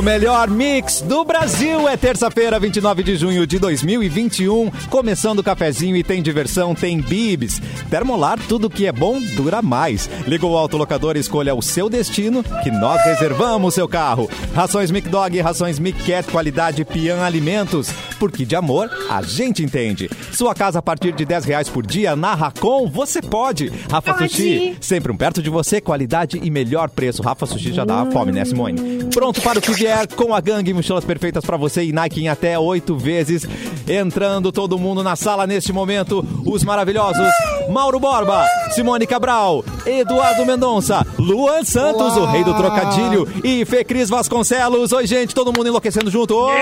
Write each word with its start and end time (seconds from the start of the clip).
O 0.00 0.02
melhor 0.02 0.48
mix 0.48 1.02
do 1.02 1.26
Brasil 1.26 1.86
é 1.86 1.94
terça-feira, 1.94 2.58
29 2.58 3.02
de 3.02 3.16
junho 3.16 3.46
de 3.46 3.58
2021. 3.58 4.70
Começando 4.88 5.40
o 5.40 5.42
cafezinho 5.42 5.94
e 5.94 6.02
tem 6.02 6.22
diversão, 6.22 6.74
tem 6.74 6.98
bibs. 7.02 7.60
Termolar, 7.90 8.38
tudo 8.48 8.70
que 8.70 8.86
é 8.86 8.92
bom 8.92 9.20
dura 9.36 9.60
mais. 9.60 10.08
Liga 10.26 10.46
o 10.46 10.56
autolocador 10.56 11.18
e 11.18 11.20
escolha 11.20 11.54
o 11.54 11.60
seu 11.60 11.90
destino, 11.90 12.42
que 12.62 12.70
nós 12.70 13.04
reservamos 13.04 13.74
seu 13.74 13.86
carro. 13.86 14.26
Rações 14.54 14.90
Mic 14.90 15.06
Dog, 15.06 15.38
rações 15.38 15.78
Mic 15.78 16.02
Cat, 16.02 16.30
qualidade 16.30 16.82
Pian 16.82 17.20
Alimentos. 17.22 17.92
Porque 18.18 18.46
de 18.46 18.56
amor, 18.56 18.90
a 19.10 19.20
gente 19.20 19.62
entende. 19.62 20.08
Sua 20.32 20.54
casa 20.54 20.78
a 20.78 20.82
partir 20.82 21.12
de 21.12 21.26
10 21.26 21.44
reais 21.44 21.68
por 21.68 21.86
dia 21.86 22.16
na 22.16 22.34
Racon, 22.34 22.88
você 22.88 23.20
pode. 23.20 23.70
Rafa 23.90 24.14
Pode. 24.14 24.30
Sushi, 24.30 24.78
sempre 24.80 25.12
um 25.12 25.16
perto 25.16 25.42
de 25.42 25.50
você, 25.50 25.78
qualidade 25.78 26.40
e 26.42 26.50
melhor 26.50 26.88
preço. 26.88 27.22
Rafa 27.22 27.44
Sushi 27.44 27.72
já 27.74 27.84
dá 27.84 28.06
fome, 28.06 28.32
né, 28.32 28.46
Simone? 28.46 29.04
Pronto 29.12 29.42
para 29.42 29.58
o 29.58 29.62
que 29.62 29.72
vier 29.72 29.89
com 30.16 30.34
a 30.34 30.40
gangue, 30.40 30.72
mochilas 30.72 31.04
perfeitas 31.04 31.44
para 31.44 31.56
você 31.56 31.84
e 31.84 31.92
Nike 31.92 32.22
em 32.22 32.28
até 32.28 32.58
oito 32.58 32.96
vezes. 32.96 33.46
Entrando 33.88 34.52
todo 34.52 34.78
mundo 34.78 35.02
na 35.02 35.16
sala 35.16 35.46
neste 35.46 35.72
momento, 35.72 36.24
os 36.44 36.62
maravilhosos 36.64 37.28
Mauro 37.68 38.00
Borba, 38.00 38.46
Simone 38.72 39.06
Cabral, 39.06 39.64
Eduardo 39.86 40.44
Mendonça, 40.44 41.06
Luan 41.18 41.62
Santos, 41.64 42.16
o 42.16 42.24
rei 42.26 42.42
do 42.42 42.54
trocadilho, 42.54 43.28
e 43.44 43.64
Fê 43.64 43.84
Cris 43.84 44.08
Vasconcelos. 44.08 44.92
Oi, 44.92 45.06
gente, 45.06 45.34
todo 45.34 45.52
mundo 45.52 45.68
enlouquecendo 45.68 46.10
junto. 46.10 46.34
Oi! 46.36 46.56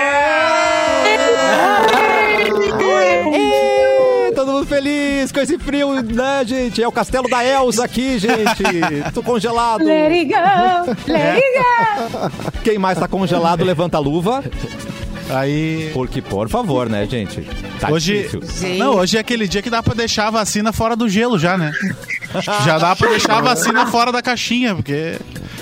Ê, 3.31 3.78
Todo 4.39 4.53
mundo 4.53 4.65
feliz 4.65 5.33
com 5.33 5.41
esse 5.41 5.59
frio, 5.59 6.01
né, 6.01 6.45
gente? 6.45 6.81
É 6.81 6.87
o 6.87 6.91
castelo 6.93 7.27
da 7.27 7.43
Elsa 7.43 7.83
aqui, 7.83 8.17
gente. 8.17 8.63
Tô 9.13 9.21
congelado. 9.21 9.83
Let 9.83 10.13
it 10.13 10.33
go, 10.33 11.11
let 11.11 11.43
it 11.43 11.45
go. 11.59 12.31
Quem 12.63 12.77
mais 12.77 12.97
tá 12.97 13.05
congelado, 13.05 13.65
levanta 13.65 13.97
a 13.97 13.99
luva. 13.99 14.41
Aí. 15.29 15.91
Porque, 15.93 16.21
por 16.21 16.47
favor, 16.47 16.87
né, 16.87 17.05
gente? 17.05 17.41
Tá 17.81 17.91
Hoje, 17.91 18.29
difícil. 18.29 18.77
não, 18.77 18.95
hoje 18.95 19.17
é 19.17 19.19
aquele 19.19 19.45
dia 19.45 19.61
que 19.61 19.69
dá 19.69 19.83
pra 19.83 19.93
deixar 19.93 20.27
a 20.27 20.31
vacina 20.31 20.71
fora 20.71 20.95
do 20.95 21.09
gelo 21.09 21.37
já, 21.37 21.57
né? 21.57 21.73
Já 22.65 22.77
dá 22.77 22.95
pra 22.95 23.09
deixar 23.09 23.39
a 23.39 23.41
vacina 23.41 23.87
fora 23.87 24.09
da 24.09 24.21
caixinha, 24.21 24.73
porque 24.73 25.17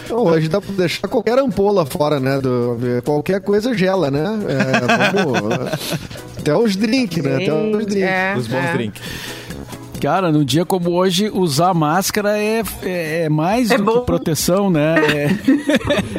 Então, 0.05 0.19
hoje 0.19 0.47
dá 0.47 0.61
pra 0.61 0.71
deixar 0.75 1.07
qualquer 1.07 1.39
ampola 1.39 1.83
fora, 1.83 2.19
né? 2.19 2.39
Do, 2.39 2.77
qualquer 3.03 3.41
coisa 3.41 3.75
gela, 3.75 4.11
né? 4.11 4.23
É, 4.47 5.15
vamos, 5.15 5.71
até 6.47 6.55
os 6.57 6.75
drinks, 6.75 7.23
né? 7.23 7.35
Até 7.35 7.53
os 7.53 7.85
drinks. 7.85 8.09
É, 8.09 8.35
Os 8.37 8.47
bons 8.47 8.65
é. 8.65 8.73
drinks. 8.73 9.01
Cara, 10.01 10.31
num 10.31 10.43
dia 10.43 10.63
como 10.65 10.91
hoje, 10.91 11.29
usar 11.33 11.73
máscara 11.73 12.37
é, 12.37 12.61
é, 12.83 13.23
é 13.25 13.29
mais 13.29 13.71
É 13.71 13.77
do 13.77 13.83
bom. 13.83 13.99
que 13.99 14.05
proteção, 14.05 14.69
né? 14.69 14.95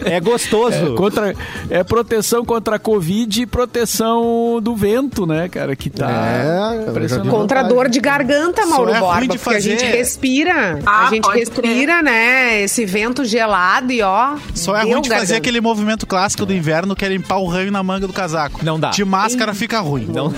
É, 0.05 0.17
É 0.17 0.21
gostoso. 0.21 0.95
contra, 0.95 1.35
é 1.71 1.83
proteção 1.85 2.45
contra 2.45 2.77
a 2.77 2.79
Covid 2.79 3.43
e 3.43 3.47
proteção 3.47 4.61
do 4.63 4.75
vento, 4.75 5.27
né, 5.27 5.49
cara? 5.49 5.75
Que 5.77 5.91
tá 5.91 6.09
É. 6.11 7.19
Contra 7.31 7.63
dor 7.63 7.89
de 7.89 8.01
garganta, 8.01 8.67
Mauro 8.67 8.91
é 8.91 8.99
ruim 8.99 9.01
Borba, 9.29 9.35
porque 9.39 9.55
a 9.57 9.61
gente 9.61 9.81
fazer. 9.85 9.97
respira. 9.97 10.79
Ah, 10.85 11.07
a 11.07 11.11
gente 11.11 11.29
respira, 11.29 12.03
né? 12.03 12.63
Esse 12.63 12.85
vento 12.85 13.25
gelado 13.25 13.93
e 13.93 14.03
ó. 14.03 14.37
só 14.55 14.77
é 14.77 14.83
ruim 14.83 15.01
de 15.01 15.09
fazer 15.09 15.19
garganta. 15.21 15.37
aquele 15.39 15.61
movimento 15.61 16.07
clássico 16.07 16.45
do 16.47 16.53
inverno 16.53 16.95
que 16.97 17.05
é 17.05 17.09
limpar 17.09 17.39
o 17.39 17.47
ranho 17.47 17.71
na 17.71 17.83
manga 17.83 18.07
do 18.07 18.13
casaco. 18.13 18.61
Não 18.65 18.79
dá. 18.79 18.91
De 18.91 19.05
máscara 19.05 19.55
fica 19.55 19.81
ruim. 19.81 20.07
Não, 20.13 20.33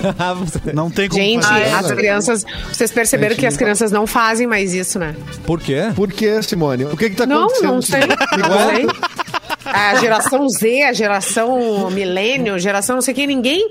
Não 0.73 0.89
tem 0.89 1.09
como 1.09 1.21
Gente, 1.21 1.45
fazer. 1.45 1.61
é 1.61 1.73
as 1.73 1.91
crianças. 1.91 2.45
Vocês 2.71 2.91
perceberam 2.91 3.30
que 3.35 3.45
as 3.45 3.57
crianças 3.57 3.91
não 3.91 4.05
fazem 4.07 4.47
mais 4.47 4.73
isso, 4.73 4.97
né? 4.99 5.15
Por 5.45 5.59
quê? 5.59 5.91
Por 5.95 6.11
que, 6.11 6.41
Simone? 6.43 6.85
O 6.85 6.97
que 6.97 7.09
que 7.09 7.15
tá 7.15 7.25
Não, 7.25 7.43
acontecendo? 7.45 7.71
não 7.73 7.81
sei. 7.81 8.01
Não 8.01 8.75
sei. 8.75 8.87
A 9.63 9.95
geração 9.95 10.49
Z, 10.49 10.83
a 10.83 10.93
geração 10.93 11.89
milênio, 11.91 12.57
geração 12.59 12.95
não 12.95 13.01
sei 13.01 13.13
quem, 13.13 13.27
ninguém 13.27 13.69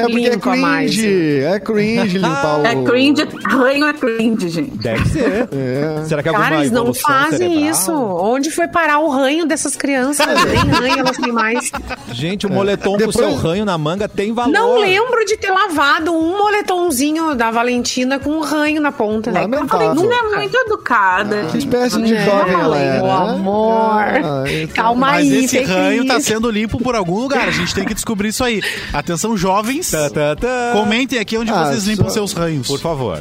É 0.00 0.08
porque 0.08 0.26
é 0.26 0.36
cringe. 0.38 1.40
É 1.44 1.60
cringe 1.60 2.18
limpar 2.18 2.60
o... 2.60 2.66
É 2.66 2.74
cringe, 2.84 3.28
ranho 3.48 3.86
é 3.86 3.92
cringe, 3.92 4.48
gente. 4.48 4.78
Deve 4.78 5.08
ser. 5.08 5.48
É. 5.52 6.04
Será 6.06 6.22
que 6.22 6.28
é 6.28 6.30
alguma 6.30 6.44
Cara, 6.48 6.60
eles 6.60 6.70
não 6.70 6.92
fazem 6.94 7.38
cerebral? 7.38 7.70
isso. 7.70 7.92
Onde 7.92 8.50
foi 8.50 8.68
parar 8.68 8.98
o 9.00 9.08
ranho 9.08 9.46
dessas 9.46 9.76
crianças? 9.76 10.26
Nem 10.44 10.58
ranho 10.72 10.98
elas 11.00 11.16
têm 11.16 11.32
mais. 11.32 11.70
Gente, 12.12 12.46
o 12.46 12.50
moletom 12.50 12.92
com 12.92 12.96
Depois- 12.98 13.16
seu 13.16 13.34
ranho 13.34 13.64
na 13.64 13.76
manga 13.78 14.08
tem 14.08 14.32
valor. 14.32 14.52
Não 14.52 14.78
lembro 14.80 15.24
de 15.24 15.36
ter 15.36 15.50
lavado 15.50 16.12
um 16.12 16.38
moletomzinho 16.38 17.34
da 17.34 17.50
Valentina 17.50 18.18
com 18.18 18.30
um 18.30 18.40
ranho 18.40 18.80
na 18.80 18.92
ponta. 18.92 19.30
Lamentável. 19.30 19.94
Não 19.94 20.12
é 20.12 20.36
muito 20.36 20.56
educada. 20.56 21.44
Que 21.50 21.58
espécie 21.58 22.00
de 22.02 22.14
É, 22.14 22.24
jovem 22.24 22.54
ela 22.54 22.78
é, 22.78 22.94
meu 22.96 23.04
né? 23.06 23.12
amor. 23.12 24.02
Ah, 24.02 24.44
então- 24.48 24.74
Calma 24.80 25.06
Mas 25.12 25.30
aí, 25.30 25.44
esse 25.44 25.58
fake 25.58 25.70
ranho 25.70 26.06
tá 26.06 26.20
sendo 26.20 26.50
limpo 26.50 26.78
por 26.78 26.94
algum 26.94 27.18
lugar. 27.20 27.48
A 27.48 27.50
gente 27.50 27.74
tem 27.74 27.84
que 27.84 27.94
descobrir 27.94 28.28
isso 28.28 28.42
aí. 28.44 28.60
Atenção, 28.92 29.36
jovens. 29.36 29.89
Tá, 29.90 30.10
tá, 30.10 30.36
tá. 30.36 30.70
Comentem 30.74 31.18
aqui 31.18 31.36
onde 31.36 31.50
Ah, 31.50 31.66
vocês 31.66 31.84
limpam 31.86 32.04
só- 32.06 32.10
seus 32.14 32.32
ranhos. 32.32 32.66
Por 32.66 32.78
favor. 32.78 33.20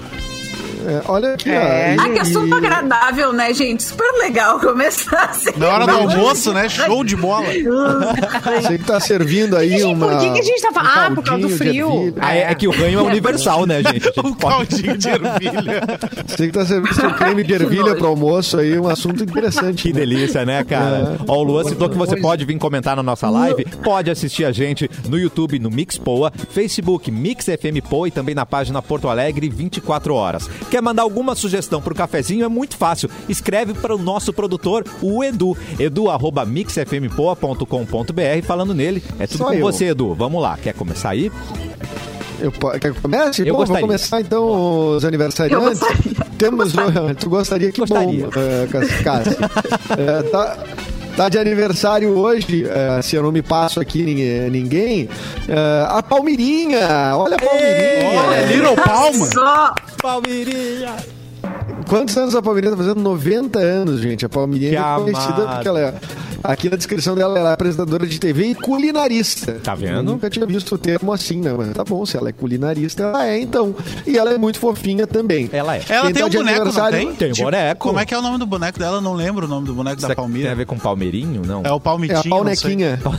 É, 0.85 1.01
olha 1.07 1.33
aqui, 1.33 1.49
É, 1.49 1.95
ó. 1.99 2.03
Ah, 2.03 2.09
que 2.09 2.19
assunto 2.19 2.55
agradável, 2.55 3.33
né, 3.33 3.53
gente? 3.53 3.83
Super 3.83 4.09
legal 4.19 4.59
começar 4.59 5.25
assim. 5.25 5.51
Na 5.57 5.67
hora 5.67 5.85
do 5.85 5.91
almoço, 5.91 6.53
né? 6.53 6.69
Show 6.69 7.03
de 7.03 7.15
bola. 7.15 7.47
Você 8.61 8.77
que 8.77 8.83
tá 8.85 8.99
servindo 8.99 9.55
aí 9.57 9.71
Gente, 9.71 9.83
uma... 9.85 10.07
por 10.07 10.19
que, 10.19 10.31
que 10.31 10.39
a 10.39 10.43
gente 10.43 10.61
tá 10.61 10.69
um 10.69 10.73
falando? 10.73 11.11
Ah, 11.11 11.11
por 11.15 11.23
causa 11.23 11.41
do 11.47 11.49
frio. 11.49 11.91
ervilha. 11.91 12.13
Ah, 12.21 12.35
é, 12.35 12.39
é 12.51 12.55
que 12.55 12.67
o 12.67 12.71
ranho 12.71 12.99
é 12.99 13.03
universal, 13.03 13.65
né, 13.65 13.81
gente? 13.83 14.07
O 14.19 14.35
pode- 14.35 14.39
caldinho 14.69 14.97
de 14.97 15.09
ervilha. 15.09 15.81
Você 16.27 16.47
que 16.47 16.53
tá 16.53 16.65
servindo 16.65 16.93
seu 16.93 17.11
creme 17.13 17.43
de 17.43 17.53
ervilha 17.53 17.95
pro 17.95 18.07
almoço 18.07 18.57
aí, 18.57 18.77
um 18.79 18.87
assunto 18.87 19.23
interessante. 19.23 19.83
Que 19.83 19.93
né? 19.93 19.99
delícia, 19.99 20.45
né, 20.45 20.63
cara? 20.63 21.17
Ó, 21.27 21.37
o 21.39 21.43
Luan 21.43 21.63
citou 21.63 21.89
que 21.89 21.97
você 21.97 22.15
pode 22.19 22.45
vir 22.45 22.57
comentar 22.57 22.95
na 22.95 23.03
nossa 23.03 23.29
live, 23.29 23.65
pode 23.83 24.09
assistir 24.09 24.45
a 24.45 24.51
gente 24.51 24.89
no 25.07 25.17
YouTube, 25.17 25.59
no 25.59 25.69
Mix 25.69 25.97
Poa, 25.97 26.31
Facebook 26.51 27.11
Mix 27.11 27.45
FM 27.45 27.85
Poa 27.89 28.07
e 28.07 28.11
também 28.11 28.33
na 28.35 28.45
página 28.45 28.81
Porto 28.81 29.07
Alegre 29.09 29.49
24 29.49 30.13
horas. 30.13 30.49
Quer 30.69 30.81
mandar 30.81 31.03
alguma 31.03 31.33
sugestão 31.35 31.81
pro 31.81 31.95
cafezinho? 31.95 32.45
É 32.45 32.47
muito 32.47 32.77
fácil. 32.77 33.09
Escreve 33.27 33.73
para 33.73 33.95
o 33.95 33.97
nosso 33.97 34.31
produtor, 34.31 34.83
o 35.01 35.23
Edu. 35.23 35.57
Edu, 35.79 36.09
arroba 36.09 36.45
mixfmpoa.com.br. 36.45 38.43
Falando 38.45 38.73
nele, 38.73 39.03
é 39.19 39.25
tudo 39.27 39.37
Só 39.39 39.45
com 39.45 39.53
eu. 39.53 39.61
você, 39.61 39.85
Edu. 39.89 40.13
Vamos 40.13 40.41
lá. 40.41 40.57
Quer 40.61 40.73
começar 40.73 41.09
aí? 41.09 41.31
Eu, 42.39 42.51
quer 42.51 42.79
que 42.79 42.87
eu 42.87 42.95
comece? 43.01 43.41
Eu 43.41 43.53
Bom, 43.53 43.59
gostaria. 43.59 43.81
vou 43.81 43.87
começar 43.89 44.21
então 44.21 44.95
os 44.95 45.03
aniversariantes. 45.03 45.79
Gostaria. 45.79 46.25
Temos. 46.37 46.73
Tu 47.19 47.29
gostaria 47.29 47.71
que 47.71 47.81
Gostaria. 47.81 48.27
bom, 48.27 48.31
eh, 48.39 48.67
Cassi- 48.71 49.03
Cassi. 49.03 49.29
Eh, 49.99 50.23
tá, 50.31 50.57
tá 51.17 51.27
de 51.29 51.37
aniversário 51.37 52.17
hoje, 52.17 52.65
eh, 52.65 53.01
se 53.01 53.15
eu 53.17 53.23
não 53.23 53.31
me 53.31 53.41
passo 53.41 53.81
aqui 53.81 54.03
ninguém. 54.03 54.49
ninguém 54.49 55.09
eh, 55.49 55.85
a 55.89 56.01
Palmirinha! 56.01 56.87
Olha 57.17 57.35
a 57.35 57.39
Palmirinha! 57.39 58.21
Olha, 58.21 58.45
Little 58.45 58.75
Palma. 58.77 59.25
Só 59.25 59.73
Palmeirinha! 60.01 60.95
Quantos 61.87 62.15
anos 62.17 62.35
a 62.35 62.41
Palmirinha 62.41 62.71
tá 62.71 62.77
fazendo? 62.77 63.01
90 63.01 63.59
anos, 63.59 63.99
gente. 64.01 64.25
A 64.25 64.29
Palmirinha 64.29 64.71
Que 64.71 64.77
é 64.77 64.95
conhecida 64.95 65.47
porque 65.47 65.67
ela 65.67 65.79
é. 65.79 65.93
Aqui 66.41 66.69
na 66.69 66.77
descrição 66.77 67.15
dela, 67.15 67.37
ela 67.37 67.49
é 67.49 67.53
apresentadora 67.53 68.07
de 68.07 68.17
TV 68.17 68.45
e 68.51 68.55
culinarista. 68.55 69.59
Tá 69.61 69.75
vendo? 69.75 69.95
Eu 69.95 70.03
nunca 70.03 70.29
tinha 70.29 70.45
visto 70.45 70.75
o 70.75 70.77
termo 70.77 71.11
assim, 71.11 71.41
né? 71.41 71.53
Mas 71.57 71.73
tá 71.73 71.83
bom, 71.83 72.05
se 72.05 72.15
ela 72.15 72.29
é 72.29 72.31
culinarista, 72.31 73.03
ela 73.03 73.27
é 73.27 73.41
então. 73.41 73.75
E 74.07 74.17
ela 74.17 74.31
é 74.31 74.37
muito 74.37 74.57
fofinha 74.59 75.05
também. 75.05 75.49
Ela 75.51 75.75
é. 75.77 75.81
Ela 75.89 76.05
Quem 76.05 76.13
tem 76.13 76.23
um 76.23 76.29
boneco, 76.29 76.65
não 76.65 76.91
tem? 76.91 77.13
Tem 77.13 77.31
um 77.31 77.35
boneco. 77.35 77.87
Como 77.87 77.99
é 77.99 78.05
que 78.05 78.13
é 78.13 78.17
o 78.17 78.21
nome 78.21 78.37
do 78.37 78.45
boneco 78.45 78.79
dela? 78.79 78.97
Eu 78.97 79.01
não 79.01 79.13
lembro 79.15 79.45
o 79.47 79.49
nome 79.49 79.67
do 79.67 79.73
boneco 79.73 79.99
Será 79.99 80.13
da 80.13 80.23
que 80.23 80.31
tem 80.31 80.47
a 80.47 80.55
ver 80.55 80.65
com 80.65 80.77
Palmeirinho? 80.77 81.41
Não. 81.45 81.61
É 81.65 81.71
o 81.71 81.75
É 81.75 81.79
Palmitinho. 81.79 82.19
a 82.19 82.29
Paunequinha. 82.29 82.99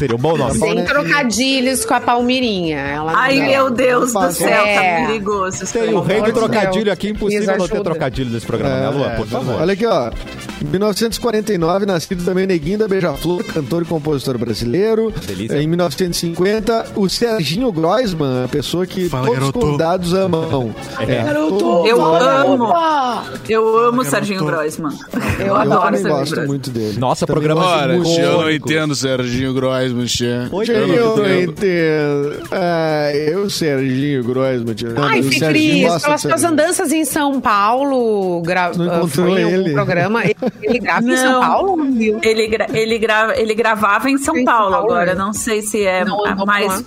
Seria 0.00 0.16
um 0.16 0.18
bom 0.18 0.34
nome. 0.34 0.52
Sem 0.52 0.60
Paulinha. 0.60 0.84
trocadilhos 0.86 1.84
com 1.84 1.92
a 1.92 2.00
Palmirinha. 2.00 2.78
Ela 2.78 3.12
Ai, 3.14 3.36
não- 3.38 3.46
meu 3.46 3.70
Deus 3.70 4.12
do 4.14 4.32
céu, 4.32 4.48
É. 4.48 4.74
tá 5.02 5.06
perigoso. 5.06 5.66
Tem 5.70 5.92
o 5.94 6.00
rei 6.00 6.22
do 6.22 6.32
trocadilho 6.32 6.90
aqui, 6.90 7.10
impossível 7.10 7.58
não 7.58 7.68
ter 7.68 7.82
trocadilho 7.82 8.30
nesse 8.30 8.46
programa, 8.46 8.76
né, 8.80 8.88
Luan? 8.88 9.10
Por 9.16 9.26
favor. 9.26 9.60
Olha 9.60 9.74
aqui, 9.74 9.84
ó. 9.84 10.10
Em 10.62 10.66
1949, 10.66 11.86
nascido 11.86 12.22
também 12.24 12.46
Neguinho 12.46 12.78
da 12.78 12.86
Beija-Flor, 12.86 13.42
cantor 13.44 13.82
e 13.82 13.84
compositor 13.86 14.36
brasileiro. 14.36 15.10
Delícia. 15.26 15.56
Em 15.60 15.66
1950, 15.66 16.86
o 16.96 17.08
Serginho 17.08 17.72
Groisman, 17.72 18.44
a 18.44 18.48
pessoa 18.48 18.86
que 18.86 19.08
Fala, 19.08 19.26
todos 19.26 19.38
garoto. 19.40 19.58
os 19.58 19.64
convidados 19.64 20.12
amam. 20.14 20.74
É. 21.00 21.24
todo 21.48 21.86
Eu 21.86 22.04
amo. 22.04 22.72
Eu 23.48 23.78
amo 23.88 24.02
o 24.02 24.04
Serginho 24.04 24.44
Groisman. 24.44 24.92
Eu 25.38 25.46
Eu 25.46 25.56
adoro 25.56 25.96
Serginho 25.96 26.08
gosto 26.10 26.30
Groisman. 26.30 26.46
muito 26.46 26.70
dele. 26.70 26.98
Nossa, 26.98 27.26
Também 27.26 27.40
programa 27.42 27.64
Ora, 27.66 27.94
eu 27.96 28.38
não 28.42 28.50
entendo 28.50 28.94
Serginho 28.94 29.54
Groisman. 29.54 30.06
Oi, 30.52 30.64
Eu 30.68 30.74
Eu 30.74 31.16
não, 31.16 31.24
entendo. 31.26 31.50
entendo. 31.52 32.48
Ah, 32.52 33.12
eu, 33.14 33.48
Serginho 33.48 34.22
Groisman. 34.24 34.74
tia. 34.74 34.92
Ai, 34.96 35.22
Fê 35.22 35.38
Serginho 35.38 35.88
Cris, 35.88 36.02
pelas 36.02 36.20
suas 36.20 36.44
andanças 36.44 36.92
em 36.92 37.04
São 37.04 37.40
Paulo, 37.40 38.42
gra... 38.42 38.72
Não 38.76 38.84
encontrou 38.86 39.08
foi 39.08 39.40
em 39.40 39.44
algum 39.44 39.56
ele? 39.56 39.72
programa. 39.72 40.20
Ele, 40.62 40.78
grava 40.78 41.10
em 41.10 41.16
São 41.16 41.32
Não. 41.32 41.40
Paulo? 41.40 41.84
Viu? 41.92 42.18
Ele, 42.22 42.46
gra- 42.48 42.66
ele, 42.72 42.98
gra- 42.98 43.34
ele 43.38 43.54
gravava 43.54 44.10
em 44.10 44.18
São 44.18 44.34
Em 44.36 44.38
São 44.38 44.44
Paulo 44.44 44.72
Paulo, 44.72 44.86
agora. 44.92 45.14
né? 45.14 45.20
Não 45.20 45.32
sei 45.32 45.62
se 45.62 45.84
é 45.84 46.04
Não, 46.04 46.18
não, 46.24 46.46
mais. 46.46 46.68
não. 46.68 46.84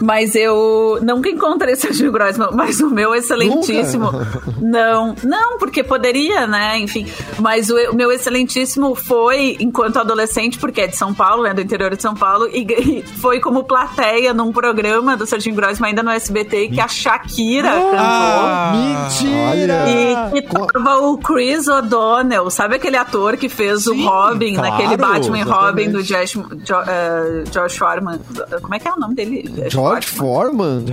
Mas 0.00 0.34
eu 0.34 0.98
nunca 1.02 1.28
encontrei 1.28 1.74
Serginho 1.76 2.12
Grossman, 2.12 2.48
mas 2.52 2.80
o 2.80 2.90
meu 2.90 3.14
excelentíssimo. 3.14 4.10
Não, 4.60 5.14
não, 5.22 5.58
porque 5.58 5.84
poderia, 5.84 6.46
né? 6.46 6.78
Enfim. 6.78 7.06
Mas 7.38 7.70
o, 7.70 7.74
meu 7.94 8.10
excelentíssimo 8.10 8.94
foi 8.96 9.56
enquanto 9.60 9.98
adolescente, 9.98 10.58
porque 10.58 10.80
é 10.80 10.86
de 10.88 10.96
São 10.96 11.14
Paulo, 11.14 11.44
né? 11.44 11.54
Do 11.54 11.60
interior 11.60 11.94
de 11.94 12.02
São 12.02 12.14
Paulo, 12.14 12.48
e, 12.52 12.62
e 12.62 13.02
foi 13.02 13.38
como 13.38 13.62
plateia 13.64 14.34
num 14.34 14.50
programa 14.52 15.16
do 15.16 15.24
Serginho 15.24 15.54
Grossman, 15.54 15.90
ainda 15.90 16.02
no 16.02 16.10
SBT, 16.10 16.68
que 16.68 16.80
a 16.80 16.88
Shakira 16.88 17.70
Ah, 17.94 18.72
Mentira! 18.74 19.84
cantou. 19.84 20.38
E 20.38 20.42
que 20.42 20.72
tava 20.72 20.98
o 21.00 21.18
Chris 21.18 21.68
O'Donnell, 21.68 22.50
sabe 22.50 22.76
aquele 22.76 22.96
ator 22.96 23.36
que 23.36 23.48
fez 23.48 23.86
o 23.86 23.94
Robin, 23.94 24.54
claro, 24.54 24.70
naquele 24.70 24.96
Batman 24.96 25.38
e 25.38 25.42
Robin 25.42 25.90
do 25.90 26.00
exatamente. 26.00 26.06
Josh, 26.06 26.58
Jo- 26.64 26.82
eh, 26.86 27.44
Josh 27.50 27.76
Foreman. 27.76 28.18
Como 28.62 28.74
é 28.74 28.78
que 28.78 28.88
é 28.88 28.92
o 28.92 28.98
nome 28.98 29.14
dele? 29.14 29.48
George 29.96 30.08
Foreman? 30.08 30.84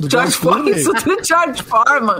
Do 0.00 0.10
George 0.10 0.36
Foreman, 0.36 0.70
isso 0.70 0.92
do 0.92 1.24
George 1.24 1.62
Foreman. 1.62 2.18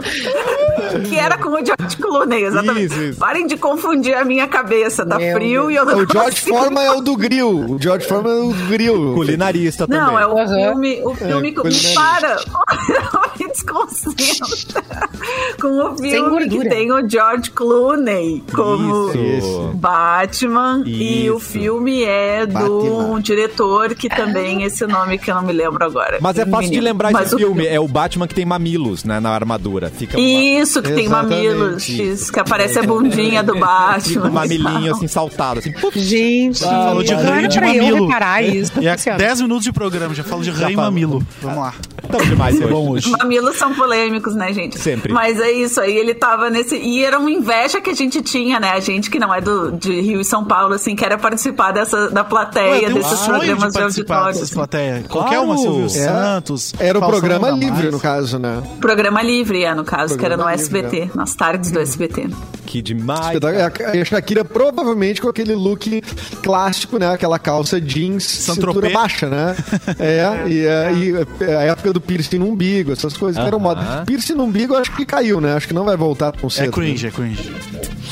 que 1.09 1.17
era 1.17 1.37
com 1.37 1.49
o 1.49 1.65
George 1.65 1.97
Clooney, 1.99 2.43
exatamente. 2.43 2.85
Isso, 2.93 3.01
isso. 3.03 3.19
Parem 3.19 3.47
de 3.47 3.57
confundir 3.57 4.15
a 4.15 4.23
minha 4.23 4.47
cabeça. 4.47 5.05
Tá 5.05 5.17
Meu 5.17 5.35
frio 5.35 5.71
e 5.71 5.75
eu 5.75 5.85
não 5.85 5.97
O 5.99 6.07
George 6.11 6.41
Foreman 6.41 6.83
é 6.83 6.91
o 6.91 7.01
do 7.01 7.15
grill. 7.15 7.49
O 7.49 7.81
George 7.81 8.07
Foreman 8.07 8.31
é 8.31 8.41
o 8.43 8.53
do 8.53 8.67
grill. 8.67 9.13
Culinarista 9.15 9.87
também. 9.87 10.01
Não, 10.01 10.19
é 10.19 10.25
o 10.27 10.37
Aham. 10.37 10.47
filme, 10.47 11.01
o 11.03 11.15
filme 11.15 11.53
com. 11.53 11.61
culinarista. 11.63 11.99
Para! 11.99 12.37
Desconcentra. 13.57 14.83
Com 15.59 15.67
o 15.93 15.97
filme 15.97 16.49
que 16.49 16.69
tem 16.69 16.91
o 16.91 17.07
George 17.09 17.49
Clooney 17.51 18.43
como 18.53 19.11
Isso. 19.13 19.71
Batman. 19.75 20.83
E 20.85 21.29
o 21.29 21.37
Isso. 21.37 21.39
filme 21.39 22.03
é 22.03 22.45
do 22.45 22.53
Batman. 22.53 23.21
diretor 23.21 23.95
que 23.95 24.07
também, 24.09 24.63
esse 24.63 24.85
nome 24.85 25.17
que 25.17 25.31
eu 25.31 25.35
não 25.35 25.41
me 25.43 25.53
lembro 25.53 25.83
agora. 25.83 26.17
Mas 26.21 26.37
é 26.37 26.45
fácil 26.45 26.65
de 26.65 26.75
Menino. 26.75 26.83
lembrar 26.83 27.11
Mas 27.11 27.27
esse 27.27 27.35
o 27.35 27.37
filme. 27.39 27.65
É 27.65 27.79
o 27.79 27.87
Batman 27.87 28.27
que 28.27 28.35
tem 28.35 28.45
mamilos 28.45 29.03
né, 29.03 29.19
na 29.19 29.31
armadura. 29.31 29.89
Fica 29.89 30.17
uma- 30.17 30.27
Isso, 30.27 30.81
que 30.81 30.91
tem 30.93 31.05
Exatamente. 31.05 31.47
mamilos. 31.49 31.89
Isso, 31.89 32.31
que 32.31 32.39
aparece 32.39 32.77
a 32.79 32.83
bundinha 32.83 33.41
do 33.43 33.55
Batman. 33.59 34.27
um 34.29 34.31
mamilinho 34.31 34.93
assim 34.93 35.07
saltado. 35.07 35.59
Assim, 35.59 35.71
puf, 35.71 35.97
Gente, 35.99 36.59
falou 36.63 37.01
de 37.03 37.11
e 37.11 37.15
era 37.15 37.47
de 37.47 37.57
pra 37.57 37.75
eu 37.75 37.83
mamilo. 37.83 38.07
reparar 38.07 38.43
isso. 38.43 38.71
E 38.79 38.87
é 38.87 38.91
Luciano. 38.93 39.17
10 39.19 39.41
minutos 39.41 39.63
de 39.63 39.71
programa, 39.73 40.13
já 40.13 40.23
falo 40.23 40.43
de 40.43 40.51
rã 40.51 40.69
e 40.71 40.75
mamilo. 40.75 41.25
Vamos 41.41 41.57
lá. 41.59 41.73
Tão 42.07 42.19
demais 42.21 42.59
É 42.59 42.63
hoje. 42.65 42.73
bom 42.73 42.89
hoje. 42.91 43.11
Mamilos 43.11 43.55
são 43.57 43.73
polêmicos, 43.73 44.33
né, 44.35 44.51
gente? 44.53 44.79
Sempre. 44.79 45.13
Mas 45.13 45.39
é 45.39 45.51
isso 45.51 45.79
aí, 45.81 45.95
ele 45.97 46.13
tava 46.13 46.49
nesse. 46.49 46.75
E 46.77 47.03
era 47.03 47.19
uma 47.19 47.29
inveja 47.31 47.79
que 47.81 47.89
a 47.89 47.93
gente 47.93 48.21
tinha, 48.21 48.59
né? 48.59 48.71
A 48.71 48.79
gente 48.79 49.09
que 49.09 49.19
não 49.19 49.33
é 49.33 49.41
do, 49.41 49.71
de 49.71 49.99
Rio 50.01 50.19
e 50.21 50.25
São 50.25 50.43
Paulo, 50.45 50.73
assim, 50.73 50.95
que 50.95 51.03
era 51.05 51.17
participar 51.17 51.71
dessa, 51.71 52.09
da 52.09 52.21
Ué, 52.21 52.27
plateia, 52.27 52.89
um 52.89 52.93
desses 52.93 53.19
sonho 53.19 53.39
de 53.39 53.45
programas 53.47 53.73
de 53.73 53.79
participar 53.79 54.15
auditório. 54.15 54.25
dessas 54.27 54.43
assim. 54.43 54.55
plateias. 54.55 55.07
Qualquer 55.07 55.39
uma, 55.39 55.57
Silvio 55.57 55.85
É, 55.85 55.89
Santos. 55.89 56.73
Era 56.79 56.99
o 56.99 57.05
programa 57.07 57.49
livre, 57.49 57.89
no 57.91 57.99
caso, 57.99 58.37
né? 58.39 58.61
Programa 58.79 59.21
livre, 59.21 59.63
é, 59.63 59.73
no 59.73 59.83
caso, 59.83 60.17
que 60.17 60.25
era 60.25 60.37
no 60.37 60.43
livre, 60.49 60.61
SBT, 60.61 61.11
nas 61.15 61.35
tardes 61.35 61.71
do 61.71 61.79
SBT. 61.79 62.29
Que 62.65 62.81
demais. 62.81 63.27
Espetáculo. 63.33 63.95
E 63.95 64.01
a 64.01 64.05
Shakira 64.05 64.43
provavelmente 64.43 65.21
com 65.21 65.29
aquele 65.29 65.55
look 65.55 66.01
clássico, 66.43 66.97
né? 66.99 67.13
Aquela 67.13 67.39
calça 67.39 67.79
jeans, 67.79 68.23
cintura 68.23 68.73
Saint-Tropez. 68.73 68.93
baixa, 68.93 69.27
né? 69.29 69.55
É, 69.99 70.47
e, 70.47 70.65
é, 70.65 70.91
e 70.93 71.45
a 71.55 71.61
época 71.63 71.93
do 71.93 71.96
piercing 72.01 72.39
no 72.39 72.47
umbigo, 72.49 72.91
essas 72.91 73.15
coisas 73.15 73.41
que 73.41 73.47
eram 73.47 73.59
moda. 73.59 74.03
Piercing 74.05 74.33
no 74.33 74.43
umbigo 74.43 74.75
acho 74.75 74.91
que 74.95 75.05
caiu, 75.05 75.39
né? 75.41 75.53
Acho 75.55 75.67
que 75.67 75.73
não 75.73 75.85
vai 75.85 75.95
voltar 75.97 76.31
tão 76.31 76.49
cedo. 76.49 76.69
É 76.69 76.71
cringe, 76.71 77.07
é 77.07 77.11
cringe. 77.11 77.51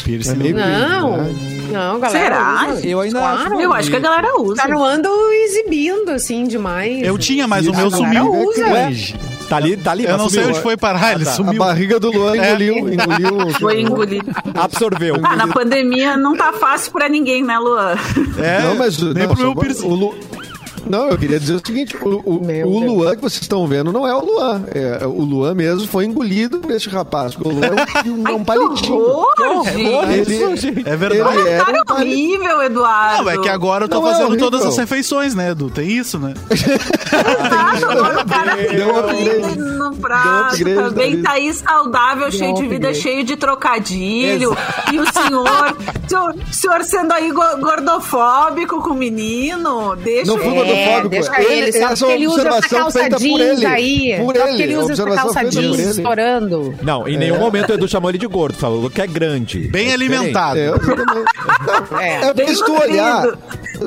Piercing. 0.04 0.32
É 0.32 0.36
meio 0.36 0.56
Não, 0.56 1.18
né? 1.18 1.36
não, 1.72 2.00
galera. 2.00 2.24
Será? 2.26 2.68
usa. 2.74 2.88
Eu 2.88 3.00
ainda 3.00 3.20
Claro. 3.20 3.38
acho 3.54 3.62
Eu 3.62 3.74
acho 3.74 3.90
que 3.90 3.96
a 3.96 4.00
galera 4.00 4.40
usa. 4.42 4.62
Tá, 4.62 4.68
não 4.68 4.84
ando 4.84 5.10
exibindo, 5.46 6.10
assim, 6.12 6.46
demais. 6.48 7.02
Eu 7.04 7.18
tinha, 7.18 7.48
mas 7.48 7.66
o 7.68 7.72
Isso, 7.72 7.78
meu 7.80 7.88
a 7.88 7.92
sumiu. 7.92 8.32
galera 8.32 8.44
É 8.44 8.48
usa. 8.48 8.64
cringe. 8.86 9.16
Tá 9.50 9.58
ali, 9.58 9.78
tá 9.78 9.92
ali. 9.92 10.06
Eu 10.06 10.18
não 10.18 10.28
sei 10.28 10.40
sumiu. 10.42 10.56
onde 10.56 10.64
foi 10.64 10.76
parar, 10.76 11.14
ele 11.14 11.24
A 11.28 11.32
sumiu. 11.32 11.60
barriga 11.60 12.00
do 12.00 12.12
Luan 12.12 12.36
É. 12.36 12.50
engoliu, 12.54 12.78
engoliu. 12.94 13.50
Foi 13.60 13.80
engolido. 13.82 14.32
Absorveu. 14.56 15.18
Ah, 15.24 15.36
na 15.36 15.48
pandemia 15.48 16.18
não 16.18 16.36
tá 16.36 16.52
fácil 16.54 16.92
pra 16.92 17.08
ninguém, 17.08 17.44
né, 17.44 17.58
Luan? 17.60 17.96
É, 18.40 18.62
Não, 18.64 18.76
mas 18.76 18.98
nem 19.00 19.28
não, 19.28 19.36
pro 19.36 19.44
meu 19.44 19.56
piercing. 19.56 19.86
o 19.86 19.94
Lu- 19.94 20.16
Não, 20.90 21.10
eu 21.10 21.18
queria 21.18 21.40
dizer 21.40 21.56
o 21.56 21.62
seguinte: 21.66 21.96
o, 21.98 22.22
o- 22.26 22.42
o. 22.66 22.80
Luan 22.86 23.16
que 23.16 23.22
vocês 23.22 23.42
estão 23.42 23.66
vendo 23.68 23.92
não 23.92 24.08
é 24.08 24.14
o 24.16 24.24
Luan. 24.24 24.64
É, 24.74 25.06
o 25.06 25.24
Luan 25.24 25.54
mesmo 25.56 25.88
foi 25.88 26.06
engolido 26.06 26.60
por 26.60 26.72
esse 26.72 26.90
rapaz. 26.90 27.36
O 27.36 27.50
Luan 27.50 27.66
é 27.66 28.10
um, 28.10 28.28
é 28.28 28.32
um 28.34 28.44
palitinho. 28.44 28.96
horror, 29.00 29.66
gente. 29.66 30.68
Ele, 30.68 30.84
É 30.86 30.96
verdade. 30.96 31.38
ele 31.40 31.50
era 31.50 31.66
Cara, 31.66 31.78
um 31.78 31.82
é 31.82 31.86
palitinho. 31.86 32.36
horrível, 32.40 32.62
Eduardo. 32.64 33.24
Não, 33.24 33.32
é 33.32 33.38
que 33.38 33.50
agora 33.50 33.86
eu 33.86 33.90
tô 33.90 34.00
Não 34.02 34.08
é 34.08 34.12
fazendo 34.12 34.28
horrível. 34.30 34.52
todas 34.52 34.66
as 34.66 34.78
refeições, 34.78 35.34
né, 35.36 35.52
Edu? 35.52 35.70
Tem 35.70 35.88
isso, 35.88 36.20
né? 36.20 36.34
Exato, 36.52 37.86
agora 37.92 38.22
o 38.22 38.26
cara 38.28 38.54
um 38.54 39.08
tem 39.16 39.56
no 39.56 39.90
um 39.90 39.96
prato, 39.96 40.58
também 40.64 41.22
tá 41.22 41.32
aí 41.34 41.54
saudável, 41.54 42.32
cheio 42.32 42.54
de 42.56 42.62
vida, 42.64 42.76
upgrade. 42.90 43.00
cheio 43.00 43.24
de 43.24 43.36
trocadilho. 43.36 44.56
E 44.92 45.00
o 45.00 45.06
senhor, 45.12 45.78
senhor, 46.08 46.36
senhor 46.52 46.84
sendo 46.84 47.12
aí 47.14 47.32
go- 47.32 47.58
gordofóbico 47.60 48.82
com 48.82 48.92
o 48.92 48.96
menino, 48.96 49.96
deixa 49.96 50.32
Não 50.32 50.38
fui 50.40 50.56
ele. 50.58 50.72
É, 50.72 50.75
gordofóbico. 50.76 51.10
deixa 51.10 51.42
ele, 51.42 51.72
só 51.72 51.78
essa 51.80 51.96
porque 52.06 52.14
ele 52.14 52.28
usa 52.28 52.48
essa 52.48 52.70
calça 52.70 53.00
feita 53.00 53.16
por 53.18 53.22
jeans 53.24 53.42
ele. 53.58 53.66
aí. 53.66 54.16
Por 54.20 54.36
só 54.36 54.48
ele. 54.48 54.64
ele 54.64 54.76
usa 54.78 54.94
essa 54.94 55.06
calça 55.06 55.46
jeans 55.46 55.80
ele. 55.80 55.90
estourando. 55.92 56.76
Não, 56.82 57.08
em 57.08 57.18
nenhum 57.18 57.40
momento 57.40 57.70
o 57.70 57.74
Edu 57.74 57.88
chamou 57.88 58.10
ele 58.10 58.18
de 58.18 58.28
gordo. 58.28 58.56
Falou 58.58 58.90
que 58.90 59.02
é 59.02 59.08
grande. 59.08 59.60
Bem 59.70 59.90
É 59.90 59.94
alimentado. 59.94 60.60
É, 60.60 60.68
eu 60.70 60.80
também. 60.80 61.06
É. 62.02 62.16
É 62.26 62.34
porque 62.34 62.56
se 62.56 62.66
tu 62.66 62.74
olhar, 62.74 63.24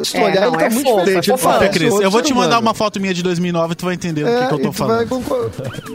se 0.04 0.12
tu 0.12 0.16
É, 0.18 0.24
olhar, 0.24 0.40
não, 0.42 0.48
ele 0.48 0.56
tá 0.58 0.64
é 0.64 0.70
muito 0.70 0.86
fofo, 0.88 0.98
diferente. 1.04 1.30
é 1.30 1.32
Ele 1.32 1.38
fofo. 1.38 1.44
parece 1.48 1.64
Até, 1.64 1.78
Cris, 1.78 2.00
eu 2.00 2.10
vou 2.10 2.22
te 2.22 2.32
mandar 2.34 2.46
humano. 2.48 2.60
uma 2.62 2.74
foto 2.74 3.00
minha 3.00 3.14
de 3.14 3.22
2009 3.22 3.72
e 3.72 3.76
tu 3.76 3.84
vai 3.84 3.94
entender 3.94 4.24
do 4.24 4.30
que, 4.30 4.46
que 4.48 4.54
eu 4.54 4.58
É, 4.58 4.62
tô 4.62 4.72
falando. 4.72 5.08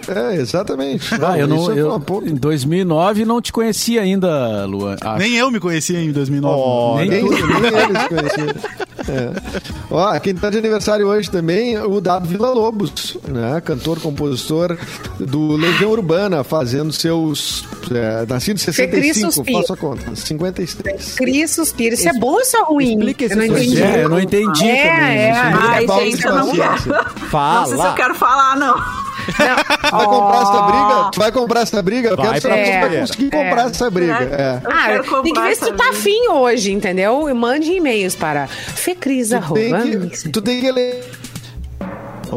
É, 0.08 0.36
exatamente. 0.36 1.10
Ah, 1.22 1.38
eu 1.38 1.48
Não, 1.48 1.72
é 1.72 1.80
eu, 1.80 2.02
em 2.26 2.36
2009 2.36 3.26
não 3.26 3.42
te 3.42 3.52
conhecia 3.52 4.02
ainda, 4.02 4.66
Luan. 4.66 4.96
Nem 5.18 5.34
eu 5.36 5.50
me 5.52 5.60
conhecia 5.60 6.00
em 6.00 6.12
2009. 6.12 6.54
Ó, 6.58 6.98
nem 6.98 7.10
Nem, 7.10 7.20
eles 7.20 8.08
conheciam. 8.08 8.48
É. 9.08 9.64
Ó, 9.92 10.20
quem 10.20 10.34
tá 10.34 10.50
de 10.50 10.58
aniversário 10.58 11.08
hoje 11.08 11.30
também, 11.30 11.78
o 11.78 12.00
Dado 12.00 12.28
Vila 12.28 12.50
Lobos, 12.52 13.18
né? 13.28 13.62
Cantor, 13.62 14.00
compositor 14.00 14.78
do 15.20 15.56
Legião 15.56 15.92
Urbana, 15.92 16.44
fazendo 16.44 16.92
seus. 16.94 17.66
É, 17.92 18.26
nascido 18.28 18.58
em 18.58 18.64
Cris 18.64 19.18
65, 19.18 19.32
Suspiro. 19.32 19.60
faça 19.62 19.74
a 19.74 19.78
conta. 19.78 20.16
56. 20.16 21.16
Cris 21.16 21.52
suspira. 21.52 21.94
Isso 21.96 22.08
é 22.10 22.14
bom 22.14 22.32
ou 22.34 22.42
isso 22.42 22.56
é 22.58 22.64
ruim? 22.64 22.92
Explica 22.98 23.26
esse 23.26 23.34
eu 23.34 23.38
não 23.38 23.46
entendi. 23.46 23.84
É, 23.84 24.04
eu 24.04 24.10
não 24.10 24.20
entendi 24.20 24.70
É, 24.70 24.90
também. 24.90 25.18
é. 25.18 25.32
Isso 25.32 25.42
Ai, 25.70 25.86
Falta 25.88 26.06
gente, 26.06 26.18
de 26.18 26.26
eu 26.26 26.36
não 26.36 26.52
quero. 26.52 26.70
Não 26.72 26.78
sei 26.78 26.86
se 26.86 26.94
eu 26.94 27.30
Fala. 27.30 27.94
quero 27.96 28.16
falar, 28.16 28.56
não. 28.56 29.03
Tu 29.26 29.98
vai 29.98 30.06
comprar 30.06 30.42
essa 30.42 30.62
briga? 30.62 31.10
Tu 31.12 31.20
vai 31.20 31.32
comprar 31.32 31.62
essa 31.62 31.82
briga? 31.82 32.10
Eu 32.10 32.18
Vai 32.18 32.28
quero 32.28 32.42
saber 32.42 32.66
se 32.66 32.72
tu 32.72 32.80
vai 32.90 33.00
conseguir 33.00 33.26
é. 33.28 33.30
comprar 33.44 33.66
essa 33.70 33.90
briga. 33.92 34.14
É. 34.14 34.60
Eu 34.64 34.72
Ah, 34.72 34.86
quero 34.88 35.24
tem 35.24 35.34
que 35.34 35.42
ver 35.42 35.56
se 35.56 35.62
tu 35.66 35.74
tá 35.74 35.90
afim 35.90 36.30
hoje, 36.30 36.72
entendeu? 36.72 37.30
E 37.30 37.34
mande 37.34 37.72
e-mails 37.72 38.16
para 38.16 38.48
fecris, 38.48 39.30
Tu 39.30 40.30
tu 40.32 40.42
tem 40.42 40.60
que 40.62 40.72
ler. 40.72 41.12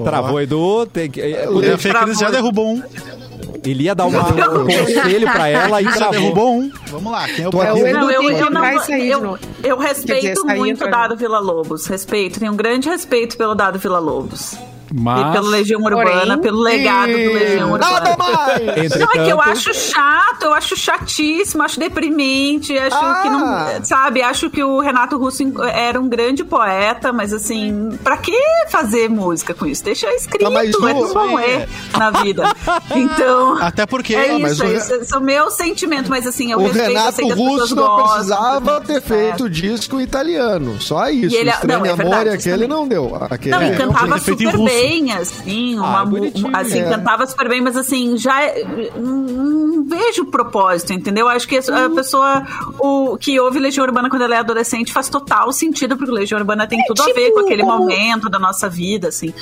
Travou, 0.04 0.40
Edu. 0.40 0.86
Tem 0.86 1.10
que, 1.10 1.20
é, 1.20 1.48
O 1.48 1.58
Lê- 1.58 1.76
Fê 1.78 1.92
Cris 1.92 2.18
já 2.18 2.30
derrubou 2.30 2.74
um. 2.74 2.82
ele 3.64 3.84
ia 3.84 3.94
dar 3.94 4.06
uma, 4.06 4.20
um 4.28 4.66
conselho 4.66 5.30
pra 5.32 5.48
ela 5.48 5.80
e 5.80 5.84
Já 5.84 5.92
travou. 5.92 6.12
derrubou 6.20 6.54
um. 6.60 6.70
Vamos 6.88 7.10
lá, 7.12 7.26
quem 7.28 7.44
é 7.44 7.48
o 7.48 7.50
Tô 7.50 7.60
aqui. 7.60 7.92
Não, 7.92 8.10
eu, 8.10 8.20
que 8.20 8.26
eu, 8.42 8.50
não, 8.50 8.64
eu, 8.64 9.38
eu 9.64 9.78
respeito 9.78 10.42
dizer, 10.42 10.56
muito 10.56 10.84
o 10.84 10.90
Dado 10.90 11.16
Vila 11.16 11.38
Lobos. 11.38 11.86
Respeito, 11.86 12.38
tenho 12.38 12.52
um 12.52 12.56
grande 12.56 12.88
respeito 12.88 13.36
pelo 13.36 13.54
Dado 13.54 13.78
Vila 13.78 13.98
Lobos. 13.98 14.54
Mas- 14.94 15.28
E 15.28 15.32
pelo 15.32 15.48
Legião 15.48 15.80
Porém, 15.82 15.98
Urbana, 15.98 16.38
pelo 16.38 16.60
legado 16.60 17.10
do 17.12 17.32
Legião 17.32 17.76
Nada 17.76 18.10
Urbana. 18.10 18.32
mais! 18.36 18.62
Não, 18.66 18.70
é 18.70 18.74
que 18.74 18.80
Entretanto, 18.86 19.18
eu 19.30 19.40
acho 19.40 19.74
chato, 19.74 20.42
eu 20.44 20.54
acho 20.54 20.76
chatíssimo, 20.76 21.62
acho 21.62 21.78
deprimente, 21.80 22.76
acho 22.78 22.96
Ah. 22.96 23.20
que 23.22 23.28
não. 23.28 23.84
Sabe, 23.84 24.22
acho 24.22 24.48
que 24.50 24.62
o 24.62 24.80
Renato 24.80 25.16
Russo 25.18 25.42
era 25.72 26.00
um 26.00 26.08
grande 26.08 26.44
poeta, 26.44 27.12
mas 27.12 27.32
assim, 27.32 27.98
pra 28.04 28.16
que 28.16 28.36
fazer 28.68 29.08
música 29.10 29.52
com 29.54 29.66
isso? 29.66 29.82
Deixa 29.84 30.08
escrito, 30.14 30.46
Ah, 30.46 30.50
mas 30.50 30.68
é 30.72 30.76
o- 30.76 30.80
tudo 30.80 31.14
bom 31.14 31.38
é 31.38 31.66
na 31.98 32.10
vida. 32.10 32.44
Então. 32.94 33.58
Até 33.60 33.86
porque. 33.86 34.14
É 34.14 34.38
mas 34.38 34.52
isso, 34.52 34.64
o- 34.64 34.72
esse, 34.72 34.92
esse 34.94 35.14
é 35.14 35.18
o 35.18 35.20
meu 35.20 35.50
sentimento, 35.50 36.08
mas 36.08 36.26
assim, 36.26 36.52
eu 36.52 36.58
O 36.58 36.62
respeito, 36.62 36.84
eu 36.90 36.96
Renato 36.96 37.16
sei 37.16 37.26
que 37.26 37.32
as 37.32 37.38
pessoas 37.38 37.60
Russo 37.60 37.74
não 37.76 37.86
gostam, 37.86 38.14
precisava 38.14 38.80
ter 38.80 38.96
é. 38.96 39.00
feito 39.00 39.50
disco 39.50 40.00
italiano. 40.00 40.80
Só 40.80 41.08
isso. 41.08 41.34
E 41.34 41.38
ele- 41.38 41.50
o 41.50 41.52
Estranho 41.54 41.78
não, 41.80 41.86
é 41.86 41.90
Amor 41.90 41.96
verdade, 41.96 42.30
e 42.30 42.32
aquele 42.32 42.38
justamente. 42.38 42.68
não 42.68 42.88
deu. 42.88 43.16
Aquele 43.30 43.50
Não, 43.54 43.62
é, 43.62 43.72
e 43.72 43.76
cantava 43.76 44.18
super 44.18 44.54
russo. 44.56 44.75
Bem, 44.80 45.12
assim, 45.12 45.76
uma, 45.78 46.00
Ah, 46.00 46.04
bonitinho. 46.04 46.50
assim, 46.56 46.78
É. 46.80 46.88
cantava 46.88 47.26
super 47.26 47.48
bem, 47.48 47.60
mas 47.60 47.76
assim, 47.76 48.16
já 48.16 48.42
é- 48.42 48.64
não, 48.96 49.84
vejo 49.84 50.26
propósito, 50.26 50.92
entendeu? 50.92 51.28
Acho 51.28 51.46
que 51.48 51.56
a 51.58 51.90
pessoa 51.94 52.42
o, 52.78 53.16
que 53.18 53.38
ouve 53.40 53.58
Legião 53.58 53.84
Urbana 53.84 54.10
quando 54.10 54.22
ela 54.22 54.34
é 54.34 54.38
adolescente 54.38 54.92
faz 54.92 55.08
total 55.08 55.52
sentido, 55.52 55.96
porque 55.96 56.10
Legião 56.12 56.38
Urbana 56.38 56.66
tem 56.66 56.82
tudo 56.86 57.02
a 57.02 57.06
ver 57.06 57.12
tipo 57.26 57.34
com 57.34 57.40
aquele 57.40 57.62
como- 57.62 57.78
momento 57.78 58.28
da 58.28 58.38
nossa 58.38 58.68
vida, 58.68 59.08
assim. 59.08 59.32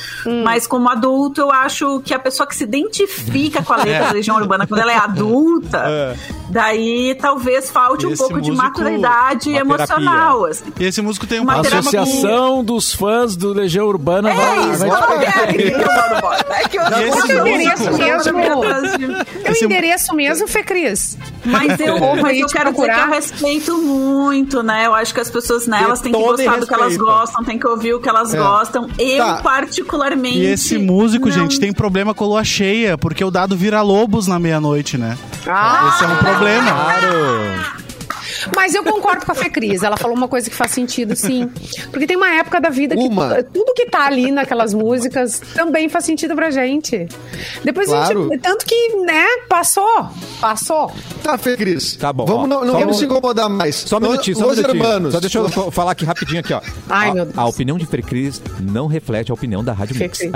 Mas 0.45 0.67
como 0.67 0.89
adulto, 0.89 1.41
eu 1.41 1.51
acho 1.51 2.01
que 2.01 2.13
a 2.15 2.19
pessoa 2.19 2.47
que 2.47 2.55
se 2.57 2.65
identifica 2.65 3.63
com 3.63 3.73
a 3.73 3.77
letra 3.85 3.93
É. 3.95 4.07
da 4.07 4.13
Legião 4.13 4.37
Urbana 4.37 4.67
quando 4.67 4.81
ela 4.81 4.93
é 4.93 4.97
adulta, 4.97 6.17
Daí 6.51 7.17
talvez 7.21 7.71
falte 7.71 8.07
um 8.07 8.11
Esse 8.13 8.19
pouco 8.23 8.41
de 8.41 8.53
maturidade 8.53 9.49
uma 9.51 9.61
emocional. 9.61 10.43
terapia. 10.43 10.51
assim. 10.51 10.73
E 10.79 10.85
esse 10.85 11.03
músico 11.03 11.27
tem 11.27 11.41
um 11.41 11.43
Uma 11.45 11.55
A 11.55 11.57
com... 11.57 11.61
Associação 11.79 12.63
dos 12.63 12.93
fãs 12.95 13.35
do 13.35 13.53
Legião 13.53 13.87
Urbana 13.87 14.31
É 14.31 14.35
vai, 14.35 14.71
isso, 14.71 14.79
vai 14.87 14.91
eu? 15.25 16.55
É 16.55 16.69
que 16.69 16.79
eu 16.79 16.83
E 16.87 16.91
não 16.91 17.07
músico- 17.07 17.33
endereço 17.33 17.93
mesmo. 17.93 19.25
Teu 19.43 19.53
Esse- 19.53 19.65
endereço 19.65 20.15
mesmo, 20.15 20.49
Fê 20.49 20.63
Cris. 20.63 21.17
Mas 21.45 21.79
eu, 21.81 21.99
mas 22.23 22.39
eu 22.39 22.47
te 22.47 22.53
quero 22.55 22.71
dizer 22.71 22.83
que 22.83 22.89
procurar. 22.89 23.07
eu 23.09 23.13
respeito 23.15 23.79
muito, 23.79 24.63
né? 24.63 24.87
Eu 24.87 24.95
acho 24.95 25.13
que 25.13 25.21
as 25.21 25.31
pessoas, 25.31 25.67
né, 25.67 25.81
elas 25.83 26.01
têm 26.01 26.13
que 26.13 26.19
gostar 26.19 26.59
do 26.59 26.67
que 26.67 26.75
elas 26.75 26.97
gostam, 26.97 27.45
têm 27.45 27.59
que 27.59 27.67
ouvir 27.67 27.95
o 27.95 28.01
que 28.01 28.09
elas 28.09 28.33
gostam. 28.35 28.89
Eu, 28.99 29.25
Tá. 29.25 29.35
particularmente. 29.43 30.39
E 30.39 30.47
esse 30.47 30.79
músico, 30.79 31.29
não- 31.29 31.35
gente, 31.35 31.61
tem 31.61 31.73
problema 31.73 32.15
com 32.15 32.25
lua 32.25 32.45
cheia, 32.45 32.97
porque 32.97 33.25
o 33.25 33.31
dado 33.31 33.57
vira 33.57 33.83
lobos 33.83 34.27
na 34.27 34.39
meia-noite, 34.39 34.97
né? 34.97 35.17
Ah, 35.47 35.93
Esse 35.95 36.05
é 36.05 36.09
um 36.09 36.17
problema. 36.17 36.71
Claro. 36.71 37.84
Mas 38.55 38.75
eu 38.75 38.83
concordo 38.85 39.25
com 39.25 39.33
a 39.33 39.35
Fê 39.35 39.49
Cris. 39.51 39.83
Ela 39.83 39.97
falou 39.97 40.17
uma 40.17 40.29
coisa 40.29 40.49
que 40.51 40.57
faz 40.57 40.71
sentido, 40.73 41.15
sim. 41.17 41.49
Porque 41.91 42.07
tem 42.07 42.17
uma 42.17 42.29
época 42.37 42.61
da 42.61 42.69
vida 42.71 42.97
que 42.97 43.03
Uma. 43.03 43.43
tu- 43.43 43.51
tudo 43.55 43.75
que 43.75 43.87
tá 43.87 44.07
ali 44.07 44.31
naquelas 44.31 44.75
músicas 44.75 45.41
também 45.55 45.89
faz 45.89 46.05
sentido 46.05 46.35
pra 46.35 46.51
gente. 46.51 47.07
Depois 47.65 47.89
a 47.93 47.97
Claro. 48.07 48.29
gente. 48.31 48.39
Tanto 48.41 48.65
que, 48.67 48.97
né, 49.05 49.25
passou. 49.49 50.09
Passou. 50.41 50.93
Tá, 51.23 51.39
Fê 51.39 51.57
Cris. 51.57 51.97
Tá 51.97 52.13
bom, 52.13 52.25
Vamos, 52.27 52.45
ó. 52.45 52.47
não 52.47 52.65
não 52.65 52.75
vamos 52.81 52.97
um- 52.97 52.99
se 52.99 53.05
incomodar 53.05 53.49
mais. 53.49 53.77
Só 53.77 53.97
um 53.97 54.01
minutinho, 54.01 54.37
só 54.37 54.47
um 54.47 54.51
minutinho. 54.51 54.75
Hermanos. 54.77 55.13
Só 55.15 55.21
deixa 55.21 55.39
eu 55.39 55.49
fa- 55.49 55.71
falar 55.71 55.93
aqui 55.93 56.05
rapidinho 56.05 56.41
aqui, 56.41 56.53
ó. 56.53 56.61
Ai, 56.89 57.11
a, 57.11 57.15
meu 57.15 57.25
Deus. 57.25 57.39
a 57.39 57.45
opinião 57.47 57.79
de 57.79 57.87
Fê 57.87 58.03
Cris 58.03 58.43
não 58.61 58.87
reflete 58.87 59.31
a 59.31 59.35
opinião 59.35 59.63
da 59.65 59.73
Rádio 59.73 59.97
Mix. 59.97 60.19
Fê 60.19 60.31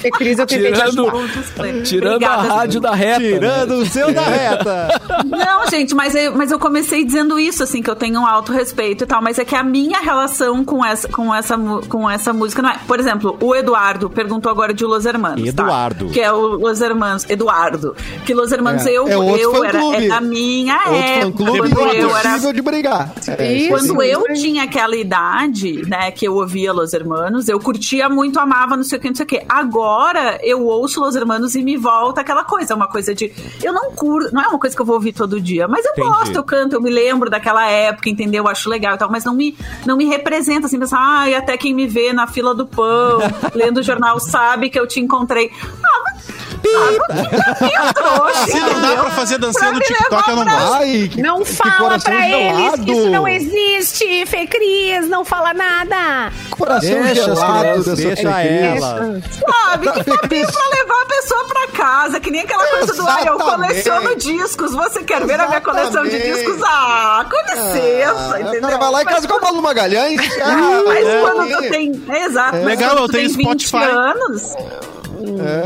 Fê 0.00 0.10
Cris, 0.10 0.38
eu 0.38 0.46
tentei 0.46 0.72
te 0.72 0.78
Tirando, 0.78 1.08
ajudar. 1.08 1.82
tirando 1.84 2.14
Obrigada, 2.14 2.42
a 2.42 2.56
rádio 2.56 2.80
da 2.80 2.94
reta. 2.94 3.20
né? 3.20 3.28
Tirando 3.28 3.72
o 3.72 3.86
seu 3.86 4.12
da 4.12 4.22
reta. 4.22 4.75
Não, 5.24 5.66
gente, 5.68 5.94
mas 5.94 6.14
eu, 6.14 6.34
mas 6.36 6.50
eu 6.50 6.58
comecei 6.58 7.04
dizendo 7.04 7.38
isso, 7.38 7.62
assim, 7.62 7.82
que 7.82 7.90
eu 7.90 7.96
tenho 7.96 8.20
um 8.20 8.26
alto 8.26 8.52
respeito 8.52 9.04
e 9.04 9.06
tal, 9.06 9.22
mas 9.22 9.38
é 9.38 9.44
que 9.44 9.54
a 9.54 9.62
minha 9.62 10.00
relação 10.00 10.64
com 10.64 10.84
essa, 10.84 11.08
com 11.08 11.34
essa, 11.34 11.56
com 11.88 12.08
essa 12.08 12.32
música 12.32 12.62
não 12.62 12.70
é. 12.70 12.78
Por 12.86 12.98
exemplo, 13.00 13.36
o 13.40 13.54
Eduardo 13.54 14.08
perguntou 14.10 14.50
agora 14.50 14.72
de 14.74 14.84
Los 14.84 15.04
Hermanos. 15.06 15.42
tá? 15.42 15.48
Eduardo. 15.62 16.06
Que 16.10 16.20
é 16.20 16.32
o 16.32 16.56
Los 16.56 16.80
Hermanos. 16.80 17.24
Eduardo. 17.28 17.94
Que 18.24 18.34
Los 18.34 18.52
Hermanos 18.52 18.86
É, 18.86 18.90
eu, 18.92 19.08
é 19.08 19.16
outro 19.16 19.40
eu 19.40 19.64
era 19.64 20.04
é 20.04 20.08
da 20.08 20.20
minha 20.20 20.76
Outro 20.76 20.94
época. 20.94 21.20
fã-clube 21.44 21.74
Quando 21.74 21.94
eu 21.94 22.16
era 22.16 22.28
impossível 22.28 22.52
de 22.52 22.62
brigar. 22.62 23.12
É, 23.38 23.52
Isso. 23.52 23.68
Quando 23.68 24.00
Sim. 24.00 24.06
eu 24.06 24.22
tinha 24.34 24.64
aquela 24.64 24.96
idade, 24.96 25.82
né, 25.88 26.10
que 26.10 26.26
eu 26.26 26.34
ouvia 26.34 26.72
Los 26.72 26.92
Hermanos, 26.92 27.48
eu 27.48 27.58
curtia 27.60 28.08
muito, 28.08 28.38
amava, 28.38 28.76
não 28.76 28.84
sei 28.84 28.98
o 28.98 29.00
que, 29.00 29.08
não 29.08 29.14
sei 29.14 29.24
o 29.24 29.28
que. 29.28 29.42
Agora 29.48 30.38
eu 30.42 30.64
ouço 30.64 31.00
Los 31.00 31.14
Hermanos 31.14 31.54
e 31.54 31.62
me 31.62 31.76
volta 31.76 32.20
aquela 32.20 32.44
coisa, 32.44 32.74
uma 32.74 32.88
coisa 32.88 33.14
de. 33.14 33.32
Eu 33.62 33.72
não 33.72 33.90
curto, 33.92 34.32
não 34.34 34.42
é 34.42 34.48
uma 34.48 34.58
coisa 34.58 34.65
que 34.74 34.82
eu 34.82 34.86
vou 34.86 34.96
ouvir 34.96 35.12
todo 35.12 35.40
dia, 35.40 35.68
mas 35.68 35.84
eu 35.84 35.92
Entendi. 35.92 36.08
gosto, 36.08 36.34
eu 36.34 36.44
canto, 36.44 36.74
eu 36.74 36.80
me 36.80 36.90
lembro 36.90 37.30
daquela 37.30 37.68
época, 37.68 38.08
entendeu? 38.08 38.44
Eu 38.44 38.48
acho 38.48 38.68
legal 38.68 38.94
e 38.94 38.98
tal, 38.98 39.10
mas 39.10 39.24
não 39.24 39.34
me, 39.34 39.56
não 39.84 39.96
me 39.96 40.06
representa 40.06 40.66
assim, 40.66 40.78
pensar, 40.78 40.98
ai, 41.00 41.34
até 41.34 41.56
quem 41.56 41.74
me 41.74 41.86
vê 41.86 42.12
na 42.12 42.26
fila 42.26 42.54
do 42.54 42.66
pão, 42.66 43.18
lendo 43.54 43.78
o 43.78 43.82
jornal, 43.82 44.18
sabe 44.18 44.70
que 44.70 44.78
eu 44.78 44.86
te 44.86 45.00
encontrei. 45.00 45.50
Ah, 45.62 46.02
mas. 46.04 46.55
Ah, 46.68 48.32
Se 48.46 48.60
não 48.60 48.68
dá 48.68 48.78
entendeu? 48.78 48.96
pra 49.04 49.10
fazer 49.12 49.38
dancinha 49.38 49.72
no 49.72 49.80
TikTok, 49.80 50.30
eu 50.30 50.36
não 50.36 50.44
gosto. 50.44 50.72
Ai, 50.74 51.08
que, 51.12 51.20
Não 51.22 51.42
que 51.42 51.52
fala 51.52 51.98
pra 51.98 52.28
eles 52.28 52.56
gelado. 52.58 52.84
que 52.84 52.92
isso 52.92 53.10
não 53.10 53.28
existe, 53.28 54.26
Fê 54.26 54.46
Cris. 54.46 55.08
Não 55.08 55.24
fala 55.24 55.52
nada. 55.54 56.32
Coração 56.50 57.02
Deixa 57.02 57.14
gelado 57.14 57.84
dessa 57.84 57.96
Deixa 57.96 58.40
ela. 58.42 59.20
Sabe, 59.30 59.92
que 59.92 60.04
papinho 60.04 60.18
Cris. 60.46 60.50
pra 60.50 60.68
levar 60.78 61.02
a 61.02 61.06
pessoa 61.06 61.44
pra 61.46 61.66
casa, 61.68 62.20
que 62.20 62.30
nem 62.30 62.40
aquela 62.42 62.66
coisa 62.66 62.94
do 62.94 63.06
ah, 63.08 63.22
eu 63.26 63.36
coleciono 63.38 64.16
discos, 64.16 64.72
você 64.72 65.02
quer 65.02 65.24
ver 65.26 65.40
a 65.40 65.48
minha 65.48 65.60
coleção 65.60 66.04
de 66.04 66.18
discos? 66.18 66.60
Ah, 66.64 67.24
com 67.28 67.54
licença, 67.54 68.34
Ah, 68.34 68.40
entendeu? 68.40 68.58
o 68.58 68.62
cara 68.62 68.78
vai 68.78 68.90
lá 68.90 69.02
em 69.02 69.06
casa 69.06 69.28
com 69.28 69.34
a 69.36 69.40
Malu 69.40 69.62
Magalhães. 69.62 70.20
Ah, 70.42 70.82
Mas 70.86 71.06
é. 71.06 71.20
quando 71.20 71.48
tu 71.56 71.70
tem. 71.70 72.02
Exato. 72.24 72.56
mas 72.56 72.64
Legal, 72.64 72.96
eu 72.96 73.08
tenho 73.08 73.28
tem 73.28 73.36
20 73.46 73.66
Spotify. 73.68 73.90
anos. 73.90 74.54
É. 74.54 74.95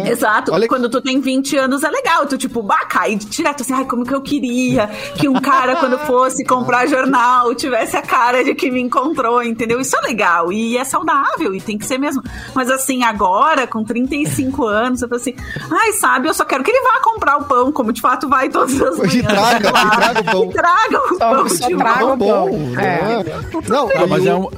Exato. 0.06 0.52
Olha 0.52 0.68
Quando 0.68 0.88
tu 0.88 1.00
tem 1.00 1.20
20 1.20 1.56
anos 1.56 1.82
é 1.82 1.90
legal. 1.90 2.26
Tu, 2.26 2.36
tipo, 2.38 2.62
bah, 2.62 2.84
cai 2.86 3.16
direto 3.16 3.62
assim, 3.62 3.72
ai, 3.72 3.84
como 3.84 4.04
que 4.04 4.14
eu 4.14 4.20
queria 4.20 4.88
que 5.16 5.28
um 5.28 5.34
cara, 5.40 5.76
quando 5.76 5.98
fosse 6.00 6.44
comprar 6.44 6.86
jornal, 6.86 7.54
tivesse 7.54 7.96
a 7.96 8.02
cara 8.02 8.42
de 8.44 8.54
que 8.54 8.70
me 8.70 8.80
encontrou, 8.80 9.42
entendeu? 9.42 9.80
Isso 9.80 9.96
é 9.96 10.00
legal. 10.00 10.52
E 10.52 10.76
é 10.76 10.84
saudável, 10.84 11.54
e 11.54 11.60
tem 11.60 11.76
que 11.78 11.86
ser 11.86 11.98
mesmo. 11.98 12.22
Mas 12.54 12.70
assim, 12.70 13.02
agora, 13.02 13.66
com 13.66 13.82
35 13.84 14.64
anos, 14.66 15.02
eu 15.02 15.08
falo 15.08 15.20
assim, 15.20 15.34
ai, 15.70 15.92
sabe, 15.92 16.28
eu 16.28 16.34
só 16.34 16.44
quero 16.44 16.62
que 16.64 16.70
ele 16.70 16.82
vá 16.82 17.00
comprar 17.02 17.36
o 17.38 17.44
pão, 17.44 17.72
como 17.72 17.92
de 17.92 18.00
fato 18.00 18.28
vai 18.28 18.48
todas 18.48 18.80
as 18.80 18.96
manhãs. 18.98 19.14
E 19.14 19.22
traga, 19.22 19.68
e 19.68 19.72
lá. 19.72 19.90
traga 19.90 20.20
o 20.20 20.24
pão. 20.24 20.44
E 20.44 20.48
traga 20.52 20.98
o 20.98 21.08
Só- 21.08 21.30
pão. 21.34 21.48
só 21.48 21.68
de 21.68 21.76
traga 21.76 22.06
o 22.06 22.18
pão. 22.18 22.48
né? 22.50 23.24
Não, 23.68 23.88
Ah, 23.96 24.06
mas 24.08 24.24
e 24.24 24.28
é 24.28 24.34
o- 24.34 24.38
um, 24.38 24.48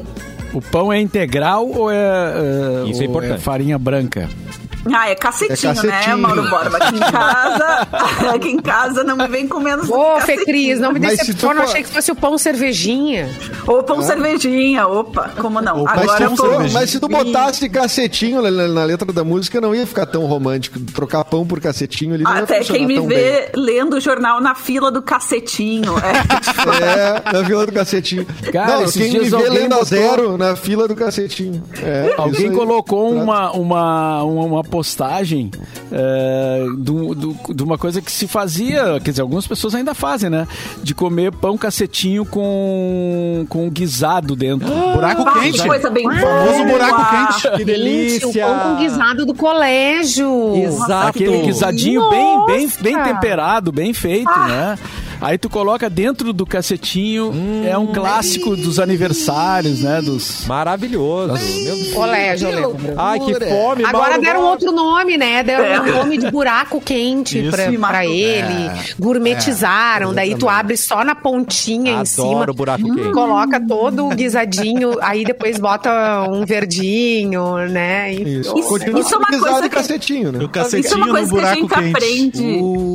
o 0.55 0.61
pão 0.63 0.93
é 0.93 1.01
integral 1.01 1.67
ou 1.69 1.91
é, 1.91 1.97
é- 1.97 2.89
Isso 2.91 3.03
é 3.03 3.07
importante. 3.07 3.41
farinha 3.43 3.79
branca? 3.79 4.29
Ah, 4.95 5.09
é 5.09 5.15
cacetinho, 5.15 5.73
É 5.73 5.75
cacetinho. 5.75 5.93
né, 5.93 6.17
Mauro 6.17 6.49
Borba? 6.51 6.77
Aqui 6.79 6.97
em 6.97 7.01
casa, 7.01 7.89
aqui 8.35 8.49
em 8.49 8.59
casa 8.59 9.05
não 9.05 9.17
me 9.17 9.29
vem 9.29 9.47
com 9.49 9.61
menos 9.61 9.89
Ô, 9.89 10.21
Fê 10.21 10.37
Cris, 10.45 10.81
não 10.81 10.93
me 10.93 10.99
Mas 11.01 11.19
decepciona. 11.19 11.55
Eu 11.61 11.65
for- 11.65 11.71
achei 11.71 11.83
que 11.85 11.89
fosse 11.89 12.11
o 12.13 12.17
pão 12.17 12.37
cervejinha. 12.37 13.29
Ou 13.67 13.83
pão 13.85 14.03
cervejinha, 14.03 14.87
opa, 14.89 15.31
como 15.41 15.61
não? 15.61 15.83
Opa, 15.83 15.93
Mas, 15.97 16.03
Agora 16.11 16.29
tu, 16.31 16.37
tô... 16.37 16.59
mas 16.73 16.91
se 16.91 16.99
tu 17.01 17.09
botasse 17.09 17.69
cacetinho 17.69 18.43
na, 18.43 18.85
letra 18.85 19.13
da 19.13 19.23
música, 19.25 19.61
não 19.61 19.75
ia 19.75 19.87
ficar 19.87 20.07
tão 20.07 20.25
romântico. 20.27 20.79
Trocar 20.93 21.25
pão 21.25 21.47
por 21.47 21.61
cacetinho 21.61 22.15
ali 22.15 22.25
não 22.25 22.33
Até 22.33 22.61
quem 22.61 22.87
me 22.87 22.97
tão 22.97 23.07
vê 23.07 23.51
lendo 23.55 23.97
o 23.97 24.01
jornal 24.01 24.41
na 24.41 24.55
fila 24.55 24.91
do 24.91 25.01
cacetinho. 25.01 25.95
É, 25.99 26.13
bem. 26.13 26.83
É, 26.83 27.33
na 27.33 27.45
fila 27.45 27.67
do 27.67 27.73
cacetinho. 27.73 28.27
Cara, 28.53 28.81
não, 28.81 28.91
quem 28.91 29.11
me 29.13 29.21
vê 29.31 29.49
lendo 29.49 29.73
a 29.75 29.77
botou- 29.79 29.85
zero 29.85 30.37
na 30.37 30.57
fila 30.57 30.89
do 30.89 30.95
cacetinho. 30.97 31.63
É, 31.83 32.15
Alguém 32.19 32.51
colocou 32.53 33.13
uma, 33.15 33.53
uma, 33.53 34.23
uma, 34.23 34.45
uma 34.45 34.65
postagem 34.73 35.51
é, 35.93 36.65
do- 36.79 37.15
do- 37.15 37.55
de 37.55 37.63
uma 37.63 37.77
coisa 37.77 38.01
que 38.01 38.11
se 38.11 38.27
fazia, 38.27 38.99
quer 39.05 39.11
dizer, 39.11 39.21
algumas 39.21 39.47
pessoas 39.47 39.75
ainda 39.75 39.93
fazem, 39.95 40.31
né? 40.31 40.49
De 40.83 40.95
comer 40.95 41.31
pão 41.31 41.59
cacetinho 41.59 42.25
com, 42.25 43.45
com 43.51 43.69
guisado 43.69 44.35
dentro. 44.35 44.67
Buraco 44.95 45.25
bah, 45.25 45.35
quente. 45.41 45.61
que 45.61 45.69
coisa 45.69 45.91
bem 45.91 46.09
O 46.09 46.13
famoso 46.15 46.65
buraco 46.65 47.11
quente. 47.11 47.43
Que 47.43 47.57
Gente, 47.59 47.65
delícia. 47.67 48.29
o 48.29 48.33
pão 48.33 48.59
com 48.77 48.77
guisado 48.83 49.27
do 49.27 49.35
colégio. 49.35 50.57
Exato. 50.57 51.09
Aquele 51.09 51.43
guisadinho 51.43 52.09
bem, 52.09 52.47
bem, 52.47 52.73
bem 52.81 53.03
temperado, 53.03 53.71
bem 53.71 53.93
feito, 53.93 54.31
né? 54.49 54.79
Aí 55.23 55.39
tu 55.39 55.49
coloca 55.49 55.89
dentro 55.89 56.33
do 56.33 56.45
cacetinho, 56.45 57.33
é 57.65 57.79
um 57.79 57.87
clássico 57.87 58.57
dos 58.57 58.79
aniversários, 58.81 59.81
né? 59.83 60.03
Dos... 60.03 60.45
Maravilhoso. 60.47 61.33
Meu 61.63 61.77
eu 62.43 62.71
lembro. 62.71 62.95
Ai, 62.97 63.21
que 63.21 63.33
fome, 63.35 63.85
Agora 63.85 64.09
Mauro 64.11 64.23
deram 64.23 64.43
outro 64.43 64.73
nome, 64.73 65.17
né? 65.17 65.43
Deram 65.43 65.65
É. 65.65 65.81
um 65.81 65.97
nome 65.99 66.19
de 66.19 66.31
buraco 66.31 66.81
quente 66.81 67.39
Isso. 67.41 67.51
pra, 67.51 67.89
pra 67.89 68.05
ele. 68.07 68.71
Gourmetizaram. 68.99 70.13
daí 70.13 70.35
tu 70.37 70.49
abre 70.49 70.77
só 70.77 71.05
na 71.05 71.15
pontinha 71.15 72.01
em 72.01 72.05
cima. 72.05 72.33
Adoro 72.43 72.55
buraco 72.55 72.83
quente. 72.85 73.13
Coloca 73.13 73.61
todo 73.65 74.07
o 74.07 74.09
guisadinho, 74.15 74.97
aí 75.01 75.25
depois 75.25 75.59
bota 75.59 76.27
um 76.31 76.45
verdinho, 76.45 77.57
né? 77.69 78.13
E- 78.13 78.41
Isso. 78.41 78.59
Isso- 78.59 78.69
Continua 78.69 79.01
isso 79.01 79.15
é 79.15 79.19
uma 79.19 79.27
coisa 79.29 79.63
que- 79.63 79.69
cacetinho, 79.69 80.33
né? 80.33 80.39
O 80.39 80.43
Isso 80.43 80.51
é 80.51 80.53
cacetinho 80.53 80.97
uma 80.97 81.07
no 81.07 81.13
coisa 81.13 81.29
que 81.31 81.37
a 81.39 81.41
buraco 81.41 81.61
gente 81.61 81.75
quente. 81.75 81.97
aprende. 81.97 82.43
Hum, 82.63 82.95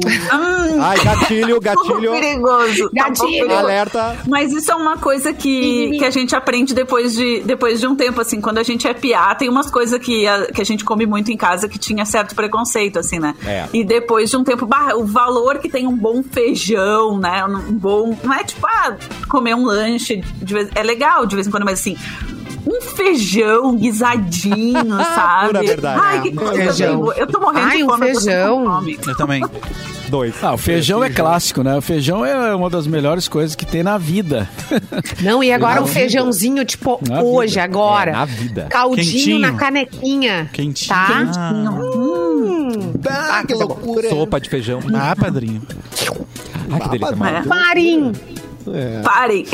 Ai, 0.82 0.98
gatilho, 1.04 1.60
gatilho. 1.62 2.17
Perigoso. 2.20 2.90
tá 2.90 3.10
Gatilho. 3.10 3.30
perigoso. 3.30 3.60
Alerta. 3.60 4.18
Mas 4.28 4.52
isso 4.52 4.72
é 4.72 4.76
uma 4.76 4.98
coisa 4.98 5.34
que, 5.34 5.98
que 5.98 6.06
a 6.06 6.10
gente 6.10 6.36
aprende 6.36 6.74
depois 6.74 7.14
de, 7.14 7.42
depois 7.42 7.80
de 7.80 7.88
um 7.88 7.96
tempo, 7.96 8.22
assim, 8.22 8.42
quando 8.42 8.58
a 8.58 8.64
gente 8.64 8.88
é 8.88 8.94
piá, 8.94 9.34
tem 9.36 9.50
umas 9.50 9.70
coisas 9.70 10.00
que 10.00 10.28
a, 10.28 10.48
que 10.52 10.62
a 10.62 10.66
gente 10.66 10.84
come 10.84 11.06
muito 11.06 11.32
em 11.32 11.38
casa 11.38 11.68
que 11.68 11.78
tinha 11.78 12.06
certo 12.06 12.36
preconceito, 12.36 13.00
assim, 13.00 13.20
né? 13.20 13.36
É. 13.46 13.66
E 13.74 13.84
depois 13.84 14.30
de 14.30 14.38
um 14.38 14.44
tempo, 14.44 14.66
bah, 14.66 14.96
o 14.96 15.06
valor 15.06 15.60
que 15.60 15.70
tem 15.70 15.88
um 15.88 15.96
bom 15.96 16.24
feijão, 16.24 17.18
né? 17.18 17.44
Um 17.46 17.74
bom. 17.74 18.18
Não 18.24 18.34
é 18.34 18.44
tipo, 18.44 18.66
ah, 18.68 18.98
comer 19.28 19.56
um 19.56 19.66
lanche, 19.66 20.24
de 20.42 20.54
vez, 20.54 20.70
é 20.76 20.84
legal 20.84 21.26
de 21.26 21.36
vez 21.36 21.48
em 21.48 21.52
quando, 21.52 21.66
mas 21.66 21.80
assim. 21.80 21.96
Um 22.70 22.82
feijão 22.82 23.76
guisadinho, 23.78 24.98
sabe? 25.16 25.48
Pura 25.48 25.64
verdade. 25.64 26.02
Ai, 26.04 26.22
que 26.22 26.32
coisa 26.34 26.54
Feijão. 26.54 27.02
bem. 27.06 27.14
Eu 27.18 27.28
tô 27.28 27.40
morrendo 27.40 27.66
Ai, 27.68 27.78
de 27.78 27.84
um 27.84 27.88
fome. 27.88 28.08
tô 28.08 28.14
com 28.14 28.20
feijão. 28.22 28.84
Eu 29.08 29.16
também. 29.18 29.44
Dois. 30.10 30.36
Ah, 30.42 30.54
o 30.54 30.58
feijão 30.58 31.04
é 31.04 31.10
clássico, 31.10 31.62
né? 31.64 31.76
O 31.78 31.82
feijão 31.82 32.26
é 32.26 32.56
uma 32.56 32.70
das 32.70 32.88
melhores 32.88 33.28
coisas 33.28 33.56
que 33.56 33.66
tem 33.66 33.84
na 33.84 33.98
vida. 33.98 34.50
Não, 35.22 35.44
e 35.44 35.52
agora 35.52 35.76
Na 35.76 35.82
um 35.82 35.86
vida. 35.86 36.00
feijãozinho, 36.00 36.64
tipo, 36.64 36.98
Na 37.10 37.22
hoje, 37.22 37.52
vida. 37.56 37.64
agora. 37.66 38.12
É, 38.12 38.14
na 38.14 38.26
vida. 38.26 38.68
Caldinho 38.70 39.06
Quentinho. 39.06 39.40
na 39.40 39.54
canequinha. 39.54 40.50
Quentinho. 40.54 40.88
Tá? 40.98 41.52
Hum. 41.54 42.94
Ah, 43.10 43.44
que 43.46 43.54
loucura. 43.54 44.10
Sopa 44.10 44.40
de 44.40 44.50
feijão. 44.50 44.80
Ah, 44.94 45.14
padrinho. 45.16 45.62
Ai, 46.72 46.80
que 46.82 46.90
delícia, 46.90 47.16
É. 47.16 48.37
É. 48.74 49.02
Parem. 49.02 49.46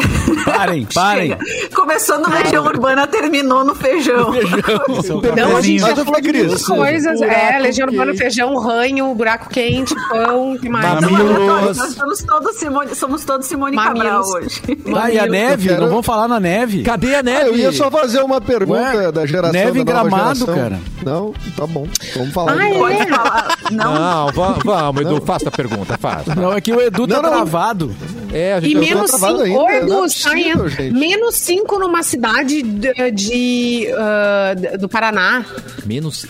Parem, 0.46 0.88
parem. 0.94 1.30
Chega. 1.30 1.70
Começou 1.76 2.20
no 2.20 2.30
Legião 2.30 2.66
Urbana, 2.66 3.06
terminou 3.08 3.64
no 3.64 3.76
feijão. 3.76 4.32
Não, 5.36 5.58
a 5.58 5.62
gente 5.62 5.80
já 5.80 5.96
falou 5.96 6.22
de 6.22 6.30
Cris, 6.30 6.66
coisas. 6.66 7.22
É, 7.22 7.28
buraco 7.28 7.62
Legião 7.64 7.88
Urbana, 7.88 8.12
quente. 8.12 8.22
feijão, 8.24 8.56
ranho, 8.58 9.14
buraco 9.16 9.50
quente, 9.50 9.94
pão, 10.10 10.58
que 10.58 10.70
mais? 10.70 11.02
Mamilos. 11.02 11.78
nós 11.78 11.94
somos 11.94 12.24
todos 12.24 12.56
Simone, 12.58 12.96
somos 12.96 13.24
todos 13.24 13.48
Simone 13.48 13.76
Mamilos. 13.76 14.00
Cabral 14.04 14.24
hoje. 14.24 14.62
Ah, 14.96 15.12
e 15.12 15.20
a 15.20 15.26
neve? 15.28 15.70
quero- 15.70 15.82
Não 15.82 15.90
vamos 15.90 16.06
falar 16.06 16.28
na 16.28 16.40
neve? 16.40 16.84
Cadê 16.84 17.16
a 17.16 17.20
Ah, 17.20 17.24
neve? 17.24 17.50
eu 17.50 17.56
ia 17.58 17.72
só 17.72 17.90
fazer 17.92 18.22
uma 18.22 18.40
pergunta 18.42 18.80
Ué, 18.98 19.12
da 19.12 19.26
geração 19.26 19.52
neve 19.54 19.80
em 19.82 19.86
Gramado, 19.86 20.36
geração. 20.40 20.56
cara. 20.56 20.80
Não, 21.06 21.34
tá 21.56 21.68
bom. 21.68 21.88
Vamos 22.16 22.34
falar. 22.34 22.54
Ah, 22.58 22.70
então. 22.70 22.88
É? 22.90 23.06
falar. 23.08 23.58
Não, 23.72 23.94
Não, 23.94 24.28
va- 24.32 24.58
vamos, 24.64 25.02
Edu, 25.02 25.22
faça 25.26 25.50
a 25.50 25.52
pergunta, 25.52 25.98
faça. 25.98 26.36
Não, 26.36 26.54
é 26.54 26.62
que 26.62 26.72
o 26.74 26.82
Edu 26.82 27.08
tá 27.08 27.16
Não, 27.16 27.24
não. 27.24 27.30
travado. 27.32 27.96
É, 28.34 28.54
a 28.56 28.58
E 28.60 28.62
gente 28.62 28.78
menos 28.78 29.12
tô 29.12 29.18
travado 29.18 29.44
5. 29.46 29.46
ainda, 29.46 29.60
Ô, 29.60 29.88
não 29.88 30.06
é 30.06 30.90
menos 30.92 31.36
5 31.36 31.80
numa 31.80 32.02
cidade 32.04 32.62
de, 32.64 33.12
de, 33.12 33.88
ah, 33.98 34.54
do 34.80 34.90
Paraná. 34.90 35.46
menos. 35.86 36.26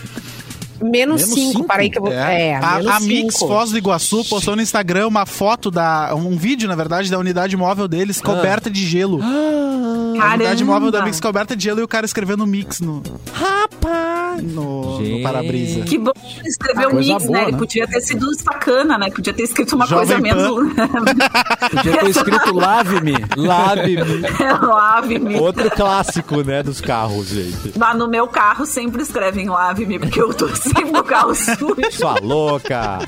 Menos 0.82 1.22
Menos 1.22 1.34
5. 1.34 1.52
cinco? 1.52 1.64
Para 1.64 1.82
aí 1.82 1.88
que 1.88 1.96
eu 1.96 2.02
vou. 2.02 2.12
É, 2.12 2.56
a, 2.56 2.76
menos 2.78 2.92
a 2.92 3.00
Mix 3.00 3.34
cinco. 3.36 3.48
Foz 3.48 3.70
do 3.70 3.78
Iguaçu 3.78 4.24
postou 4.24 4.54
no 4.54 4.60
Instagram 4.60 5.06
uma 5.06 5.24
foto 5.24 5.70
da. 5.70 6.14
um 6.14 6.36
vídeo, 6.36 6.68
na 6.68 6.74
verdade, 6.74 7.10
da 7.10 7.18
unidade 7.18 7.56
móvel 7.56 7.88
deles 7.88 8.20
coberta 8.20 8.68
de 8.68 8.84
gelo. 8.84 9.20
A 9.22 10.34
unidade 10.34 10.62
móvel 10.64 10.90
da 10.90 11.02
Mix 11.02 11.20
coberta 11.20 11.56
de 11.56 11.64
gelo 11.64 11.80
e 11.80 11.82
o 11.84 11.88
cara 11.88 12.04
escrevendo 12.04 12.46
Mix 12.46 12.80
no. 12.80 13.02
Rapaz! 13.32 14.13
No, 14.42 15.00
no 15.00 15.22
para-brisa. 15.22 15.82
Que 15.82 15.98
bom 15.98 16.12
que 16.12 16.48
escreveu 16.48 16.90
Coisa 16.90 17.12
Mix, 17.14 17.26
boa, 17.26 17.36
né? 17.38 17.42
Ele 17.44 17.52
né? 17.52 17.58
podia 17.58 17.86
ter 17.86 18.00
sido 18.00 18.34
sacana, 18.34 18.98
né? 18.98 19.10
Podia 19.10 19.32
ter 19.32 19.42
escrito 19.42 19.74
uma 19.76 19.86
Jovem 19.86 20.06
coisa 20.06 20.20
menos. 20.20 20.74
Podia 21.70 21.98
ter 21.98 22.10
escrito 22.10 22.52
lave-me. 22.54 23.14
Lave-me. 23.36 24.22
Lave-me. 24.66 25.36
Outro 25.36 25.70
clássico, 25.70 26.42
né, 26.42 26.62
dos 26.62 26.80
carros, 26.80 27.28
gente. 27.28 27.72
Mas 27.76 27.96
no 27.96 28.08
meu 28.08 28.26
carro 28.28 28.66
sempre 28.66 29.02
escrevem 29.02 29.48
lave-me, 29.48 29.98
porque 29.98 30.20
eu 30.20 30.32
tô 30.32 30.48
sempre 30.48 30.90
no 30.90 31.04
carro 31.04 31.34
sujo. 31.34 31.76
Sua 31.92 32.18
louca. 32.20 32.98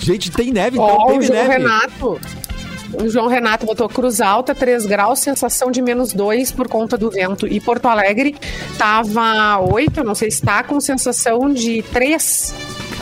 Gente, 0.00 0.30
tem 0.30 0.52
neve, 0.52 0.76
então 0.76 0.86
Ó, 0.88 1.04
o 1.04 1.12
teve 1.12 1.26
João 1.26 1.38
neve. 1.38 1.52
Renato. 1.52 2.20
O 2.94 3.08
João 3.08 3.26
Renato 3.28 3.66
botou 3.66 3.88
Cruz 3.88 4.20
Alta, 4.20 4.54
3 4.54 4.86
graus, 4.86 5.18
sensação 5.18 5.70
de 5.70 5.82
menos 5.82 6.12
2 6.12 6.52
por 6.52 6.68
conta 6.68 6.96
do 6.96 7.10
vento. 7.10 7.46
E 7.46 7.60
Porto 7.60 7.86
Alegre 7.86 8.34
tava 8.78 9.58
8, 9.60 10.02
não 10.02 10.14
sei 10.14 10.30
se 10.30 10.40
tá, 10.42 10.62
com 10.62 10.80
sensação 10.80 11.52
de 11.52 11.82
3 11.92 12.54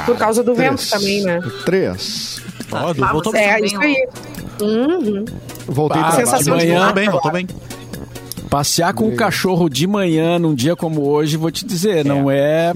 por 0.05 0.17
causa 0.17 0.43
do 0.43 0.55
vento 0.55 0.77
Três. 0.77 0.91
também, 0.91 1.23
né? 1.23 1.41
Três. 1.65 2.43
Ó, 2.73 2.91
Edu 2.91 3.05
Ah, 3.05 3.13
voltou 3.13 3.33
você 3.33 3.39
bem. 3.39 3.47
É, 3.49 3.55
também, 3.55 3.67
isso 3.67 3.81
aí. 3.81 4.09
Uhum. 4.61 5.25
Voltei 5.67 6.01
Ah, 6.01 6.05
pra 6.07 6.13
sensação 6.17 6.57
de 6.59 6.65
de 6.67 6.67
manhã. 6.69 6.79
Voltou 6.81 6.95
bem, 6.95 7.09
voltou 7.09 7.33
bem. 7.33 7.47
Passear 8.51 8.93
com 8.95 9.09
o 9.09 9.17
cachorro 9.17 9.69
de 9.69 9.87
manhã 9.87 10.39
num 10.39 10.55
dia 10.55 10.77
como 10.77 11.03
hoje, 11.09 11.37
vou 11.37 11.51
te 11.51 11.65
dizer, 11.67 12.05
não 12.05 12.31
é 12.31 12.73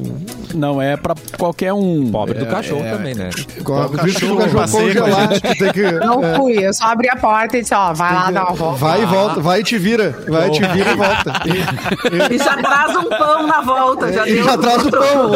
não 0.54 0.80
é 0.80 0.96
para 0.96 1.14
qualquer 1.38 1.72
um. 1.72 2.10
Pobre 2.10 2.34
do 2.38 2.44
É, 2.44 2.48
cachorro 2.48 2.84
é, 2.84 2.90
também, 2.90 3.14
né? 3.14 3.30
Com 3.64 3.74
a 3.74 3.86
O 3.86 3.88
visto 3.90 4.20
que 4.20 4.24
o 4.26 4.36
cachorro 4.36 4.60
cachorro 4.60 4.82
congelado, 4.84 5.40
que 5.40 5.58
tem 5.58 5.72
que. 5.72 5.82
Não 5.92 6.24
é, 6.24 6.34
fui, 6.36 6.66
eu 6.66 6.72
só 6.72 6.86
abri 6.86 7.08
a 7.08 7.16
porta 7.16 7.56
e 7.56 7.60
disse, 7.62 7.74
ó, 7.74 7.92
vai 7.92 8.12
lá 8.14 8.30
dar 8.30 8.44
uma 8.46 8.54
volta. 8.54 8.78
Vai 8.78 9.02
e 9.02 9.06
volta, 9.06 9.40
vai 9.40 9.60
e 9.60 9.64
te 9.64 9.78
vira. 9.78 10.10
Vai 10.28 10.48
e 10.48 10.52
te 10.52 10.60
vira 10.66 10.90
e 10.92 10.94
volta. 10.96 11.32
E 12.30 12.38
já 12.38 12.56
traz 12.56 12.96
um 12.96 13.08
pão 13.08 13.46
na 13.46 13.60
volta. 13.60 14.12
Já 14.12 14.26
E 14.26 14.42
já 14.42 14.56
traz 14.58 14.84
o 14.86 14.90
pão. 14.90 15.32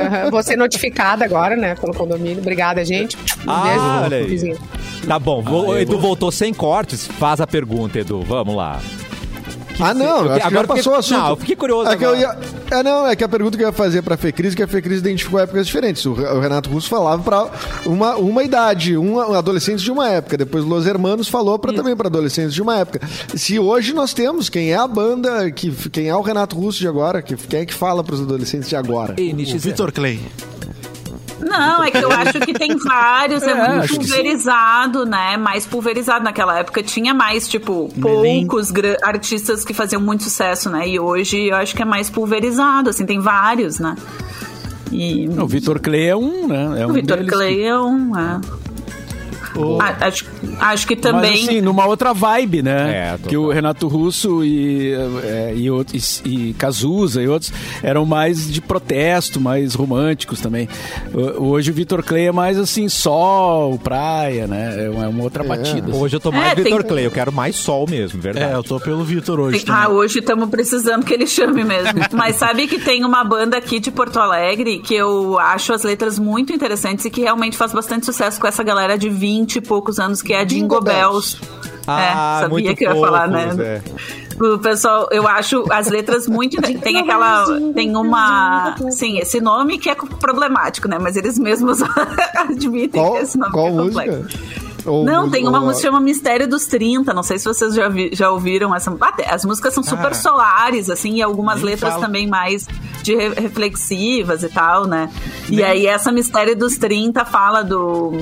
Aham, 0.00 0.30
Vou 0.30 0.42
ser 0.42 0.56
notificada 0.56 1.24
agora, 1.24 1.56
né, 1.56 1.74
pelo 1.74 1.94
condomínio. 1.94 2.38
Obrigada, 2.38 2.84
gente. 2.84 3.16
Um 3.46 3.50
Ah, 3.50 3.62
beijo. 3.62 3.84
olha 4.04 4.16
aí. 4.18 4.26
vizinho. 4.26 4.58
Tá 5.06 5.18
bom, 5.18 5.42
vou- 5.42 5.68
o 5.70 5.78
Edu 5.78 5.98
voltou 5.98 6.30
sem 6.30 6.52
cortes. 6.54 7.06
Faz 7.06 7.40
a 7.40 7.46
pergunta, 7.46 7.98
Edu. 7.98 8.22
Vamos 8.22 8.54
lá. 8.54 8.78
Ah, 9.80 9.94
não, 9.94 10.24
Eu- 10.26 10.32
acho 10.32 10.40
que 10.40 10.46
agora 10.46 10.66
já 10.68 10.74
passou 10.74 10.92
o 10.92 10.96
assunto. 10.96 11.18
Não, 11.20 11.30
eu 11.30 11.36
fiquei 11.36 11.56
curioso 11.56 11.90
É 11.90 11.96
que 11.96 12.04
eu 12.04 12.10
agora. 12.14 12.38
ia, 12.70 12.78
é, 12.78 12.82
não, 12.82 13.06
é 13.06 13.16
que 13.16 13.24
a 13.24 13.28
pergunta 13.28 13.56
que 13.56 13.64
eu 13.64 13.68
ia 13.68 13.72
fazer 13.72 14.02
pra 14.02 14.16
Fecris, 14.16 14.54
que 14.54 14.62
a 14.62 14.68
Fecris 14.68 14.98
identificou 14.98 15.40
épocas 15.40 15.66
diferentes. 15.66 16.04
O, 16.06 16.12
o 16.12 16.40
Renato 16.40 16.70
Russo 16.70 16.88
falava 16.88 17.22
pra 17.22 17.50
uma, 17.86 18.16
uma 18.16 18.42
idade, 18.44 18.96
um, 18.96 19.14
um 19.16 19.34
adolescentes 19.34 19.82
de 19.82 19.90
uma 19.90 20.08
época. 20.08 20.36
Depois 20.36 20.64
Los 20.64 20.86
Hermanos 20.86 21.28
falou 21.28 21.58
pra, 21.58 21.72
também 21.72 21.96
pra 21.96 22.08
adolescentes 22.08 22.54
de 22.54 22.62
uma 22.62 22.78
época. 22.78 23.00
Se 23.34 23.58
hoje 23.58 23.92
nós 23.92 24.12
temos 24.12 24.48
quem 24.48 24.72
é 24.72 24.76
a 24.76 24.86
banda, 24.86 25.50
que, 25.50 25.70
quem 25.90 26.08
é 26.08 26.14
o 26.16 26.20
Renato 26.20 26.56
Russo 26.56 26.78
de 26.78 26.86
agora, 26.88 27.20
que, 27.22 27.34
quem 27.36 27.60
é 27.60 27.66
que 27.66 27.74
fala 27.74 28.04
pros 28.04 28.20
adolescentes 28.20 28.68
de 28.68 28.76
agora? 28.76 29.14
O 29.18 29.58
Vitor 29.58 29.90
Clay. 29.92 30.20
Não, 31.42 31.82
é 31.82 31.90
que 31.90 31.98
eu 31.98 32.10
acho 32.10 32.40
que 32.40 32.52
tem 32.52 32.76
vários, 32.76 33.42
é, 33.42 33.50
É, 33.50 33.68
muito 33.68 33.88
que 33.88 33.98
pulverizado, 33.98 35.04
né? 35.04 35.36
Mais 35.36 35.66
pulverizado. 35.66 36.24
Naquela 36.24 36.58
época 36.58 36.82
tinha 36.82 37.12
mais, 37.12 37.48
tipo, 37.48 37.88
poucos 38.00 38.72
artistas 39.02 39.64
que 39.64 39.74
faziam 39.74 40.00
muito 40.00 40.22
sucesso, 40.24 40.70
né? 40.70 40.88
E 40.88 40.98
hoje 40.98 41.48
eu 41.48 41.56
acho 41.56 41.74
que 41.74 41.82
é 41.82 41.84
mais 41.84 42.08
pulverizado, 42.08 42.90
assim, 42.90 43.04
tem 43.04 43.18
vários, 43.20 43.78
né? 43.78 43.96
E 44.90 45.28
O 45.28 45.46
Vitor 45.46 45.80
Clay 45.80 46.06
é 46.08 46.16
um, 46.16 46.46
né? 46.46 46.82
É 46.82 46.86
o 46.86 46.90
um 46.90 46.92
Vitor 46.92 47.24
Clay 47.24 47.62
é 47.62 47.78
um. 47.78 48.16
é. 48.16 48.61
A- 49.80 50.06
acho, 50.06 50.24
acho 50.58 50.86
que 50.86 50.94
Mas 50.94 51.02
também. 51.02 51.44
assim, 51.44 51.60
numa 51.60 51.86
outra 51.86 52.12
vibe, 52.12 52.62
né? 52.62 53.16
É, 53.22 53.28
que 53.28 53.36
o 53.36 53.50
Renato 53.50 53.86
Russo 53.88 54.44
e, 54.44 54.92
é, 55.24 55.52
e, 55.56 55.70
outros- 55.70 56.22
e, 56.24 56.50
e 56.50 56.54
Cazuza 56.54 57.22
e 57.22 57.28
outros 57.28 57.52
eram 57.82 58.04
mais 58.06 58.50
de 58.52 58.60
protesto, 58.60 59.40
mais 59.40 59.74
românticos 59.74 60.40
também. 60.40 60.68
Hoje 61.38 61.70
o 61.70 61.74
Vitor 61.74 62.02
Clay 62.02 62.26
é 62.26 62.32
mais 62.32 62.58
assim, 62.58 62.88
sol, 62.88 63.78
praia, 63.78 64.46
né? 64.46 64.86
É 64.86 64.90
uma, 64.90 65.04
é 65.04 65.22
outra 65.22 65.44
batida. 65.44 65.94
Hoje 65.94 66.16
eu 66.16 66.20
tô 66.20 66.30
mais 66.32 66.52
É, 66.52 66.54
tem- 66.54 66.64
Vitor 66.64 66.84
Clay, 66.84 67.06
eu 67.06 67.10
quero 67.10 67.32
mais 67.32 67.56
sol 67.56 67.86
mesmo, 67.88 68.20
verdade. 68.20 68.52
É, 68.52 68.56
eu 68.56 68.62
tô 68.62 68.78
pelo 68.80 69.04
Vitor 69.04 69.38
hoje 69.40 69.64
Ah, 69.68 69.84
também. 69.84 69.96
hoje 69.98 70.18
estamos 70.20 70.48
precisando 70.48 71.04
que 71.04 71.12
ele 71.12 71.26
chame 71.26 71.64
mesmo. 71.64 71.92
Mas 72.12 72.36
sabe 72.36 72.66
que 72.66 72.78
tem 72.78 73.04
uma 73.04 73.24
banda 73.24 73.56
aqui 73.56 73.78
de 73.80 73.90
Porto 73.90 74.18
Alegre 74.18 74.78
que 74.80 74.94
eu 74.94 75.38
acho 75.38 75.72
as 75.72 75.82
letras 75.82 76.18
muito 76.18 76.52
interessantes 76.52 77.04
e 77.04 77.10
que 77.10 77.20
realmente 77.20 77.56
faz 77.56 77.72
bastante 77.72 78.06
sucesso 78.06 78.40
com 78.40 78.46
essa 78.46 78.62
galera 78.62 78.96
de 78.96 79.08
20 79.42 79.56
e 79.56 79.60
poucos 79.60 79.98
anos, 79.98 80.22
que 80.22 80.32
é 80.32 80.40
a 80.40 80.44
Jingle 80.44 80.80
Bells. 80.80 81.38
Ah, 81.86 82.00
é, 82.00 82.40
sabia 82.42 82.48
muito 82.48 82.76
que 82.76 82.84
eu 82.84 82.94
ia 82.94 83.00
falar, 83.00 83.28
fofos, 83.28 83.56
né? 83.56 83.64
é. 83.76 83.82
O 84.40 84.58
pessoal, 84.58 85.08
eu 85.10 85.26
acho 85.28 85.64
as 85.70 85.88
letras 85.88 86.26
muito. 86.26 86.60
Tem 86.80 86.98
aquela. 86.98 87.44
Tem 87.74 87.94
uma. 87.94 88.76
Sim, 88.90 89.18
esse 89.18 89.40
nome 89.40 89.78
que 89.78 89.90
é 89.90 89.94
problemático, 89.94 90.88
né? 90.88 90.98
Mas 90.98 91.16
eles 91.16 91.38
mesmos 91.38 91.80
admitem 92.34 93.02
Qual, 93.02 93.12
que 93.14 93.18
esse 93.18 93.36
nome 93.36 93.52
qual 93.52 93.66
é 93.66 93.70
música? 93.72 94.04
complexo. 94.04 94.61
Ou 94.84 95.04
Não, 95.04 95.30
tem 95.30 95.46
uma 95.46 95.60
música 95.60 95.76
que 95.76 95.82
chama 95.86 96.00
Mistério 96.00 96.48
dos 96.48 96.66
30. 96.66 97.12
Não 97.14 97.22
sei 97.22 97.38
se 97.38 97.44
vocês 97.44 97.74
já, 97.74 97.88
vi- 97.88 98.10
já 98.12 98.30
ouviram 98.30 98.74
essa. 98.74 98.92
As 99.30 99.44
músicas 99.44 99.74
são 99.74 99.82
super 99.82 100.12
Ah. 100.12 100.14
solares, 100.14 100.90
assim, 100.90 101.16
e 101.16 101.22
algumas 101.22 101.56
Nem 101.56 101.66
letras 101.66 101.96
também 101.96 102.26
mais 102.26 102.66
de 103.02 103.14
re- 103.14 103.34
reflexivas 103.40 104.42
e 104.42 104.48
tal, 104.48 104.86
né? 104.86 105.08
E 105.48 105.62
aí, 105.62 105.86
essa 105.86 106.10
Mistério 106.12 106.56
dos 106.56 106.76
30 106.76 107.24
fala 107.24 107.62
do. 107.62 108.12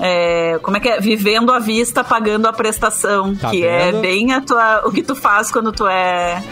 é, 0.00 0.58
como 0.62 0.76
é 0.76 0.80
que 0.80 0.88
é? 0.88 1.00
Vivendo 1.00 1.50
à 1.52 1.58
vista, 1.58 2.04
pagando 2.04 2.46
a 2.46 2.52
prestação. 2.52 3.34
Tá 3.34 3.50
que 3.50 3.60
vendo? 3.62 3.96
é 3.98 4.00
bem 4.00 4.32
a 4.32 4.40
tua, 4.40 4.82
o 4.86 4.92
que 4.92 5.02
tu 5.02 5.14
faz 5.14 5.50
quando 5.50 5.72
tu 5.72 5.86
é 5.86 6.42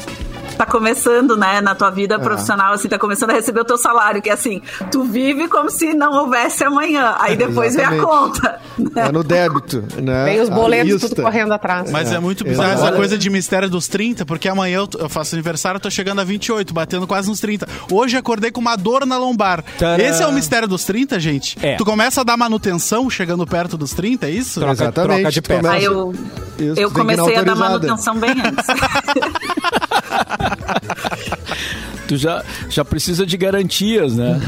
tá 0.57 0.67
começando, 0.67 1.37
né, 1.37 1.61
na 1.61 1.75
tua 1.75 1.89
É. 1.89 1.91
vida 1.93 2.19
profissional, 2.19 2.73
assim, 2.75 2.89
tá 2.89 2.99
começando 2.99 3.31
a 3.31 3.35
receber 3.35 3.61
o 3.61 3.65
teu 3.65 3.77
salário, 3.79 4.21
que 4.23 4.31
é 4.31 4.33
assim, 4.33 4.61
tu 4.91 5.05
vive 5.05 5.49
como 5.49 5.71
se 5.71 5.93
não 5.95 6.13
houvesse 6.13 6.65
amanhã, 6.65 7.15
aí 7.19 7.37
depois 7.37 7.75
vem 7.75 7.85
a 7.85 8.01
conta. 8.01 8.61
né? 8.79 9.09
É 9.09 9.13
no 9.13 9.23
débito, 9.23 9.85
né? 10.03 10.25
Vem 10.25 10.41
os 10.41 10.49
boletos 10.49 11.01
tudo 11.03 11.23
correndo 11.23 11.53
atrás. 11.53 11.91
Mas 11.91 12.11
é, 12.13 12.17
É, 12.17 12.19
muito 12.21 12.45
bizarro 12.45 12.73
essa 12.73 12.93
coisa 12.93 13.17
de 13.19 13.29
mistério 13.31 13.69
dos 13.69 13.87
30, 13.89 14.25
porque 14.27 14.49
amanhã 14.49 14.79
eu, 14.79 14.89
eu 15.01 15.09
faço 15.09 15.35
aniversário, 15.35 15.77
eu 15.79 15.81
tô 15.83 15.91
chegando 15.91 16.21
a 16.21 16.25
28, 16.25 16.73
batendo 16.73 17.07
quase 17.07 17.29
nos 17.29 17.41
30. 17.41 17.67
Hoje 17.91 18.17
acordei 18.17 18.51
com 18.51 18.61
uma 18.61 18.77
dor 18.77 19.05
na 19.07 19.17
lombar. 19.19 19.65
Tcharam. 19.77 20.03
Esse 20.05 20.23
é 20.23 20.27
o 20.27 20.33
mistério 20.33 20.67
dos 20.69 20.85
30, 20.85 21.19
gente? 21.21 21.57
É. 21.63 21.77
Tu 21.77 21.85
começa 21.85 22.21
a 22.21 22.25
dar 22.25 22.37
manutenção 22.37 23.09
chegando 23.11 23.47
perto 23.47 23.77
dos 23.77 23.93
30, 23.93 24.27
é 24.27 24.31
isso? 24.31 24.61
Troca- 24.61 24.73
Exatamente. 24.85 25.41
troca 25.41 25.61
de 25.61 25.67
Aí 25.69 25.85
eu, 25.85 26.13
Isso, 26.59 26.81
eu 26.81 26.91
comecei 26.91 27.37
a 27.37 27.43
dar 27.43 27.55
manutenção 27.57 28.17
bem 28.17 28.31
antes. 28.31 28.67
Tu 32.07 32.19
já, 32.19 32.45
já 32.69 32.85
precisa 32.85 33.25
de 33.25 33.35
garantias, 33.35 34.15
né? 34.15 34.39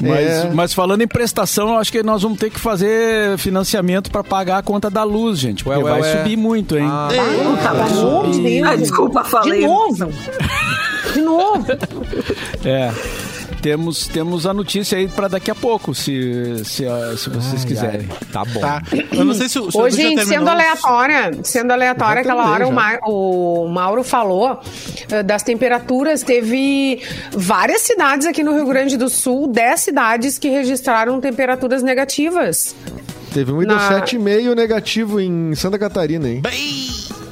Mas, 0.00 0.26
É. 0.26 0.50
mas 0.52 0.74
falando 0.74 1.02
em 1.02 1.06
prestação, 1.06 1.68
eu 1.68 1.76
acho 1.76 1.92
que 1.92 2.02
nós 2.02 2.22
vamos 2.22 2.38
ter 2.40 2.50
que 2.50 2.58
fazer 2.58 3.38
financiamento 3.38 4.10
para 4.10 4.24
pagar 4.24 4.58
a 4.58 4.62
conta 4.64 4.90
da 4.90 5.04
luz, 5.04 5.38
gente. 5.38 5.62
Porque 5.62 5.78
Ué, 5.78 5.84
ué, 5.84 5.90
vai 5.92 6.00
ué. 6.02 6.16
subir 6.18 6.36
muito, 6.36 6.76
hein? 6.76 6.88
Ah, 6.90 7.08
Deus. 7.08 8.66
Ah, 8.66 8.74
desculpa, 8.74 9.22
falei. 9.22 9.60
De 9.60 9.66
novo. 9.66 10.12
De 11.14 11.20
novo. 11.20 11.66
É. 12.64 12.90
Temos, 13.64 14.06
temos 14.06 14.46
a 14.46 14.52
notícia 14.52 14.98
aí 14.98 15.08
para 15.08 15.26
daqui 15.26 15.50
a 15.50 15.54
pouco, 15.54 15.94
se, 15.94 16.62
se, 16.66 16.86
ah, 16.86 17.14
se 17.16 17.30
vocês 17.30 17.62
ai, 17.62 17.66
quiserem. 17.66 18.08
ai. 18.10 18.18
Tá 18.30 18.44
bom. 18.44 18.60
Tá. 18.60 18.82
Eu 19.10 19.24
não 19.24 19.32
sei 19.32 19.48
se, 19.48 19.58
o- 19.58 19.70
se 19.70 19.78
Ô, 19.78 19.88
gente, 19.88 20.16
terminou 20.16 20.26
sendo 20.26 20.48
aleatória, 20.50 21.30
sendo 21.42 21.72
aleatória, 21.72 22.20
aquela 22.20 22.50
hora 22.50 22.68
o, 22.68 22.70
Ma- 22.72 22.98
o 23.06 23.66
Mauro 23.68 24.04
falou 24.04 24.60
eh, 25.10 25.22
das 25.22 25.42
temperaturas. 25.42 26.22
Teve 26.22 27.00
várias 27.32 27.80
cidades 27.80 28.26
aqui 28.26 28.42
no 28.44 28.52
Rio 28.54 28.66
Grande 28.66 28.98
do 28.98 29.08
Sul, 29.08 29.46
10 29.46 29.80
cidades 29.80 30.36
que 30.36 30.50
registraram 30.50 31.18
temperaturas 31.18 31.82
negativas. 31.82 32.76
Teve 33.34 33.50
um 33.50 33.58
Windows 33.58 33.82
Na- 33.82 34.00
7,5 34.00 34.54
negativo 34.54 35.20
em 35.20 35.56
Santa 35.56 35.76
Catarina, 35.76 36.28
hein? 36.28 36.40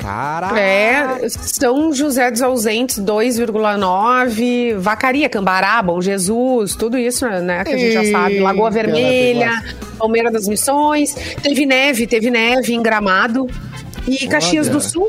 Caraca. 0.00 0.58
É, 0.58 1.28
São 1.28 1.94
José 1.94 2.28
dos 2.28 2.42
Ausentes, 2.42 2.98
2,9. 2.98 4.74
Vacaria, 4.78 5.28
Cambará, 5.28 5.80
Bom 5.80 6.00
Jesus, 6.00 6.74
tudo 6.74 6.98
isso, 6.98 7.24
né? 7.24 7.62
Que 7.64 7.72
a 7.72 7.78
gente 7.78 7.92
já 7.92 8.04
sabe. 8.10 8.40
Lagoa 8.40 8.68
Vermelha, 8.68 9.62
Palmeira 9.96 10.28
das 10.28 10.48
Missões. 10.48 11.14
Teve 11.40 11.64
neve, 11.64 12.04
teve 12.08 12.32
neve 12.32 12.74
em 12.74 12.82
Gramado. 12.82 13.46
E 14.08 14.26
Caxias 14.26 14.66
Olha. 14.66 14.76
do 14.76 14.80
Sul. 14.82 15.08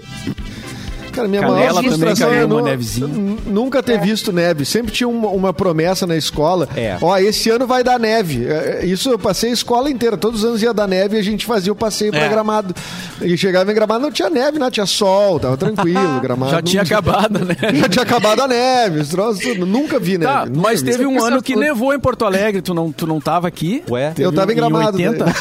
Cara, 1.13 1.27
minha 1.27 1.41
Canela 1.41 1.57
maior 1.59 1.73
também 1.75 1.89
frustração 1.91 2.29
caiu 2.29 2.59
é 2.59 2.61
nevezinha. 2.63 3.07
nunca 3.45 3.81
ter 3.83 3.99
visto 3.99 4.31
neve. 4.33 4.65
Sempre 4.65 4.91
tinha 4.91 5.07
uma, 5.07 5.29
uma 5.29 5.53
promessa 5.53 6.05
na 6.07 6.15
escola. 6.17 6.67
É. 6.75 6.97
Ó, 7.01 7.17
esse 7.17 7.49
ano 7.49 7.65
vai 7.67 7.83
dar 7.83 7.99
neve. 7.99 8.45
É, 8.47 8.79
é, 8.81 8.85
Isso 8.85 9.09
eu 9.09 9.19
passei 9.19 9.51
a 9.51 9.53
escola 9.53 9.89
inteira. 9.89 10.17
Todos 10.17 10.43
os 10.43 10.49
anos 10.49 10.61
ia 10.63 10.73
dar 10.73 10.87
neve 10.87 11.15
e 11.15 11.19
a 11.19 11.23
gente 11.23 11.45
fazia 11.45 11.71
o 11.71 11.75
passeio 11.75 12.11
pra 12.11 12.21
É. 12.21 12.29
Gramado. 12.29 12.73
E 13.21 13.37
chegava 13.37 13.71
em 13.71 13.75
Gramado, 13.75 14.01
não 14.01 14.11
tinha 14.11 14.29
neve, 14.29 14.57
não 14.59 14.69
tinha 14.71 14.85
sol, 14.85 15.39
tava 15.39 15.55
tranquilo. 15.55 16.19
Gramado 16.21 16.51
Já 16.51 16.57
não- 16.57 16.63
tinha 16.63 16.81
acabado, 16.81 17.39
né? 17.45 17.55
Já 17.79 17.89
tinha 17.89 18.03
acabado 18.03 18.41
a 18.41 18.47
neve, 18.47 18.99
os 18.99 19.09
troços 19.09 19.41
tudo. 19.43 19.65
Nunca 19.65 19.99
vi 19.99 20.17
neve. 20.17 20.31
Tá, 20.31 20.45
nunca 20.45 20.59
mas 20.61 20.81
vi. 20.81 20.91
teve 20.91 21.05
um 21.05 21.23
ano 21.23 21.41
que 21.41 21.53
tudo. 21.53 21.61
nevou 21.63 21.93
em 21.93 21.99
Porto 21.99 22.25
Alegre, 22.25 22.61
tu 22.61 22.73
não, 22.73 22.91
tu 22.91 23.05
não 23.07 23.21
tava 23.21 23.47
aqui? 23.47 23.83
Ué? 23.89 24.13
Eu 24.17 24.31
tava 24.31 24.51
em 24.51 24.55
Gramado, 24.55 24.97
né? 24.97 25.09
80. 25.09 25.25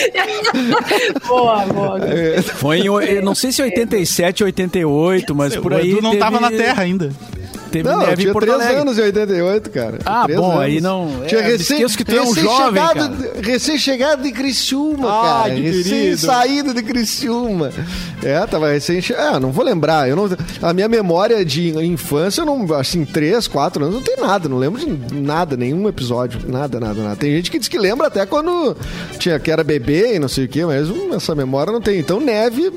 Boa, 1.26 1.66
boa. 1.66 1.98
Foi 2.56 2.80
em, 2.80 2.88
o- 2.88 3.22
não 3.22 3.34
sei 3.34 3.52
se 3.52 3.62
87, 3.62 4.44
88, 4.44 5.34
mas 5.34 5.56
por 5.56 5.72
o 5.72 5.76
aí 5.76 5.90
Edu 5.92 6.02
não 6.02 6.10
teve, 6.10 6.20
tava 6.22 6.40
na 6.40 6.50
Terra 6.50 6.82
ainda. 6.82 7.10
Não, 7.84 8.02
eu 8.02 8.16
tinha 8.16 8.32
Porto 8.32 8.46
3 8.46 8.60
Alegre. 8.60 8.80
anos 8.80 8.98
em 8.98 9.02
88, 9.02 9.70
cara. 9.70 9.98
Ah, 10.04 10.26
bom, 10.28 10.50
anos. 10.52 10.62
aí 10.64 10.80
não- 10.80 11.22
Tinha 11.26 11.40
é, 11.40 11.44
recém, 11.46 11.86
que 11.86 12.04
tu 12.04 12.14
é 12.16 12.22
um 12.22 12.34
jovem, 12.34 12.82
recém-chegado- 12.82 13.40
Recém-chegado 13.40 14.22
de 14.22 14.32
Criciúma, 14.32 15.08
Ah, 15.08 15.22
cara. 15.42 15.54
que 15.54 15.60
recém 15.60 15.82
querido. 16.00 16.16
saído 16.18 16.74
de 16.74 16.82
Criciúma. 16.82 17.70
É, 18.22 18.46
tava 18.46 18.70
recém 18.70 19.00
É, 19.16 19.38
não 19.40 19.50
vou 19.50 19.64
lembrar. 19.64 20.08
Eu 20.08 20.16
não, 20.16 20.28
a 20.62 20.72
minha 20.72 20.88
memória 20.88 21.44
de 21.44 21.70
infância, 21.84 22.42
eu 22.42 22.46
não, 22.46 22.74
assim, 22.74 23.04
3, 23.04 23.46
4 23.48 23.82
anos, 23.84 23.94
não 23.96 24.02
tem 24.02 24.16
nada. 24.16 24.48
Não 24.48 24.58
lembro 24.58 24.80
de 24.80 25.14
nada, 25.14 25.56
nenhum 25.56 25.88
episódio. 25.88 26.40
Nada, 26.46 26.78
nada, 26.80 27.02
nada. 27.02 27.16
Tem 27.16 27.30
gente 27.32 27.50
que 27.50 27.58
diz 27.58 27.68
que 27.68 27.78
lembra 27.78 28.06
até 28.08 28.26
quando 28.26 28.76
tinha, 29.18 29.38
que 29.38 29.50
era 29.50 29.64
bebê 29.64 30.14
e 30.16 30.18
não 30.18 30.28
sei 30.28 30.44
o 30.44 30.48
quê, 30.48 30.64
mas 30.66 30.88
hum, 30.90 31.10
essa 31.14 31.34
memória 31.34 31.72
não 31.72 31.80
tem. 31.80 31.98
Então, 31.98 32.20
neve 32.20 32.72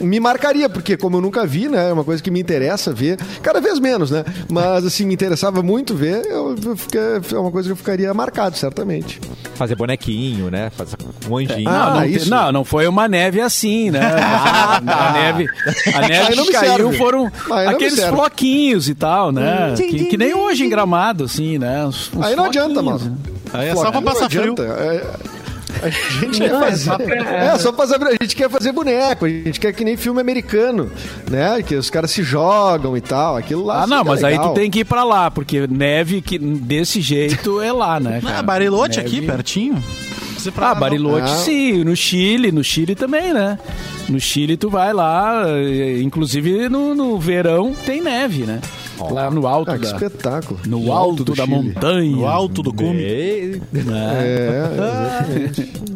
me 0.00 0.20
marcaria, 0.20 0.68
porque 0.68 0.96
como 0.96 1.16
eu 1.16 1.20
nunca 1.20 1.46
vi, 1.46 1.68
né? 1.68 1.90
É 1.90 1.92
uma 1.92 2.04
coisa 2.04 2.22
que 2.22 2.30
me 2.30 2.40
interessa 2.40 2.92
ver, 2.92 3.18
cada 3.42 3.60
vez 3.60 3.78
menos, 3.78 4.10
né? 4.10 4.24
Mas 4.50 4.84
assim, 4.84 5.04
me 5.06 5.14
interessava 5.14 5.62
muito 5.62 5.94
ver, 5.94 6.24
eu, 6.26 6.54
eu 6.64 6.76
fiquei- 6.76 7.00
é 7.00 7.38
uma 7.38 7.50
coisa 7.50 7.68
que 7.68 7.72
eu 7.72 7.76
ficaria 7.76 8.12
marcado, 8.14 8.56
certamente. 8.56 9.20
Fazer 9.54 9.74
bonequinho, 9.74 10.50
né? 10.50 10.70
Fazer 10.76 10.96
um 11.28 11.36
anjinho. 11.38 11.64
Não, 11.64 11.72
Ah, 11.72 11.94
não, 11.94 12.02
te- 12.02 12.16
isso. 12.16 12.30
não, 12.30 12.52
não 12.52 12.64
foi 12.64 12.86
uma 12.86 13.08
neve 13.08 13.40
assim, 13.40 13.90
né? 13.90 14.00
a 14.86 15.12
neve, 15.12 15.48
a 15.94 16.00
neve 16.00 16.14
Aí 16.28 16.36
não 16.36 16.44
que 16.44 16.50
me 16.52 16.58
caiu 16.58 16.76
serve. 16.76 16.98
foram 16.98 17.32
não 17.48 17.56
aqueles 17.68 18.04
floquinhos 18.04 18.88
e 18.88 18.94
tal, 18.94 19.32
né? 19.32 19.74
Que, 19.76 20.04
que 20.06 20.16
nem 20.16 20.34
hoje 20.34 20.64
em 20.64 20.68
Gramado, 20.68 21.24
assim, 21.24 21.58
né? 21.58 21.86
Uns- 21.86 22.10
uns 22.14 22.24
Aí 22.24 22.36
não 22.36 22.44
adianta, 22.44 22.82
mano. 22.82 23.18
Aí 23.52 23.68
é 23.68 23.74
só 23.74 23.90
pra 23.90 24.00
Não 24.00 24.02
passar 24.02 24.28
frio. 24.28 24.54
É- 24.58 25.35
A 25.82 25.88
gente 25.90 26.38
quer 26.38 26.50
fazer. 26.50 26.90
É, 27.26 27.58
só 27.58 27.72
fazer. 27.72 27.96
A 28.02 28.12
gente 28.22 28.34
quer 28.36 28.48
fazer 28.50 28.72
boneco, 28.72 29.24
a 29.24 29.28
gente 29.28 29.58
quer 29.60 29.72
que 29.72 29.84
nem 29.84 29.96
filme 29.96 30.20
americano, 30.20 30.90
né? 31.30 31.62
Que 31.62 31.74
os 31.74 31.90
caras 31.90 32.10
se 32.10 32.22
jogam 32.22 32.96
e 32.96 33.00
tal. 33.00 33.36
Aquilo 33.36 33.64
lá. 33.64 33.82
Ah, 33.82 33.86
não, 33.86 34.00
é 34.00 34.04
mas 34.04 34.24
aí 34.24 34.32
legal. 34.34 34.52
tu 34.52 34.54
tem 34.54 34.70
que 34.70 34.80
ir 34.80 34.84
pra 34.84 35.04
lá, 35.04 35.30
porque 35.30 35.66
neve 35.66 36.20
que 36.20 36.38
desse 36.38 37.00
jeito 37.00 37.60
é 37.60 37.72
lá, 37.72 37.98
né? 38.00 38.20
Ah, 38.24 38.26
cara? 38.28 38.42
Barilote 38.42 38.98
Neve- 38.98 39.08
aqui, 39.16 39.26
pertinho. 39.26 39.82
Ah, 40.58 40.74
não. 40.74 40.80
Barilote 40.80 41.24
Ah. 41.32 41.36
sim, 41.36 41.82
no 41.82 41.96
Chile, 41.96 42.52
no 42.52 42.62
Chile 42.62 42.94
também, 42.94 43.32
né? 43.32 43.58
No 44.08 44.20
Chile 44.20 44.56
tu 44.56 44.70
vai 44.70 44.92
lá, 44.92 45.42
inclusive 46.00 46.68
no, 46.68 46.94
no 46.94 47.18
verão 47.18 47.74
tem 47.84 48.00
neve, 48.00 48.44
né? 48.44 48.60
Lá 49.10 49.30
no 49.30 49.46
alto 49.46 49.70
Ah, 49.70 49.78
que 49.78 49.84
da, 49.86 49.92
espetáculo. 49.92 50.60
no 50.66 50.92
alto 50.92 51.24
do 51.24 51.34
da 51.34 51.44
Chile. 51.44 51.56
montanha. 51.56 52.16
No 52.16 52.26
alto 52.26 52.62
do 52.62 52.72
cume. 52.72 53.00
Ei, 53.02 53.60
É, 53.74 54.70
exatamente. 54.72 55.72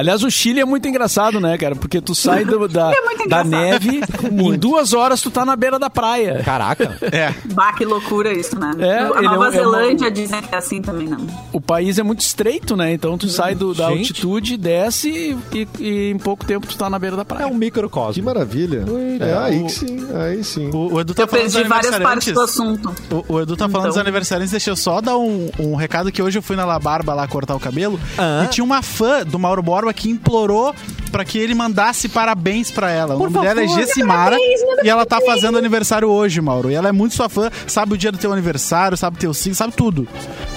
Aliás, 0.00 0.22
o 0.24 0.30
Chile 0.30 0.60
é 0.60 0.64
muito 0.64 0.88
engraçado, 0.88 1.38
né, 1.40 1.56
cara? 1.58 1.76
Porque 1.76 2.00
tu 2.00 2.14
sai 2.14 2.44
do- 2.44 2.66
da, 2.68 2.90
É 3.20 3.28
da 3.28 3.44
neve, 3.44 4.00
em 4.32 4.58
duas 4.58 4.92
horas 4.94 5.20
tu 5.20 5.30
tá 5.30 5.44
na 5.44 5.54
beira 5.54 5.78
da 5.78 5.90
praia. 5.90 6.42
Caraca. 6.44 6.96
É. 7.02 7.34
Bah, 7.52 7.72
que 7.74 7.84
loucura 7.84 8.32
isso, 8.32 8.58
né? 8.58 8.72
É, 8.78 8.98
a 8.98 9.18
é 9.18 9.22
Nova 9.22 9.48
é 9.48 9.50
Zelândia 9.50 10.10
dizem 10.10 10.40
que 10.40 10.54
é 10.54 10.58
assim 10.58 10.80
também, 10.80 11.06
não. 11.06 11.26
O 11.52 11.60
país 11.60 11.98
é 11.98 12.02
muito 12.02 12.20
estreito, 12.20 12.76
né? 12.76 12.92
Então 12.92 13.18
tu 13.18 13.28
sai 13.28 13.54
do- 13.54 13.74
da 13.74 13.88
Gente. 13.90 13.98
altitude, 13.98 14.56
desce 14.56 15.36
e, 15.52 15.68
e 15.78 16.10
em 16.10 16.18
pouco 16.18 16.44
tempo 16.46 16.66
tu 16.66 16.76
tá 16.78 16.88
na 16.88 16.98
beira 16.98 17.14
da 17.16 17.22
É 17.22 17.24
praia. 17.24 17.46
Que 17.46 17.52
um 17.52 17.56
microcosmo. 17.56 18.24
maravilha. 18.24 18.84
É, 19.20 19.36
aí 19.36 19.62
que 19.64 19.72
sim, 19.72 20.06
aí 20.14 20.42
sim. 20.42 20.70
O, 20.72 20.94
o 20.94 21.00
Edu 21.00 21.12
tá 21.14 21.24
Eu 21.24 21.28
falando 21.28 21.52
perdi 21.52 21.68
várias 21.68 21.98
partes 21.98 22.32
do 22.32 22.40
assunto. 22.40 22.94
O, 23.28 23.34
o 23.34 23.40
Edu 23.40 23.54
tá 23.56 23.64
falando 23.68 23.80
Então. 23.86 23.90
dos 23.90 23.98
aniversariantes, 23.98 24.50
deixa 24.52 24.70
eu 24.70 24.76
só 24.76 25.00
dar 25.02 25.18
um, 25.18 25.50
um 25.58 25.74
recado 25.74 26.10
que 26.10 26.22
hoje 26.22 26.38
eu 26.38 26.42
fui 26.42 26.56
na 26.56 26.64
La 26.64 26.78
Barba 26.78 27.12
lá 27.12 27.28
cortar 27.28 27.54
o 27.54 27.60
cabelo 27.60 28.00
Ah. 28.16 28.42
e 28.44 28.48
tinha 28.48 28.64
uma 28.64 28.80
fã 28.82 29.24
do 29.24 29.38
Mauro 29.38 29.62
Borba 29.62 29.89
que 29.92 30.10
implorou 30.10 30.74
pra 31.10 31.24
que 31.24 31.38
ele 31.38 31.54
mandasse 31.54 32.08
parabéns 32.08 32.70
pra 32.70 32.90
ela. 32.90 33.16
O 33.16 33.28
nome 33.28 33.40
dela 33.40 33.62
é 33.62 33.68
Gessimara 33.68 34.36
e 34.82 34.88
ela 34.88 35.04
tá 35.04 35.20
fazendo 35.20 35.58
aniversário 35.58 36.08
hoje, 36.08 36.40
Mauro. 36.40 36.70
E 36.70 36.74
ela 36.74 36.88
é 36.88 36.92
muito 36.92 37.14
sua 37.14 37.28
fã, 37.28 37.50
sabe 37.66 37.94
o 37.94 37.98
dia 37.98 38.12
do 38.12 38.18
teu 38.18 38.32
aniversário, 38.32 38.96
sabe 38.96 39.16
o 39.16 39.20
teu 39.20 39.34
signo, 39.34 39.54
sabe 39.54 39.72
tudo. 39.72 40.06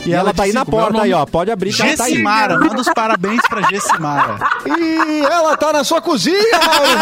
E 0.06 0.14
ela 0.14 0.34
tá 0.34 0.44
aí 0.44 0.54
na 0.54 0.66
"Como 0.66 0.78
é 0.78 0.82
porta 0.82 0.94
nome?" 0.98 1.06
aí, 1.06 1.14
ó. 1.14 1.26
Pode 1.26 1.50
abrir 1.50 1.74
que 1.74 1.82
ela 1.82 1.96
tá 1.96 2.04
aí. 2.04 2.12
Gessimara, 2.12 2.60
manda 2.60 2.82
os 2.82 2.90
parabéns 2.94 3.42
pra 3.50 3.62
Gessimara. 3.70 4.38
E 4.68 5.22
ela 5.26 5.58
tá 5.58 5.74
na 5.74 5.84
sua 5.84 6.02
cozinha, 6.02 6.38
Mauro! 6.66 7.00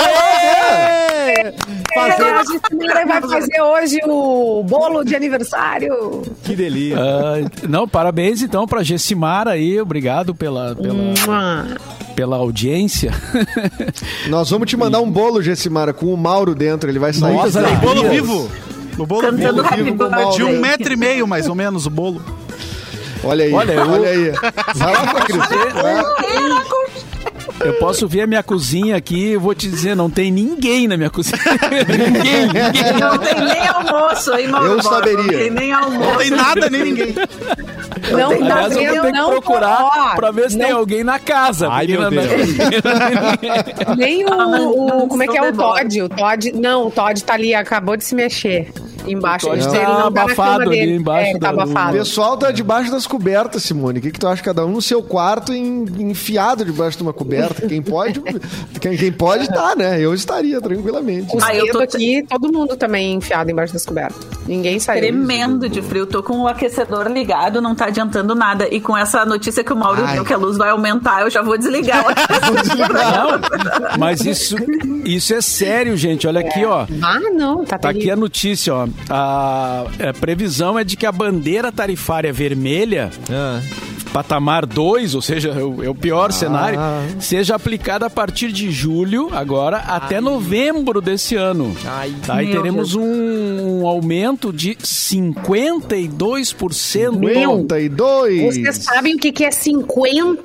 Fazer... 1.93 2.23
A 2.23 2.43
Gisele 2.43 3.05
vai 3.05 3.21
fazer 3.21 3.61
hoje 3.61 3.99
o 4.05 4.63
bolo 4.63 5.03
de 5.03 5.15
aniversário. 5.15 6.21
Que 6.43 6.55
delícia. 6.55 6.97
Ah, 6.99 7.67
não, 7.67 7.87
parabéns 7.87 8.41
então 8.41 8.65
pra 8.65 8.81
Gessimara 8.83 9.51
aí, 9.51 9.79
obrigado 9.81 10.33
pela, 10.33 10.75
pela. 10.75 11.67
Pela 12.15 12.37
audiência. 12.37 13.11
Nós 14.27 14.49
vamos 14.49 14.69
te 14.69 14.77
mandar 14.77 14.99
um 15.01 15.09
bolo, 15.09 15.41
Gessimara, 15.41 15.93
com 15.93 16.13
o 16.13 16.17
Mauro 16.17 16.53
dentro. 16.55 16.89
Ele 16.89 16.99
vai 16.99 17.13
sair. 17.13 17.33
Nossa, 17.35 17.59
Alegrias. 17.59 17.81
Bolo 17.81 18.09
vivo. 18.09 18.51
O 18.97 19.05
bolo 19.05 19.21
Cantando 19.21 19.63
vivo. 19.63 19.83
Vivo 19.83 20.09
Mauro. 20.09 20.35
De 20.35 20.43
um 20.43 20.59
metro 20.59 20.93
e 20.93 20.95
meio, 20.95 21.27
mais 21.27 21.47
ou 21.47 21.55
menos, 21.55 21.85
o 21.85 21.89
bolo. 21.89 22.21
Olha 23.23 23.45
aí, 23.45 23.53
Olha, 23.53 23.85
olha, 23.85 24.07
eu- 24.07 24.31
aí. 24.33 24.51
Vai 24.75 24.93
lá, 24.93 25.21
Cris. 25.21 25.37
Vai. 25.37 27.00
Eu 27.65 27.73
posso 27.75 28.07
ver 28.07 28.21
a 28.21 28.27
minha 28.27 28.43
cozinha 28.43 28.95
aqui 28.95 29.31
e 29.31 29.37
vou 29.37 29.53
te 29.55 29.67
dizer, 29.67 29.95
não 29.95 30.09
tem 30.09 30.31
ninguém 30.31 30.87
na 30.87 30.97
minha 30.97 31.09
cozinha. 31.09 31.37
ninguém, 31.87 32.47
ninguém. 32.47 32.99
Não 32.99 33.17
tem 33.17 33.35
nem 33.39 33.67
almoço 33.67 34.33
aí, 34.33 34.47
Mauro 34.47 34.67
Eu 34.67 34.75
Borba, 34.81 34.89
saberia. 34.95 35.23
Não 35.23 35.29
tem 35.39 35.49
nem 35.51 35.71
almoço. 35.71 36.09
Não 36.11 36.17
tem 36.17 36.29
nada 36.31 36.69
nem 36.69 36.83
ninguém. 36.83 37.15
Não 38.11 38.29
tá 38.47 38.55
Aliás, 38.65 38.75
eu 38.75 38.93
vou 38.93 39.01
ter 39.03 39.11
que 39.11 39.17
não, 39.17 39.29
procurar 39.29 40.15
pra 40.15 40.31
ver 40.31 40.49
se 40.51 40.57
tem 40.57 40.69
não- 40.71 40.77
alguém 40.79 41.03
na 41.03 41.19
casa. 41.19 41.69
Ai, 41.69 41.87
meu 41.87 42.01
não- 42.01 42.09
Deus. 42.09 42.25
Nem 43.97 44.25
o, 44.25 44.33
Ah, 44.33 44.47
o- 44.47 44.87
não 44.87 45.07
como 45.07 45.23
é 45.23 45.27
que 45.27 45.37
é 45.37 45.41
o. 45.49 45.53
Todd? 45.53 46.01
O 46.01 46.09
Todd, 46.09 46.51
não, 46.53 46.87
o 46.87 46.91
Todd 46.91 47.23
tá 47.23 47.33
ali, 47.33 47.53
acabou 47.53 47.95
de 47.95 48.03
se 48.03 48.15
mexer 48.15 48.71
embaixo. 49.07 49.47
Ele 49.49 49.63
tá 49.63 49.71
não 49.83 49.99
na 49.99 50.07
abafado 50.07 50.59
cama 50.59 50.71
ali 50.71 50.79
dele. 50.79 50.95
embaixo 50.95 51.35
É, 51.35 51.39
tá 51.39 51.51
do- 51.51 51.57
O 51.57 51.61
abafado. 51.61 51.97
pessoal 51.97 52.37
tá 52.37 52.51
debaixo 52.51 52.91
das 52.91 53.05
cobertas, 53.07 53.63
Simone. 53.63 53.99
O 53.99 54.01
que, 54.01 54.11
que 54.11 54.19
tu 54.19 54.27
acha? 54.27 54.41
Cada 54.43 54.65
um 54.65 54.71
no 54.71 54.81
seu 54.81 55.01
quarto, 55.03 55.53
em- 55.53 55.85
enfiado 55.99 56.63
debaixo 56.65 56.97
de 56.97 57.03
uma 57.03 57.13
coberta. 57.13 57.67
Quem 57.67 57.81
pode, 57.81 58.21
quem, 58.81 58.97
quem 58.97 59.11
pode 59.11 59.47
tá, 59.47 59.75
né? 59.75 59.99
Eu 59.99 60.13
estaria 60.13 60.59
tranquilamente. 60.61 61.35
Ah, 61.41 61.55
eu 61.55 61.71
tô- 61.71 61.79
aqui, 61.79 62.23
todo 62.29 62.51
mundo 62.51 62.75
também 62.75 63.13
enfiado 63.15 63.49
embaixo 63.51 63.73
das 63.73 63.85
cobertas. 63.85 64.17
Ninguém 64.47 64.79
saiu. 64.79 65.01
Tremendo 65.01 65.69
de 65.69 65.81
frio. 65.81 66.05
Tô 66.05 66.21
com 66.23 66.39
o 66.41 66.47
aquecedor 66.47 67.07
ligado, 67.07 67.61
não 67.61 67.75
tá 67.75 67.85
adiantando 67.85 68.33
nada. 68.35 68.67
E 68.73 68.79
com 68.81 68.97
essa 68.97 69.25
notícia 69.25 69.63
que 69.63 69.71
o 69.73 69.75
Mauro 69.75 70.03
Ai. 70.05 70.15
deu 70.15 70.25
que 70.25 70.33
a 70.33 70.37
luz 70.37 70.57
vai 70.57 70.69
aumentar, 70.69 71.21
eu 71.21 71.29
já 71.29 71.41
vou 71.41 71.57
desligar 71.57 72.05
o 72.05 72.09
aquecedor. 72.11 72.91
Não, 73.11 73.97
mas 73.97 74.21
isso, 74.25 74.55
isso 75.05 75.33
é 75.33 75.41
sério, 75.41 75.95
gente. 75.97 76.27
Olha 76.27 76.39
aqui, 76.41 76.63
ó. 76.65 76.85
Ah, 77.01 77.19
não, 77.33 77.63
tá, 77.63 77.77
Tá 77.77 77.89
aqui 77.89 78.09
a 78.11 78.15
notícia, 78.15 78.73
ó. 78.73 78.87
A, 79.09 79.85
a 80.09 80.13
previsão 80.19 80.77
é 80.77 80.83
de 80.83 80.95
que 80.95 81.05
a 81.05 81.11
bandeira 81.11 81.71
tarifária 81.71 82.31
vermelha, 82.31 83.09
Ah. 83.29 83.61
Patamar 84.13 84.65
2, 84.65 85.15
ou 85.15 85.21
seja, 85.21 85.49
é 85.49 85.61
o, 85.63 85.83
é 85.83 85.89
o 85.89 85.95
pior 85.95 86.31
cenário, 86.31 86.79
seja 87.19 87.55
aplicada 87.55 88.05
a 88.05 88.09
partir 88.09 88.51
de 88.51 88.71
julho, 88.71 89.29
agora, 89.31 89.77
até 89.77 90.19
novembro 90.21 91.01
desse 91.01 91.35
ano. 91.35 91.75
Ai. 91.85 92.13
Tá, 92.25 92.41
e 92.43 92.51
teremos 92.51 92.93
um, 92.95 93.01
um 93.81 93.87
aumento 93.87 94.51
de 94.53 94.75
52%. 94.75 97.17
Meu. 97.17 97.57
52. 97.57 98.55
Vocês 98.55 98.77
sabem 98.83 99.15
o 99.15 99.17
que, 99.17 99.31
que 99.31 99.43
é 99.45 99.49
52%? 99.49 100.37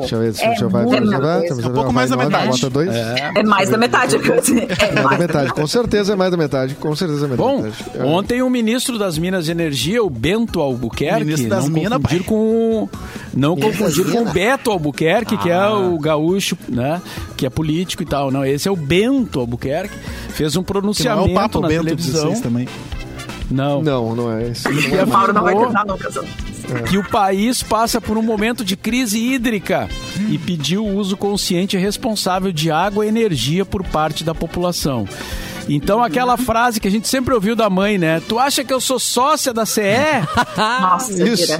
Deixa 0.00 0.16
eu 0.16 0.20
ver, 0.20 0.32
deixa, 0.32 0.44
é 0.44 0.48
deixa 0.48 0.64
eu 0.64 0.68
ver. 0.70 0.82
muita 0.82 1.00
Deixa 1.00 1.14
eu 1.16 1.20
ver, 1.20 1.26
coisa. 1.26 1.40
deixa 1.40 1.52
eu 1.52 1.56
ver, 1.56 1.68
um 1.68 1.72
pouco 1.74 1.92
mais 1.92 2.10
da 2.10 2.16
metade. 2.16 2.48
Bota 2.48 2.70
dois. 2.70 2.88
É 2.94 3.42
mais 3.42 3.68
da 3.70 3.78
metade. 3.78 4.18
dizer, 4.18 4.68
É 4.80 4.92
Mais 5.02 5.10
da 5.10 5.18
metade, 5.26 5.52
com 5.52 5.66
certeza 5.66 6.12
é 6.12 6.16
mais 6.16 6.30
da 6.30 6.36
metade. 6.36 6.74
Com 6.74 6.94
certeza 6.94 7.24
é 7.24 7.28
mais 7.28 7.40
Bom, 7.40 7.62
da 7.62 7.68
metade. 7.68 7.90
É. 7.98 8.04
ontem 8.04 8.42
o 8.42 8.50
ministro 8.50 8.98
das 8.98 9.16
Minas 9.18 9.48
e 9.48 9.50
Energia, 9.50 10.02
o 10.02 10.10
Bento 10.10 10.60
Albuquerque, 10.60 11.24
Ministro 11.40 11.48
das 11.48 11.64
não 11.68 11.72
minas, 11.74 11.92
confundir 11.98 12.18
pai. 12.18 12.26
com 12.28 12.88
não 13.34 13.56
confundir 13.56 14.04
com 14.12 14.22
o. 14.22 14.32
Beto 14.32 14.70
Albuquerque, 14.70 15.36
que 15.36 15.50
é 15.50 15.54
Ah. 15.54 15.72
o 15.76 15.98
gaúcho, 15.98 16.56
né, 16.68 17.00
que 17.36 17.46
é 17.46 17.50
político 17.50 18.02
e 18.02 18.06
tal. 18.06 18.30
Não, 18.30 18.44
esse 18.44 18.68
é 18.68 18.70
o 18.70 18.76
Bento 18.76 19.40
Albuquerque. 19.40 19.94
Fez 20.30 20.56
um 20.56 20.62
Que 20.62 20.72
não 20.72 20.78
é 20.78 20.80
pronunciamento 20.80 21.30
o 21.30 21.34
Papa 21.34 21.60
na 21.60 21.68
Bento 21.68 21.84
televisão. 21.84 22.40
Também. 22.40 22.68
Não. 23.50 23.80
Não, 23.82 24.14
não 24.16 24.32
é 24.32 24.48
isso. 24.48 24.68
Não 24.70 24.98
é 24.98 25.04
O 25.04 25.06
Mauro 25.06 25.32
não 25.32 25.42
vai 25.42 25.54
afirmou 25.54 25.72
terminar 25.72 25.86
nunca. 25.86 26.24
Que 26.88 26.98
o 26.98 27.04
país 27.04 27.62
passa 27.62 28.00
por 28.00 28.18
um 28.18 28.22
momento 28.22 28.64
de 28.64 28.76
crise 28.76 29.18
hídrica 29.20 29.88
e 30.28 30.36
pediu 30.36 30.84
o 30.84 30.96
uso 30.96 31.16
consciente 31.16 31.76
e 31.76 31.80
responsável 31.80 32.50
de 32.50 32.72
água 32.72 33.06
e 33.06 33.08
energia 33.08 33.64
por 33.64 33.84
parte 33.84 34.24
da 34.24 34.34
população. 34.34 35.06
Então, 35.68 36.02
aquela 36.02 36.36
frase 36.36 36.80
que 36.80 36.86
a 36.86 36.90
gente 36.90 37.08
sempre 37.08 37.34
ouviu 37.34 37.56
da 37.56 37.68
mãe, 37.68 37.98
né? 37.98 38.22
Tu 38.28 38.38
acha 38.38 38.62
que 38.62 38.72
eu 38.72 38.80
sou 38.80 38.98
sócia 39.00 39.52
da 39.52 39.66
CE? 39.66 39.80
Nossa, 40.56 41.24
Isso. 41.24 41.52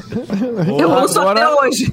Eu 0.78 0.92
uso 1.02 1.20
Agora- 1.20 1.44
até 1.44 1.60
hoje. 1.60 1.92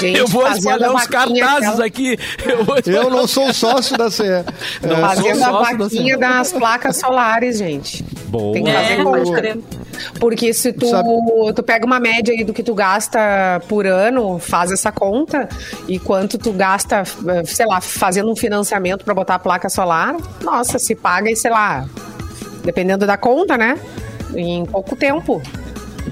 Gente, 0.00 0.18
eu 0.18 0.26
vou 0.28 0.46
espalhar 0.48 0.94
os 0.94 1.06
cartazes 1.06 1.68
aquela- 1.70 1.84
aqui. 1.86 2.18
Eu, 2.44 2.64
vou 2.64 2.76
espalhar- 2.78 3.02
Eu 3.04 3.10
não 3.10 3.26
sou 3.26 3.52
sócio 3.52 3.96
da 3.98 4.10
CE. 4.10 4.22
É, 4.24 4.44
Fazendo 5.00 5.38
sou 5.38 5.46
a 5.46 5.50
sócio 5.50 5.78
da 5.78 5.84
vaquinha 5.84 6.18
das 6.18 6.52
placas 6.52 6.96
solares, 6.98 7.58
gente. 7.58 8.02
Boa. 8.28 8.52
Tem 8.52 8.64
que 8.64 8.70
É, 8.70 9.02
fazer 9.02 9.32
crer. 9.32 9.58
Porque 10.18 10.52
se 10.52 10.72
tu, 10.72 10.86
Sabe- 10.86 11.08
tu 11.54 11.62
pega 11.62 11.84
uma 11.86 12.00
média 12.00 12.32
aí 12.32 12.44
do 12.44 12.52
que 12.52 12.62
tu 12.62 12.74
gasta 12.74 13.60
por 13.68 13.86
ano, 13.86 14.38
faz 14.38 14.70
essa 14.72 14.90
conta, 14.92 15.48
e 15.88 15.98
quanto 15.98 16.38
tu 16.38 16.52
gasta, 16.52 17.02
eh, 17.28 17.44
sei 17.44 17.66
lá, 17.66 17.80
fazendo 17.80 18.30
um 18.30 18.36
financiamento 18.36 19.04
para 19.04 19.14
botar 19.14 19.34
a 19.36 19.38
placa 19.38 19.68
solar, 19.68 20.16
nossa, 20.42 20.78
se 20.78 20.94
paga 20.94 21.30
e 21.30 21.36
sei 21.36 21.50
lá, 21.50 21.86
dependendo 22.64 23.06
da 23.06 23.16
conta, 23.16 23.56
né? 23.56 23.78
Em 24.34 24.64
pouco 24.66 24.94
tempo. 24.96 25.42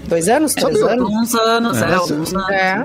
Dois 0.07 0.29
anos, 0.29 0.55
três 0.55 0.77
anos. 0.83 1.05
Alguns 1.05 1.35
anos, 1.35 1.83
é, 1.83 1.95
alguns 1.95 2.35
anos. 2.35 2.51
É. 2.51 2.83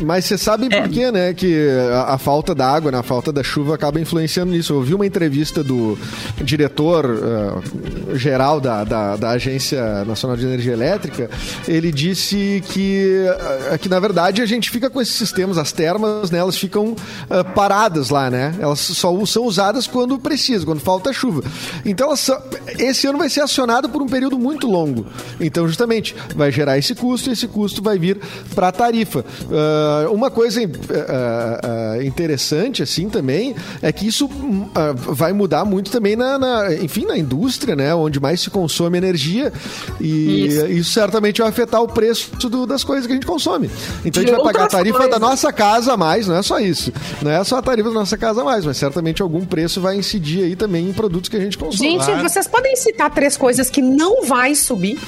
Mas 0.00 0.24
você 0.26 0.38
sabe 0.38 0.68
por 0.68 0.88
quê, 0.88 1.10
né? 1.10 1.34
Que 1.34 1.68
a, 1.92 2.14
a 2.14 2.18
falta 2.18 2.54
da 2.54 2.66
água, 2.70 2.90
né, 2.92 2.98
a 2.98 3.02
falta 3.02 3.32
da 3.32 3.42
chuva 3.42 3.74
acaba 3.74 4.00
influenciando 4.00 4.52
nisso. 4.52 4.72
Eu 4.72 4.76
ouvi 4.78 4.94
uma 4.94 5.06
entrevista 5.06 5.62
do 5.64 5.98
diretor 6.42 7.04
eh, 7.04 8.16
geral 8.16 8.60
da, 8.60 8.84
da, 8.84 9.16
da 9.16 9.30
Agência 9.30 10.04
Nacional 10.04 10.36
de 10.36 10.46
Energia 10.46 10.72
Elétrica. 10.72 11.28
Ele 11.66 11.90
disse 11.90 12.62
que, 12.68 13.24
eh, 13.70 13.78
que, 13.78 13.88
na 13.88 13.98
verdade, 13.98 14.40
a 14.40 14.46
gente 14.46 14.70
fica 14.70 14.88
com 14.88 15.00
esses 15.00 15.14
sistemas, 15.14 15.58
as 15.58 15.72
termas, 15.72 16.30
né? 16.30 16.38
Elas 16.38 16.56
ficam 16.56 16.94
eh, 17.28 17.42
paradas 17.42 18.10
lá, 18.10 18.30
né? 18.30 18.54
Elas 18.60 18.78
só 18.80 19.08
são 19.26 19.44
usadas 19.44 19.86
quando 19.86 20.18
precisa, 20.18 20.64
quando 20.64 20.80
falta 20.80 21.12
chuva. 21.12 21.42
Então, 21.84 22.14
são- 22.14 22.40
esse 22.78 23.06
ano 23.06 23.18
vai 23.18 23.28
ser 23.28 23.40
acionado 23.40 23.88
por 23.88 24.00
um 24.02 24.06
período 24.06 24.38
muito 24.38 24.66
longo. 24.68 25.06
Então, 25.40 25.66
justamente, 25.66 26.14
vai 26.36 26.52
gerar 26.52 26.78
esse 26.78 26.94
custo 26.94 27.30
e 27.30 27.32
esse 27.32 27.48
custo 27.48 27.82
vai 27.82 27.98
vir 27.98 28.18
para 28.54 28.68
a 28.68 28.72
tarifa. 28.72 29.24
Ah, 29.88 30.10
uma 30.10 30.30
coisa 30.30 30.60
ah, 30.62 31.60
ah, 31.98 32.04
interessante, 32.04 32.82
assim, 32.82 33.08
também, 33.08 33.54
é 33.80 33.90
que 33.92 34.06
isso 34.06 34.26
hum, 34.26 34.68
ah, 34.74 34.92
vai 34.94 35.32
mudar 35.32 35.64
muito 35.64 35.90
também 35.90 36.14
na, 36.16 36.38
na- 36.38 36.74
enfim, 36.74 37.04
na 37.06 37.16
indústria, 37.16 37.74
né? 37.74 37.94
Onde 37.94 38.20
mais 38.20 38.40
se 38.40 38.50
consome 38.50 38.98
energia. 38.98 39.52
E 40.00 40.46
isso, 40.46 40.66
Isso. 40.66 40.90
certamente 40.92 41.40
vai 41.40 41.48
afetar 41.50 41.82
o 41.82 41.88
preço 41.88 42.30
do- 42.48 42.66
das 42.66 42.84
coisas 42.84 43.06
que 43.06 43.12
a 43.12 43.14
gente 43.16 43.26
consome. 43.26 43.70
Então, 44.04 44.20
a 44.20 44.24
De 44.24 44.30
gente 44.30 44.42
vai 44.42 44.52
pagar 44.52 44.64
a 44.66 44.68
tarifa 44.68 44.98
coisas. 44.98 45.14
da 45.14 45.18
nossa 45.18 45.52
casa 45.52 45.92
a 45.94 45.96
mais, 45.96 46.26
não 46.26 46.36
é 46.36 46.42
só 46.42 46.58
isso. 46.58 46.92
Não 47.22 47.30
é 47.30 47.42
só 47.44 47.56
a 47.58 47.62
tarifa 47.62 47.88
da 47.88 47.94
nossa 47.94 48.16
casa 48.18 48.42
a 48.42 48.44
mais, 48.44 48.64
mas 48.64 48.76
certamente 48.76 49.22
algum 49.22 49.44
preço 49.44 49.80
vai 49.80 49.96
incidir 49.96 50.44
aí 50.44 50.56
também 50.56 50.88
em 50.88 50.92
produtos 50.92 51.28
que 51.30 51.36
a 51.36 51.40
gente 51.40 51.56
consome. 51.56 51.90
Gente, 51.90 52.22
vocês 52.22 52.46
podem 52.46 52.76
citar 52.76 53.10
três 53.10 53.36
coisas 53.36 53.70
que 53.70 53.80
não 53.82 54.24
vai 54.24 54.54
subir? 54.54 54.98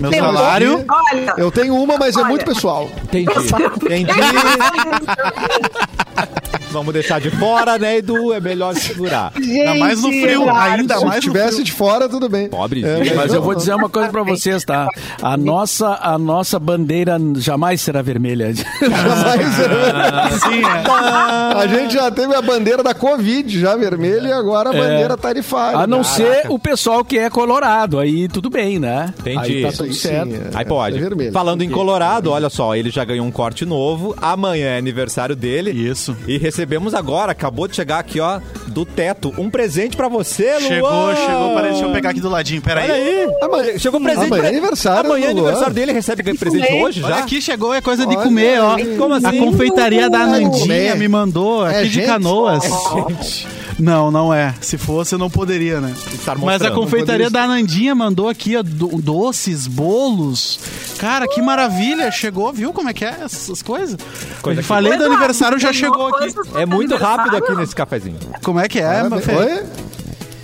Meu 0.00 0.10
Tem 0.10 0.22
um 0.22 0.24
salário. 0.24 0.84
Olha, 0.88 1.34
Eu 1.36 1.50
tenho 1.50 1.74
uma, 1.76 1.98
mas 1.98 2.16
é 2.16 2.20
Olha. 2.20 2.28
muito 2.28 2.44
pessoal. 2.44 2.88
Entendi. 3.04 3.30
Entendi. 3.76 4.10
Vamos 6.70 6.92
deixar 6.92 7.20
de 7.20 7.30
fora, 7.30 7.78
né, 7.78 7.96
Edu? 7.98 8.32
É 8.32 8.40
melhor 8.40 8.74
segurar. 8.74 9.32
Ainda 9.36 9.74
mais 9.74 10.00
no 10.02 10.08
frio, 10.08 10.42
Eduardo. 10.42 10.60
ainda 10.80 10.98
Se 10.98 11.04
mais 11.04 11.16
no 11.16 11.32
tivesse 11.32 11.52
frio. 11.54 11.64
de 11.64 11.72
fora, 11.72 12.08
tudo 12.08 12.28
bem. 12.28 12.48
Pobre 12.48 12.84
É, 12.84 13.04
gente. 13.04 13.14
Mas 13.14 13.32
eu 13.34 13.42
vou 13.42 13.54
dizer 13.54 13.74
uma 13.74 13.88
coisa 13.88 14.08
pra 14.08 14.22
vocês, 14.22 14.64
tá? 14.64 14.88
A 15.20 15.36
nossa, 15.36 15.98
a 16.00 16.16
nossa 16.18 16.58
bandeira 16.58 17.18
jamais 17.36 17.80
será 17.80 18.02
vermelha. 18.02 18.46
Mas, 18.80 20.42
Sim, 20.42 20.62
é. 20.62 21.62
a 21.62 21.66
gente 21.66 21.94
já 21.94 22.10
teve 22.10 22.34
a 22.34 22.42
bandeira 22.42 22.82
da 22.82 22.94
Covid 22.94 23.58
já 23.60 23.76
vermelha 23.76 24.28
e 24.28 24.32
agora 24.32 24.70
a 24.70 24.72
bandeira 24.72 25.16
tarifária. 25.16 25.78
A 25.78 25.86
não 25.86 26.02
ser 26.04 26.46
o 26.48 26.58
pessoal 26.58 27.04
que 27.04 27.18
é 27.18 27.28
colorado. 27.30 27.98
Aí 27.98 28.28
tudo 28.28 28.48
bem, 28.50 28.78
né? 28.78 29.12
Entendi. 29.18 29.38
Aí 29.38 29.62
tá 29.62 29.72
tudo 29.72 29.92
sim, 29.92 30.00
certo. 30.08 30.34
é. 30.34 30.50
Aí 30.54 30.64
pode. 30.64 30.96
É 30.96 31.00
vermelho. 31.00 31.32
Falando 31.32 31.62
em 31.62 31.70
Colorado, 31.70 32.30
olha 32.30 32.48
só, 32.50 32.74
ele 32.74 32.90
já 32.90 33.04
ganhou 33.04 33.26
um 33.26 33.30
corte 33.30 33.64
novo. 33.64 34.14
Amanhã 34.20 34.66
é 34.66 34.78
aniversário 34.78 35.34
dele. 35.36 35.70
Isso. 35.70 36.16
E 36.26 36.36
recebemos 36.60 36.94
agora, 36.94 37.32
acabou 37.32 37.66
de 37.66 37.74
chegar 37.74 37.98
aqui, 37.98 38.20
ó, 38.20 38.38
do 38.66 38.84
teto, 38.84 39.32
um 39.38 39.48
presente 39.48 39.96
pra 39.96 40.08
você, 40.08 40.50
Luan. 40.58 40.60
Chegou, 40.60 41.16
chegou. 41.16 41.54
Peraí, 41.54 41.70
deixa 41.70 41.86
eu 41.86 41.92
pegar 41.92 42.10
aqui 42.10 42.20
do 42.20 42.28
ladinho. 42.28 42.60
Peraí. 42.60 42.84
Olha 42.84 42.94
aí. 42.94 43.28
Amanhã- 43.42 43.78
Chegou 43.78 43.98
presente. 44.00 44.26
Amanhã 44.26 44.42
pra- 44.42 44.50
é 44.50 44.52
aniversário 44.58 45.10
Amanhã 45.10 45.26
é 45.26 45.30
aniversário 45.30 45.72
dele, 45.74 45.92
recebe 45.92 46.22
presente 46.36 46.66
comer. 46.66 46.82
hoje 46.84 47.02
Olha 47.02 47.14
já. 47.14 47.20
aqui, 47.22 47.40
chegou, 47.40 47.72
é 47.72 47.80
coisa 47.80 48.04
de 48.06 48.14
Olha 48.14 48.24
comer, 48.24 48.60
ó. 48.60 48.76
Como 48.98 49.14
A 49.14 49.16
assim? 49.16 49.38
confeitaria 49.38 50.10
da 50.10 50.26
Nandinha 50.26 50.50
comer. 50.60 50.96
me 50.96 51.08
mandou 51.08 51.66
É 51.66 51.78
aqui 51.78 51.88
de 51.88 51.94
gente? 51.94 52.06
Canoas. 52.06 52.62
Gente, 52.64 53.48
Não, 53.80 54.10
não 54.10 54.32
é. 54.32 54.54
Se 54.60 54.76
fosse, 54.76 55.14
eu 55.14 55.18
não 55.18 55.30
poderia, 55.30 55.80
né? 55.80 55.94
Estar 56.12 56.36
Mas 56.38 56.62
a 56.62 56.70
confeitaria 56.70 57.30
da 57.30 57.46
Nandinha 57.46 57.94
mandou 57.94 58.28
aqui 58.28 58.56
ó, 58.56 58.62
do- 58.62 59.00
doces, 59.00 59.66
bolos. 59.66 60.60
Cara, 60.98 61.26
que 61.26 61.40
maravilha. 61.40 62.10
Chegou, 62.10 62.52
viu 62.52 62.72
como 62.72 62.88
é 62.88 62.92
que 62.92 63.04
é 63.04 63.16
essas 63.24 63.62
coisas? 63.62 63.96
Coisa 64.42 64.60
Eu 64.60 64.62
que- 64.62 64.68
Falei 64.68 64.96
do 64.96 65.04
aniversário, 65.04 65.58
já 65.58 65.72
chegou 65.72 66.08
aqui. 66.08 66.34
é 66.54 66.66
muito 66.66 66.94
rápido 66.96 67.36
aqui 67.36 67.54
nesse 67.54 67.74
cafezinho. 67.74 68.18
Como 68.42 68.60
é 68.60 68.68
que 68.68 68.78
é, 68.80 69.08
meu 69.08 69.20
filho? 69.20 69.38
Oi? 69.38 69.62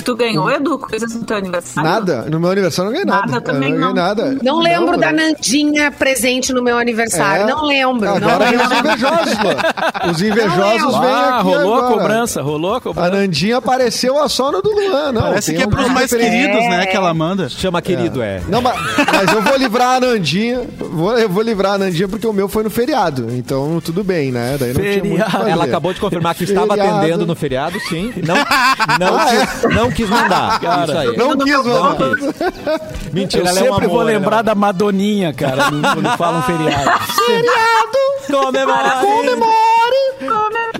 Tu 0.06 0.14
ganhou, 0.14 0.48
Edu, 0.48 0.78
coisas 0.78 1.12
no 1.16 1.24
teu 1.24 1.36
aniversário? 1.36 1.90
Nada. 1.90 2.26
No 2.30 2.38
meu 2.38 2.50
aniversário 2.52 2.90
eu 2.92 2.94
não 2.94 3.04
ganhei 3.04 3.04
nada. 3.20 3.26
Nada, 3.32 3.40
também 3.40 3.72
eu 3.72 3.80
não 3.80 3.92
ganhei 3.92 3.94
não. 3.94 4.02
nada. 4.24 4.38
Não 4.40 4.58
lembro 4.60 4.96
da 4.96 5.10
não. 5.12 5.16
Nandinha 5.26 5.90
presente 5.90 6.52
no 6.52 6.62
meu 6.62 6.78
aniversário. 6.78 7.42
É. 7.42 7.46
Não 7.46 7.64
lembro. 7.64 8.06
não 8.06 8.16
Agora 8.16 8.44
vem 8.46 8.56
os 8.56 8.70
invejosos, 8.70 9.34
mano. 9.38 10.12
Os 10.12 10.22
invejosos 10.22 10.92
Não, 10.94 11.00
vêm 11.00 11.10
Ah, 11.10 11.38
aqui 11.40 11.48
rolou 11.48 11.74
a 11.74 11.78
agora. 11.78 11.94
cobrança, 11.96 12.40
rolou 12.42 12.74
a 12.74 12.76
A 12.76 12.80
cobrança. 12.80 13.10
Nandinha 13.10 13.56
apareceu 13.56 14.22
a 14.22 14.28
sono 14.28 14.62
do 14.62 14.70
Luan, 14.70 15.10
não. 15.10 15.22
Parece 15.22 15.52
que 15.52 15.60
é 15.62 15.66
pros 15.66 15.88
mais 15.88 16.08
queridos, 16.12 16.60
né, 16.68 16.86
que 16.86 16.96
ela 16.96 17.12
manda. 17.12 17.48
Chama 17.48 17.82
querido, 17.82 18.22
é. 18.22 18.40
Não, 18.48 18.62
mas, 18.62 18.76
mas 19.12 19.32
eu 19.32 19.42
vou 19.42 19.56
livrar 19.56 19.96
a 19.96 20.00
Nandinha. 20.00 20.60
Vou, 20.78 21.18
eu 21.18 21.28
vou 21.28 21.42
livrar 21.42 21.72
a 21.72 21.78
Nandinha 21.78 22.06
porque 22.06 22.28
o 22.28 22.32
meu 22.32 22.48
foi 22.48 22.62
no 22.62 22.70
feriado. 22.70 23.26
Então 23.32 23.82
tudo 23.84 24.04
bem, 24.04 24.30
né? 24.30 24.56
Daí 24.56 24.72
não 24.72 24.80
tinha 24.80 25.04
muito 25.04 25.24
Feriado. 25.24 25.48
Ela 25.48 25.64
acabou 25.64 25.92
de 25.92 25.98
confirmar 25.98 26.32
que 26.36 26.44
estava 26.44 26.68
Feriado. 26.68 26.96
atendendo 26.98 27.26
no 27.26 27.34
feriado, 27.34 27.80
sim. 27.88 28.12
Não, 28.24 28.36
não, 29.00 29.16
Ah, 29.18 29.26
quis, 29.26 29.74
não 29.74 29.90
quis 29.96 30.08
mandar. 30.08 30.60
Isso 30.86 30.98
aí. 30.98 31.16
Não 31.16 31.36
quis, 31.38 31.64
Não 31.64 31.82
mano. 31.82 32.16
quis. 32.16 33.12
Mentira, 33.12 33.44
Eu 33.44 33.48
ela 33.48 33.58
é 33.58 33.62
um 33.62 33.74
sempre 33.74 33.86
vou 33.88 34.00
amor, 34.00 34.06
lembrar 34.12 34.36
ela- 34.36 34.42
da 34.42 34.54
Madoninha, 34.54 35.32
cara, 35.32 35.64
quando 35.70 36.16
falam 36.16 36.42
feriado. 36.42 36.90
Comemore! 38.30 39.56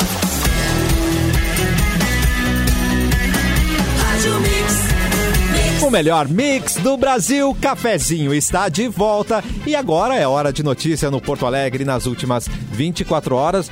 O 5.81 5.91
melhor 5.91 6.29
mix 6.29 6.75
do 6.75 6.97
Brasil, 6.99 7.57
cafezinho 7.61 8.35
está 8.35 8.69
de 8.69 8.89
volta 8.89 9.43
e 9.67 9.75
agora 9.75 10.15
é 10.17 10.27
hora 10.27 10.53
de 10.53 10.63
notícia 10.63 11.11
no 11.11 11.21
Porto 11.21 11.47
Alegre 11.47 11.85
nas 11.85 12.05
últimas 12.05 12.47
24 12.73 13.35
horas. 13.35 13.71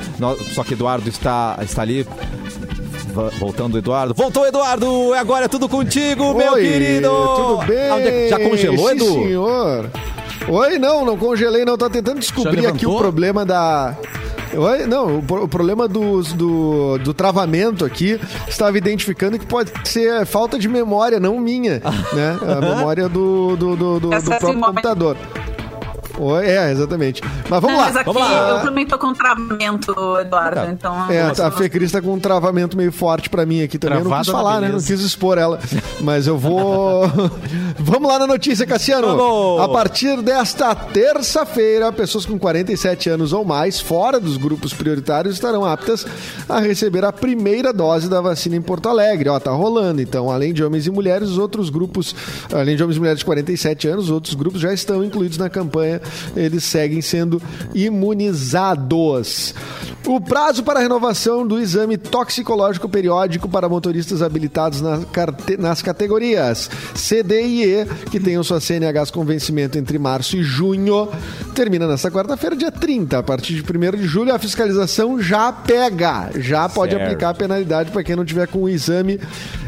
Só 0.55 0.65
que 0.65 0.73
Eduardo 0.73 1.09
está, 1.11 1.59
está 1.61 1.83
ali. 1.83 2.07
Voltando, 3.39 3.77
Eduardo. 3.77 4.15
Voltou, 4.15 4.47
Eduardo! 4.47 5.15
Agora 5.15 5.47
é 5.47 5.49
tudo 5.49 5.69
contigo, 5.69 6.35
meu 6.35 6.53
Oi, 6.53 6.63
querido! 6.63 7.09
Tudo 7.09 7.67
bem? 7.67 7.77
É 7.79 8.29
Já 8.29 8.39
congelou, 8.39 8.89
Sim, 8.89 8.95
Edu? 8.95 9.13
senhor. 9.13 9.91
Oi, 10.49 10.79
não, 10.79 11.05
não 11.05 11.17
congelei, 11.19 11.65
não. 11.65 11.77
Tô 11.77 11.91
tentando 11.91 12.21
descobrir 12.21 12.61
aqui 12.77 12.87
o 12.87 12.91
problema 12.99 13.45
da. 13.45 13.97
Oi? 14.57 14.87
Não, 14.87 15.19
o, 15.19 15.23
pro- 15.23 15.43
o 15.45 15.49
problema 15.49 15.89
dos- 15.89 16.33
do, 16.33 16.99
do 16.99 17.13
travamento 17.13 17.85
aqui 17.85 18.19
estava 18.49 18.79
identificando 18.79 19.39
que 19.39 19.45
pode 19.47 19.73
ser 19.85 20.25
falta 20.25 20.57
de 20.59 20.69
memória, 20.69 21.19
não 21.19 21.39
minha, 21.41 21.83
né? 22.13 22.39
A 22.43 22.61
memória 22.61 23.09
do, 23.09 23.57
do, 23.57 23.77
do, 23.77 24.01
do- 24.01 24.15
do 24.21 24.23
próprio 24.39 24.49
computador. 24.69 25.17
É, 26.43 26.71
exatamente. 26.71 27.23
Mas 27.49 27.61
vamos 27.61 27.77
lá. 27.77 27.85
Mas 27.87 27.97
aqui 27.97 28.05
vamos 28.07 28.23
lá. 28.23 28.49
eu 28.51 28.61
também 28.63 28.87
tô 28.87 28.99
com 28.99 29.13
travamento, 29.13 29.95
Eduardo. 30.21 30.57
Tá. 30.57 30.67
Então. 30.67 31.11
É, 31.11 31.23
a 31.23 31.51
Fê 31.51 31.69
Cris 31.69 31.93
tá 31.93 32.01
com 32.01 32.15
um 32.15 32.21
travamento 32.21 32.77
meio 32.77 32.93
forte 32.93 33.29
pra 33.29 33.45
mim 33.45 33.63
aqui 33.63 33.79
também. 33.79 33.99
eu 33.99 34.05
não 34.05 34.19
quis 34.19 34.29
falar, 34.29 34.61
né? 34.61 34.69
Não 34.69 34.81
quis 34.81 35.01
expor 35.01 35.39
ela. 35.39 35.59
Mas 36.01 36.27
eu 36.27 36.39
vou. 36.39 37.03
Vamos 37.79 38.09
lá 38.09 38.19
na 38.19 38.27
notícia, 38.27 38.67
Cassiano. 38.67 39.09
Vamos! 39.09 39.61
A 39.61 39.69
partir 39.69 40.21
desta 40.23 40.75
terça-feira, 40.75 41.93
pessoas 41.93 42.25
com 42.25 42.39
47 42.39 43.11
anos 43.11 43.33
ou 43.33 43.45
mais, 43.45 43.81
fora 43.81 44.19
dos 44.19 44.37
grupos 44.37 44.73
prioritários, 44.73 45.35
estarão 45.35 45.65
aptas 45.65 46.07
a 46.49 46.59
receber 46.59 47.05
a 47.05 47.13
primeira 47.13 47.73
dose 47.73 48.09
da 48.09 48.21
vacina 48.21 48.57
em 48.57 48.63
Porto 48.63 48.89
Alegre. 48.89 49.29
Ó, 49.29 49.39
tá 49.39 49.51
rolando. 49.51 50.01
Então, 50.01 50.31
além 50.31 50.53
de 50.53 50.65
homens 50.65 50.87
e 50.87 50.91
mulheres, 50.91 51.29
os 51.31 51.39
outros 51.39 51.71
grupos, 51.71 52.15
além 52.53 52.77
de 52.77 52.83
homens 52.83 52.97
e 52.97 53.01
mulheres 53.01 53.19
de 53.21 53.25
47 53.25 53.89
anos, 53.89 54.05
os 54.07 54.11
outros 54.11 54.35
grupos 54.35 54.61
já 54.61 54.73
estão 54.73 55.05
incluídos 55.05 55.39
na 55.39 55.49
campanha. 55.49 56.01
Eles 56.37 56.65
seguem 56.65 57.01
sendo 57.01 57.41
imunizados. 57.75 59.55
O 60.07 60.21
prazo 60.21 60.63
para 60.63 60.79
a 60.79 60.83
renovação 60.83 61.45
do 61.45 61.59
exame 61.59 61.97
toxicológico 61.99 62.89
periódico 62.89 63.49
para 63.49 63.69
motoristas 63.69 64.23
habilitados 64.23 64.81
na 64.81 65.01
carte- 65.13 65.57
nas 65.57 65.83
categorias 65.83 66.71
C, 66.95 67.25
D 67.25 67.43
e 67.45 67.65
E, 67.65 67.85
que 68.11 68.21
tenham 68.21 68.45
suas 68.45 68.63
CNHs 68.63 69.11
com 69.11 69.25
vencimento 69.25 69.77
entre 69.77 69.99
março 69.99 70.37
e 70.37 70.45
junho, 70.45 71.09
termina 71.57 71.89
nesta 71.89 72.09
quarta-feira, 72.09 72.55
dia 72.55 72.71
30. 72.71 73.19
A 73.19 73.23
partir 73.23 73.55
de 73.55 73.63
1 73.65 73.97
de 73.97 74.05
julho, 74.07 74.33
a 74.33 74.39
fiscalização 74.39 75.21
já 75.21 75.51
pega. 75.51 76.31
Já 76.37 76.69
pode 76.69 76.93
Certo. 76.93 77.03
aplicar 77.05 77.31
a 77.31 77.35
penalidade 77.35 77.91
para 77.91 78.05
quem 78.05 78.15
não 78.15 78.25
tiver 78.25 78.47
com 78.47 78.61
o 78.63 78.69
exame 78.69 79.19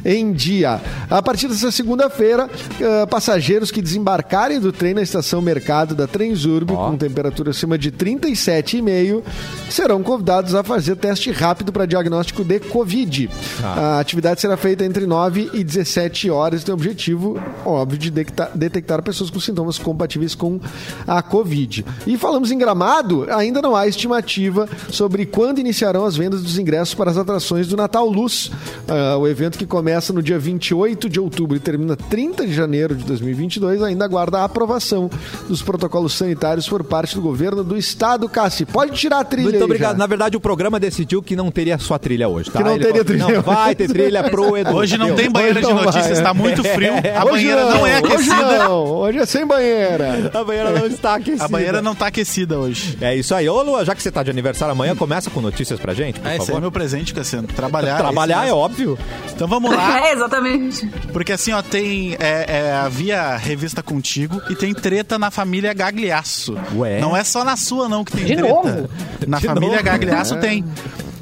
em 0.05 0.33
dia. 0.33 0.81
A 1.11 1.21
partir 1.21 1.49
dessa 1.49 1.73
segunda-feira, 1.73 2.49
ah, 2.81 3.07
passageiros 3.09 3.73
que 3.73 3.83
desembarcarem 3.83 4.61
do 4.61 4.71
trem 4.73 4.95
na 4.95 5.03
estação 5.03 5.43
Mercado 5.43 5.97
da 5.97 6.07
Transurb 6.29 6.73
com 6.73 6.97
temperatura 6.97 7.51
acima 7.51 7.79
de 7.79 7.91
37,5 7.91 9.23
serão 9.71 10.03
convidados 10.03 10.55
a 10.55 10.63
fazer 10.63 10.97
teste 10.97 11.31
rápido 11.31 11.73
para 11.73 11.87
diagnóstico 11.87 12.45
de 12.45 12.61
Covid. 12.61 13.31
A 13.63 13.99
atividade 13.99 14.41
será 14.41 14.57
feita 14.57 14.85
entre 14.85 15.07
9 15.07 15.51
e 15.55 15.65
17 15.65 16.31
horas 16.31 16.65
tem 16.65 16.73
o 16.73 16.77
objetivo, 16.77 17.41
óbvio, 17.65 17.99
de 17.99 18.11
detectar, 18.11 18.51
detectar 18.55 19.03
pessoas 19.03 19.31
com 19.31 19.41
sintomas 19.41 19.79
compatíveis 19.79 20.35
com 20.35 20.61
a 21.07 21.23
Covid. 21.23 21.85
E 22.07 22.17
falamos 22.19 22.51
em 22.51 22.59
Gramado, 22.59 23.27
ainda 23.31 23.63
não 23.63 23.75
há 23.75 23.87
estimativa 23.87 24.69
sobre 24.91 25.25
quando 25.25 25.59
iniciarão 25.59 26.05
as 26.05 26.17
vendas 26.17 26.43
dos 26.43 26.59
ingressos 26.59 26.95
para 26.95 27.11
as 27.11 27.17
atrações 27.17 27.67
do 27.69 27.77
Natal 27.77 28.09
Luz. 28.09 28.51
Ah, 28.87 29.17
o 29.17 29.27
evento 29.27 29.59
que 29.59 29.67
começa 29.67 30.13
no 30.13 30.23
dia 30.23 30.39
28 30.39 31.09
de 31.09 31.21
outubro 31.21 31.57
e 31.57 31.61
termina 31.61 31.97
30 31.97 32.47
de 32.47 32.53
janeiro 32.53 32.95
de 32.95 33.05
2022 33.05 33.83
ainda 33.83 34.05
aguarda 34.05 34.41
a 34.41 34.45
aprovação 34.45 35.11
dos 35.49 35.63
protocolos 35.63 36.18
sanitários 36.19 36.69
por 36.69 36.85
parte 36.85 37.15
do 37.15 37.21
governo 37.23 37.65
do 37.65 37.77
estado. 37.77 38.29
Cassi, 38.29 38.65
pode 38.67 38.93
tirar 38.93 39.21
a 39.21 39.25
trilha 39.25 39.45
Muito 39.45 39.57
aí 39.57 39.63
obrigado. 39.63 39.93
já. 39.93 39.99
Na 39.99 40.07
verdade, 40.07 40.37
o 40.37 40.41
programa 40.41 40.79
decidiu 40.79 41.23
que 41.23 41.35
não 41.35 41.51
teria 41.51 41.79
sua 41.79 41.99
trilha 41.99 42.29
hoje, 42.29 42.51
tá? 42.51 42.59
Que 42.59 42.65
não 42.65 42.73
Ele 42.75 42.79
teria 42.85 43.05
falou, 43.05 43.05
trilha 43.05 43.35
Não 43.37 43.43
vai 43.43 43.75
ter 43.75 43.89
trilha 43.89 44.23
pro 44.31 44.57
Edu. 44.59 44.75
Hoje 44.75 44.99
não 44.99 45.15
tem 45.15 45.31
banheira 45.31 45.61
de 45.61 45.67
Hoje 45.67 45.75
não 45.75 45.85
notícias, 45.85 46.19
vai. 46.19 46.23
tá 46.25 46.35
muito 46.35 46.63
frio. 46.65 46.93
A 47.17 47.25
Hoje 47.25 47.31
banheira 47.33 47.65
não, 47.65 47.87
é 47.87 47.99
Hoje 48.01 48.05
aquecida. 48.15 48.59
não, 48.59 48.85
hoje 48.87 49.19
é 49.19 49.27
sem 49.27 49.47
banheira. 49.47 50.31
A 50.35 50.45
banheira 50.45 50.71
não 50.73 50.87
está 50.87 51.15
aquecida. 51.15 51.45
A 51.47 51.49
banheira 51.49 51.81
não 51.83 51.95
tá 51.95 52.07
aquecida 52.09 52.59
hoje. 52.59 52.99
É 53.01 53.15
isso 53.17 53.35
aí. 53.35 53.49
Ô, 53.49 53.63
Lua, 53.63 53.85
já 53.85 53.95
que 53.95 54.03
você 54.03 54.11
tá 54.11 54.23
de 54.23 54.31
aniversário 54.31 54.73
amanhã, 54.73 54.95
começa 54.97 55.31
com 55.31 55.41
notícias 55.41 55.79
pra 55.81 55.95
gente, 55.95 56.21
por 56.21 56.27
Ah, 56.29 56.35
esse 56.35 56.43
é 56.45 56.47
favor. 56.47 56.61
meu 56.61 56.73
presente, 56.73 57.15
Cassiano. 57.15 57.49
Trabalhar. 57.49 57.97
Trabalhar 57.99 58.37
esse 58.39 58.43
é 58.43 58.47
mesmo. 58.47 58.59
óbvio. 58.59 58.99
Então 59.35 59.47
vamos 59.49 59.71
lá. 59.75 60.07
É, 60.09 60.13
exatamente. 60.13 60.87
Porque 61.13 61.33
assim, 61.33 61.53
ó, 61.53 61.63
tem. 61.63 62.15
É, 62.19 62.47
é, 62.69 62.73
havia 62.73 63.37
revista 63.37 63.83
contigo 63.83 64.41
e 64.51 64.55
tem 64.55 64.73
treta 64.75 65.19
na 65.19 65.31
família 65.31 65.73
Gagliasso. 66.09 66.55
Ué? 66.77 67.01
Não 67.01 67.17
é 67.17 67.23
só 67.23 67.45
na 67.45 67.57
sua, 67.57 67.89
não, 67.89 68.05
que 68.05 68.13
tem 68.13 68.25
De 68.25 68.37
treta. 68.37 68.53
novo? 68.55 68.91
Na 69.27 69.39
De 69.39 69.47
família 69.47 69.71
novo? 69.71 69.85
Gagliasso 69.85 70.37
tem. 70.37 70.65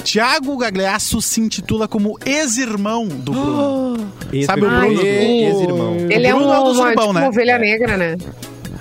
Tiago 0.05 0.57
Gagliasso 0.57 1.21
se 1.21 1.41
intitula 1.41 1.89
como 1.89 2.17
ex-irmão 2.25 3.09
do 3.09 3.33
Bruno. 3.33 4.13
Sabe 4.47 4.65
o 4.65 4.71
Bruno? 4.71 5.03
Ex-irmão. 5.03 5.97
Ele 6.09 6.27
é 6.27 6.31
Bruno 6.33 6.49
um, 6.49 6.55
é 6.55 6.59
o 6.59 6.63
do 6.65 6.71
uma, 6.71 6.75
surubão, 6.75 7.07
tipo, 7.07 7.13
né? 7.13 7.21
uma 7.21 7.29
ovelha 7.29 7.59
negra, 7.59 7.97
né? 7.97 8.17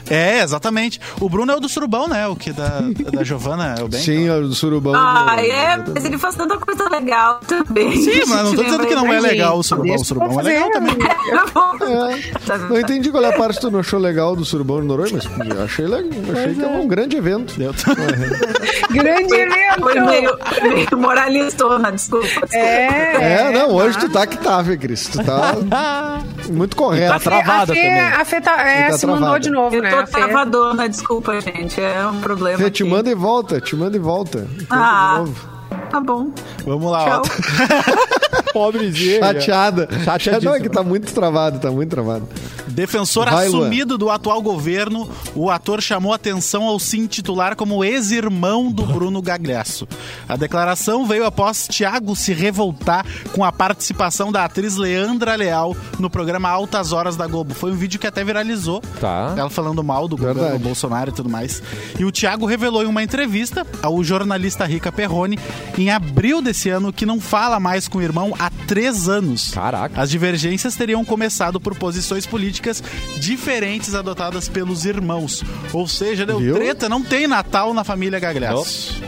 É, 0.10 0.42
exatamente. 0.42 1.00
O 1.20 1.28
Bruno 1.30 1.52
é 1.52 1.56
o 1.56 1.60
do 1.60 1.68
Surubão, 1.70 2.08
né? 2.08 2.28
O 2.28 2.36
que 2.36 2.52
da, 2.54 2.82
da 3.12 3.24
Giovana 3.24 3.76
é 3.80 3.84
o 3.84 3.88
bem. 3.88 4.00
Sim, 4.02 4.30
o 4.30 4.42
do 4.48 4.54
surubão. 4.56 4.94
Ah, 4.96 5.36
do- 5.36 5.42
é, 5.42 5.84
mas 5.94 6.06
ele 6.06 6.18
faz 6.18 6.36
tanta 6.36 6.58
coisa 6.58 6.88
legal 6.90 7.40
também. 7.48 7.96
Sim, 8.02 8.22
mas 8.28 8.44
não 8.44 8.56
tô 8.56 8.64
dizendo 8.64 8.86
que 8.88 8.96
não 8.96 9.12
é 9.12 9.20
legal 9.20 9.58
o 9.58 9.64
Surubão. 9.64 9.96
O 9.96 10.06
Surubão 10.06 10.32
eu 10.34 10.40
é 10.40 10.44
legal 10.44 10.70
fazer. 10.72 10.74
também. 10.74 10.96
Tá 12.46 12.58
Não 12.58 12.80
entendi 12.80 13.10
qual 13.12 13.24
é 13.24 13.30
a 13.30 13.34
parte 13.38 13.56
que 13.56 13.62
tu 13.62 13.72
não 13.72 13.80
achou 13.80 14.00
legal 14.00 14.36
do 14.36 14.46
Surubão 14.46 14.82
de 14.82 14.88
Noronha, 14.88 15.12
mas 15.38 15.50
eu 15.50 15.64
achei 15.64 15.86
legal. 15.88 16.10
Achei 16.32 16.54
que 16.56 16.64
é 16.64 16.68
um 16.68 16.88
grande 16.88 17.18
evento. 17.18 17.54
Deu. 17.58 17.74
Grande 18.92 19.34
evento! 19.36 19.82
Foi 19.82 20.00
meio, 20.00 20.38
meio 20.64 20.98
moralistona, 20.98 21.92
desculpa. 21.92 22.28
É, 22.54 23.16
É, 23.40 23.52
não, 23.52 23.72
hoje 23.74 23.98
tu 24.00 24.10
tá 24.10 24.26
que 24.26 24.38
tá, 24.38 24.64
Fê 24.64 24.78
Cris. 24.78 25.08
Tu 25.08 25.24
tá 25.24 25.56
muito 26.50 26.76
correto. 26.76 27.14
Tá 27.14 27.20
travada 27.20 27.74
a 27.74 27.76
Fê, 27.76 27.82
também. 27.82 28.00
A 28.02 28.26
Fê 28.26 28.42
tá, 28.42 28.62
é, 28.68 28.90
tá 28.90 28.98
se 28.98 29.06
mandou 29.06 29.20
travada. 29.22 29.40
de 29.42 29.50
novo, 29.52 29.76
Eu 29.76 29.82
né? 29.82 29.90
Tô 30.04 30.12
Fê- 30.12 30.20
travadona, 30.20 30.90
desculpa, 30.90 31.40
gente. 31.42 31.80
É 31.82 32.06
um 32.08 32.20
problema. 32.22 32.58
Fê, 32.58 32.70
te 32.72 32.84
aqui. 32.84 32.92
manda 32.92 33.10
e 33.10 33.16
volta, 33.16 33.62
te 33.62 33.76
manda 33.76 33.96
e 33.96 34.00
volta. 34.00 34.48
Tenta 34.58 34.68
Ah. 34.76 35.14
de 35.14 35.20
novo. 35.20 35.50
Tá 35.90 36.00
bom. 36.00 36.32
Vamos 36.66 36.92
lá, 36.92 37.04
ó. 37.20 37.22
Tchau. 37.22 37.24
Pobrezinha. 38.56 39.20
Chateada. 39.20 39.90
Chateadíssima. 40.06 40.52
Não, 40.52 40.58
é 40.58 40.62
que 40.62 40.70
tá 40.70 40.82
muito 40.82 41.14
travado, 41.14 41.60
tá 41.60 41.70
muito 41.70 41.90
travado. 41.90 42.26
Defensor 42.68 43.30
Vai, 43.30 43.50
Luan. 43.50 43.66
assumido 43.66 43.98
do 43.98 44.10
atual 44.10 44.42
governo, 44.42 45.10
o 45.36 45.52
ator 45.52 45.82
chamou 45.82 46.14
atenção 46.14 46.64
ao 46.64 46.80
se 46.80 46.98
intitular 46.98 47.56
como 47.56 47.84
ex-irmão 47.84 48.72
do 48.72 48.86
Bruno 48.86 49.22
Gagliasso. 49.22 49.86
A 50.28 50.38
declaração 50.38 51.06
veio 51.06 51.26
após 51.26 51.68
Tiago 51.70 52.16
se 52.16 52.34
revoltar 52.34 53.06
com 53.34 53.44
a 53.44 53.52
participação 53.52 54.32
da 54.32 54.46
atriz 54.46 54.78
Leandra 54.78 55.36
Leal 55.36 55.76
no 56.00 56.10
programa 56.10 56.50
Altas 56.50 56.94
Horas 56.94 57.18
da 57.18 57.28
Globo. 57.28 57.54
Foi 57.54 57.72
um 57.72 57.76
vídeo 57.76 58.00
que 58.00 58.08
até 58.08 58.24
viralizou. 58.24 58.82
Tá. 59.02 59.34
Ela 59.38 59.50
falando 59.50 59.84
mal 59.84 60.08
do 60.08 60.16
governo 60.16 60.42
Verdade. 60.42 60.64
Bolsonaro 60.64 61.10
e 61.10 61.14
tudo 61.14 61.30
mais. 61.30 61.62
E 62.00 62.06
o 62.06 62.12
Tiago 62.12 62.46
revelou 62.46 62.84
em 62.84 62.88
uma 62.88 63.04
entrevista 63.04 63.68
ao 63.82 64.02
jornalista 64.04 64.66
Rica 64.66 64.92
Perrone 64.92 65.38
em 65.78 65.92
abril 65.92 66.42
desse 66.42 66.70
ano 66.70 66.94
que 66.94 67.06
não 67.06 67.20
fala 67.20 67.60
mais 67.60 67.88
com 67.88 67.98
o 67.98 68.02
irmão 68.02 68.34
há 68.46 68.52
três 68.68 69.08
anos. 69.10 69.52
Caraca. 69.52 70.02
As 70.02 70.10
divergências 70.10 70.76
teriam 70.76 71.04
começado 71.06 71.60
por 71.60 71.76
posições 71.76 72.26
políticas 72.26 72.82
diferentes 73.20 73.94
adotadas 73.96 74.48
pelos 74.48 74.86
irmãos. 74.86 75.44
Ou 75.74 75.88
seja, 75.88 76.26
deu 76.26 76.40
Viu? 76.40 76.56
treta, 76.56 76.88
não 76.90 77.02
tem 77.04 77.28
Natal 77.28 77.74
na 77.74 77.84
família 77.84 78.20
Gagliasso. 78.20 79.02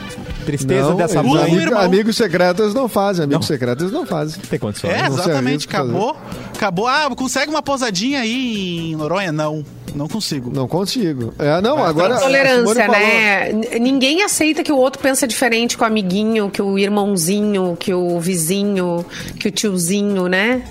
Tristeza 0.46 0.90
Não, 0.92 0.96
dessa 0.96 1.22
mãe. 1.22 1.42
Amigo- 1.44 1.58
irmão. 1.62 1.82
Amigos 1.82 2.16
secretos 2.16 2.74
não 2.74 2.88
fazem, 2.88 3.26
amigos 3.26 3.42
Não. 3.50 3.56
secretos 3.56 3.92
não 3.92 4.06
fazem. 4.06 4.40
Tem 4.50 4.58
condições. 4.58 4.94
É, 4.94 5.06
exatamente, 5.06 5.68
acabou. 5.68 6.16
Acabou. 6.56 6.88
Ah, 6.88 7.10
consegue 7.16 7.50
uma 7.50 7.62
posadinha 7.62 8.22
aí 8.22 8.92
em 8.92 8.96
Noronha? 8.96 9.32
Não, 9.34 9.66
não 9.98 10.08
consigo. 10.08 10.52
Não 10.54 10.68
consigo. 10.68 11.34
É, 11.40 11.60
não, 11.62 11.84
agora. 11.84 12.16
a 12.16 12.18
Simone 12.18 12.38
Tolerância, 12.38 12.88
né? 12.88 13.52
Ninguém 13.80 14.24
aceita 14.24 14.64
que 14.64 14.72
o 14.72 14.78
outro 14.78 15.02
pensa 15.02 15.28
diferente 15.28 15.76
que 15.78 15.84
o 15.84 15.86
amiguinho, 15.86 16.50
que 16.50 16.62
o 16.62 16.78
irmãozinho, 16.78 17.76
que 17.80 17.94
o 17.94 18.20
vizinho, 18.20 19.06
que 19.40 19.48
o 19.48 19.52
tiozinho, 19.52 20.28
né? 20.28 20.62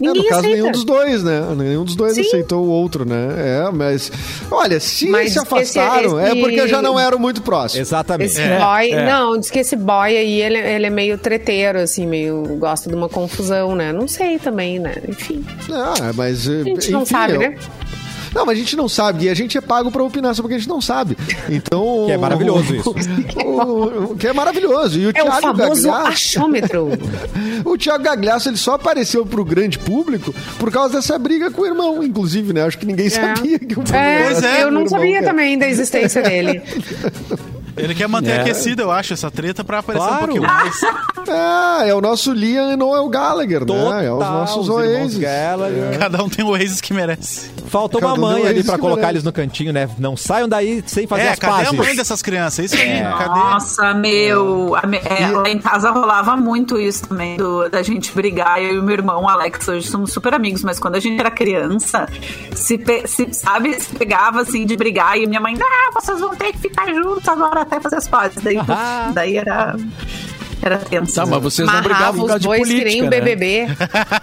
É, 0.00 0.04
no 0.04 0.14
Ninguém 0.14 0.28
caso, 0.30 0.40
aceita. 0.40 0.56
nenhum 0.56 0.72
dos 0.72 0.84
dois, 0.84 1.22
né? 1.22 1.40
Nenhum 1.56 1.84
dos 1.84 1.94
dois 1.94 2.14
Sim. 2.16 2.22
aceitou 2.22 2.64
o 2.64 2.68
outro, 2.68 3.04
né? 3.04 3.34
É, 3.36 3.70
mas. 3.72 4.10
Olha, 4.50 4.80
se 4.80 5.08
Mas 5.08 5.32
se 5.32 5.38
afastaram, 5.38 6.18
esse- 6.20 6.30
é 6.32 6.40
porque 6.40 6.56
esse- 6.56 6.68
já 6.68 6.82
não 6.82 6.98
eram 6.98 7.20
muito 7.20 7.40
próximos. 7.42 7.86
Exatamente. 7.86 8.32
Esse 8.32 8.40
É, 8.40 8.58
boy, 8.58 8.90
é. 8.90 9.06
não, 9.06 9.38
diz 9.38 9.48
que 9.48 9.60
esse 9.60 9.76
boy 9.76 10.16
aí, 10.16 10.40
ele, 10.42 10.58
ele 10.58 10.86
é 10.86 10.90
meio 10.90 11.16
treteiro, 11.18 11.78
assim, 11.78 12.04
meio 12.04 12.42
gosta 12.58 12.88
de 12.90 12.96
uma 12.96 13.08
confusão, 13.08 13.76
né? 13.76 13.92
Não 13.92 14.08
sei 14.08 14.40
também, 14.40 14.80
né? 14.80 14.94
Enfim, 15.08 15.44
Ah, 15.70 16.12
mas. 16.16 16.48
a 16.48 16.62
gente 16.64 16.90
não 16.90 17.06
sabe, 17.06 17.38
né? 17.38 17.54
Não, 18.34 18.46
mas 18.46 18.56
a 18.56 18.60
gente 18.60 18.76
não 18.76 18.88
sabe. 18.88 19.24
E 19.26 19.28
a 19.28 19.34
gente 19.34 19.56
é 19.58 19.60
pago 19.60 19.90
pra 19.90 20.02
opinar 20.02 20.34
sobre 20.34 20.46
o 20.46 20.48
que 20.50 20.54
a 20.56 20.58
gente 20.58 20.68
não 20.68 20.80
sabe. 20.80 21.16
Então. 21.48 22.06
Que 22.06 22.12
é 22.12 22.18
maravilhoso 22.18 22.74
isso. 22.74 22.94
o- 23.44 24.12
o- 24.12 24.16
que 24.16 24.26
é 24.26 24.32
maravilhoso. 24.32 24.98
E 24.98 25.06
o 25.06 25.08
É 25.08 25.10
o 25.10 25.12
Thiago 25.12 25.40
famoso 25.40 25.82
Gagliasso- 25.88 26.08
achômetro. 26.38 26.88
O 27.64 27.78
Thiago 27.78 28.02
Gagliasso 28.02 28.48
ele 28.48 28.56
só 28.56 28.74
apareceu 28.74 29.24
pro 29.24 29.44
grande 29.44 29.78
público 29.78 30.34
por 30.58 30.70
causa 30.72 30.94
dessa 30.94 31.16
briga 31.18 31.50
com 31.50 31.62
o 31.62 31.66
irmão, 31.66 32.02
inclusive, 32.02 32.52
né? 32.52 32.62
Acho 32.64 32.76
que 32.78 32.84
ninguém 32.86 33.08
sabia 33.08 33.58
que 33.58 33.78
o 33.78 33.82
É, 33.94 34.24
Pois 34.24 34.42
é, 34.42 34.62
eu 34.62 34.70
não 34.70 34.82
irmão, 34.82 34.88
sabia 34.88 35.14
cara. 35.20 35.26
também 35.26 35.56
da 35.58 35.68
existência 35.68 36.22
dele. 36.22 36.60
Ele 37.76 37.94
quer 37.94 38.06
manter 38.08 38.30
É. 38.32 38.40
aquecido, 38.40 38.82
eu 38.82 38.90
acho, 38.90 39.12
essa 39.14 39.30
treta 39.30 39.64
pra 39.64 39.78
aparecer 39.78 40.06
Claro. 40.06 40.22
um 40.24 40.26
pouquinho 40.26 40.42
mais. 40.42 40.80
Ah, 41.28 41.82
é 41.86 41.94
o 41.94 42.00
nosso 42.00 42.32
Liam 42.32 42.72
e 42.72 42.76
não 42.76 42.94
é 42.94 43.00
o 43.00 43.08
Gallagher, 43.08 43.64
né? 43.64 44.06
É 44.06 44.12
os 44.12 44.18
nossos 44.18 44.56
os 44.62 44.68
Oasis. 44.68 45.18
Gallagher. 45.18 45.96
Cada 45.98 46.22
um 46.22 46.28
tem 46.28 46.44
o 46.44 46.48
Oasis 46.48 46.80
que 46.80 46.92
merece. 46.92 47.50
Faltou 47.68 48.00
uma 48.00 48.10
Cada 48.10 48.20
um 48.20 48.24
mãe 48.30 48.42
é 48.44 48.48
ali 48.48 48.62
pra 48.64 48.76
colocar 48.76 48.96
merece. 49.02 49.12
eles 49.14 49.24
no 49.24 49.32
cantinho, 49.32 49.72
né? 49.72 49.88
Não 49.98 50.16
saiam 50.16 50.48
daí 50.48 50.82
sem 50.86 51.06
fazer 51.06 51.22
é, 51.22 51.28
as 51.30 51.38
cadê 51.38 51.52
pazes. 51.52 51.68
a 51.68 51.72
mãe 51.72 51.96
dessas 51.96 52.20
crianças? 52.22 52.66
Isso 52.66 52.76
aí, 52.76 53.00
cadê? 53.02 53.28
Nossa, 53.28 53.94
meu. 53.94 54.76
é, 55.04 55.28
lá 55.28 55.48
em 55.48 55.58
casa 55.58 55.90
rolava 55.90 56.36
muito 56.36 56.78
isso 56.78 57.06
também, 57.08 57.36
do- 57.36 57.68
da 57.70 57.82
gente 57.82 58.12
brigar. 58.12 58.60
Eu 58.62 58.78
e 58.78 58.82
meu 58.82 58.94
irmão, 58.94 59.28
Alex, 59.28 59.66
hoje 59.68 59.86
somos 59.88 60.12
super 60.12 60.34
amigos, 60.34 60.62
mas 60.62 60.78
quando 60.78 60.96
a 60.96 61.00
gente 61.00 61.18
era 61.18 61.30
criança, 61.30 62.06
se, 62.54 62.76
pe- 62.76 63.06
se, 63.06 63.28
sabe, 63.32 63.80
se 63.80 63.94
pegava 63.94 64.40
assim 64.42 64.66
de 64.66 64.76
brigar 64.76 65.16
e 65.18 65.26
minha 65.26 65.40
mãe, 65.40 65.56
ah, 65.60 65.90
vocês 65.94 66.20
vão 66.20 66.34
ter 66.36 66.52
que 66.52 66.58
ficar 66.58 66.92
juntos 66.92 67.26
agora 67.28 67.61
até 67.62 67.80
fazer 67.80 67.96
as 67.96 68.08
pazes. 68.08 68.42
Daí, 68.42 68.56
daí 69.14 69.36
era. 69.36 69.76
Era 70.62 70.78
tenso. 70.78 71.14
Tá, 71.14 71.26
mas 71.26 71.42
vocês 71.42 71.66
não 71.68 71.82
brigavam 71.82 72.20
por 72.20 72.26
causa 72.28 72.38
de 72.40 72.46
dois 72.46 72.62
que 72.68 72.84
nem 72.84 72.84
política, 72.84 73.06
o 73.06 73.10
né? 73.10 73.20
BBB. 73.20 73.66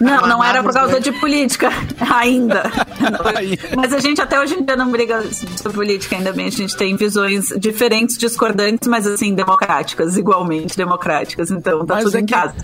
Não, 0.00 0.26
não 0.26 0.42
era 0.44 0.62
por 0.62 0.72
causa 0.72 0.98
de 1.00 1.12
política, 1.12 1.70
ainda. 2.00 2.62
Mas 3.76 3.92
a 3.92 3.98
gente 3.98 4.20
até 4.20 4.40
hoje 4.40 4.54
em 4.54 4.64
dia 4.64 4.76
não 4.76 4.90
briga 4.90 5.22
sobre 5.56 5.72
política, 5.76 6.16
ainda 6.16 6.32
bem. 6.32 6.46
A 6.46 6.50
gente 6.50 6.74
tem 6.76 6.96
visões 6.96 7.48
diferentes, 7.58 8.16
discordantes, 8.16 8.88
mas 8.88 9.06
assim, 9.06 9.34
democráticas, 9.34 10.16
igualmente 10.16 10.76
democráticas. 10.76 11.50
Então, 11.50 11.84
tá 11.84 11.96
Mas 11.96 12.04
tudo 12.04 12.16
é 12.16 12.20
em 12.20 12.26
que, 12.26 12.32
casa. 12.34 12.54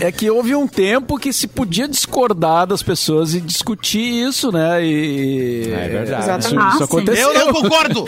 é 0.00 0.12
que 0.12 0.30
houve 0.30 0.54
um 0.54 0.66
tempo 0.66 1.18
que 1.18 1.32
se 1.32 1.46
podia 1.46 1.86
discordar 1.88 2.66
das 2.66 2.82
pessoas 2.82 3.34
e 3.34 3.40
discutir 3.40 4.00
isso, 4.28 4.50
né? 4.50 4.84
E, 4.84 5.70
É 5.72 5.88
verdade. 5.88 6.22
Isso, 6.22 6.30
Exatamente. 6.30 6.74
isso 6.74 6.82
Ah, 6.82 6.84
aconteceu. 6.84 7.32
Eu 7.32 7.46
não 7.46 7.52
concordo! 7.52 8.04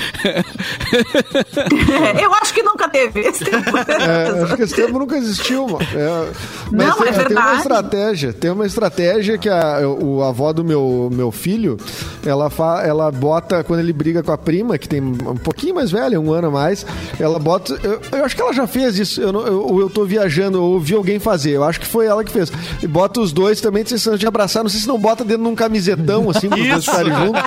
É, 2.15 2.25
eu 2.25 2.35
acho 2.35 2.53
que 2.55 2.63
nunca 2.63 2.89
teve 2.89 3.21
esse 3.21 3.45
tempo. 3.45 3.77
É, 3.77 4.43
acho 4.45 4.57
que 4.57 4.63
esse 4.63 4.75
tempo 4.75 4.99
nunca 5.05 5.17
existiu, 5.17 5.67
mano. 5.67 5.79
É, 5.95 6.33
mas 6.73 6.89
Não, 6.89 6.97
tem, 6.97 7.09
é 7.09 7.13
tem 7.13 7.23
uma 7.23 7.29
verdade. 7.29 7.57
estratégia, 7.59 8.33
tem 8.33 8.51
uma 8.51 8.67
estratégia 8.67 9.39
que 9.39 9.49
a, 9.49 9.81
o 9.89 10.23
a 10.23 10.29
avó 10.29 10.53
do 10.53 10.65
meu, 10.65 11.11
meu 11.13 11.31
filho, 11.31 11.77
ela, 12.25 12.49
fa, 12.51 12.83
ela 12.85 13.11
bota, 13.11 13.63
quando 13.63 13.81
ele 13.81 13.93
briga 13.93 14.23
com 14.23 14.33
a 14.33 14.39
prima, 14.39 14.79
que 14.79 14.89
tem 14.89 15.01
um 15.01 15.37
pouquinho 15.37 15.75
mais 15.75 15.91
velha, 15.91 16.21
um 16.21 16.33
ano 16.33 16.49
a 16.49 16.51
mais, 16.51 16.87
ela 17.21 17.39
bota. 17.39 17.79
Eu, 17.83 18.01
eu 18.13 18.25
acho 18.25 18.35
que 18.35 18.43
ela 18.43 18.53
já 18.53 18.67
fez 18.67 18.99
isso, 18.99 19.21
eu, 19.21 19.33
não, 19.33 19.47
eu, 19.47 19.63
ou 19.63 19.81
eu 19.81 19.91
tô 19.91 20.05
viajando, 20.05 20.63
ou 20.63 20.75
ouvi 20.75 20.95
alguém 20.95 21.19
fazer, 21.19 21.53
eu 21.53 21.65
acho 21.65 21.81
que 21.81 21.87
foi 21.87 22.07
ela 22.07 22.25
que 22.25 22.33
fez. 22.33 22.51
E 22.83 22.87
bota 22.87 23.21
os 23.21 23.33
dois 23.33 23.61
também, 23.61 23.85
se 23.85 24.17
de 24.17 24.27
abraçar, 24.27 24.63
não 24.63 24.71
sei 24.71 24.81
se 24.81 24.89
não 24.89 24.99
bota 24.99 25.25
dentro 25.25 25.43
de 25.43 25.49
um 25.49 25.55
camisetão, 25.55 26.31
assim, 26.31 26.49
para 26.49 26.61
os 26.61 26.69
dois 26.69 26.85
ficarem 26.85 27.13
juntos, 27.15 27.43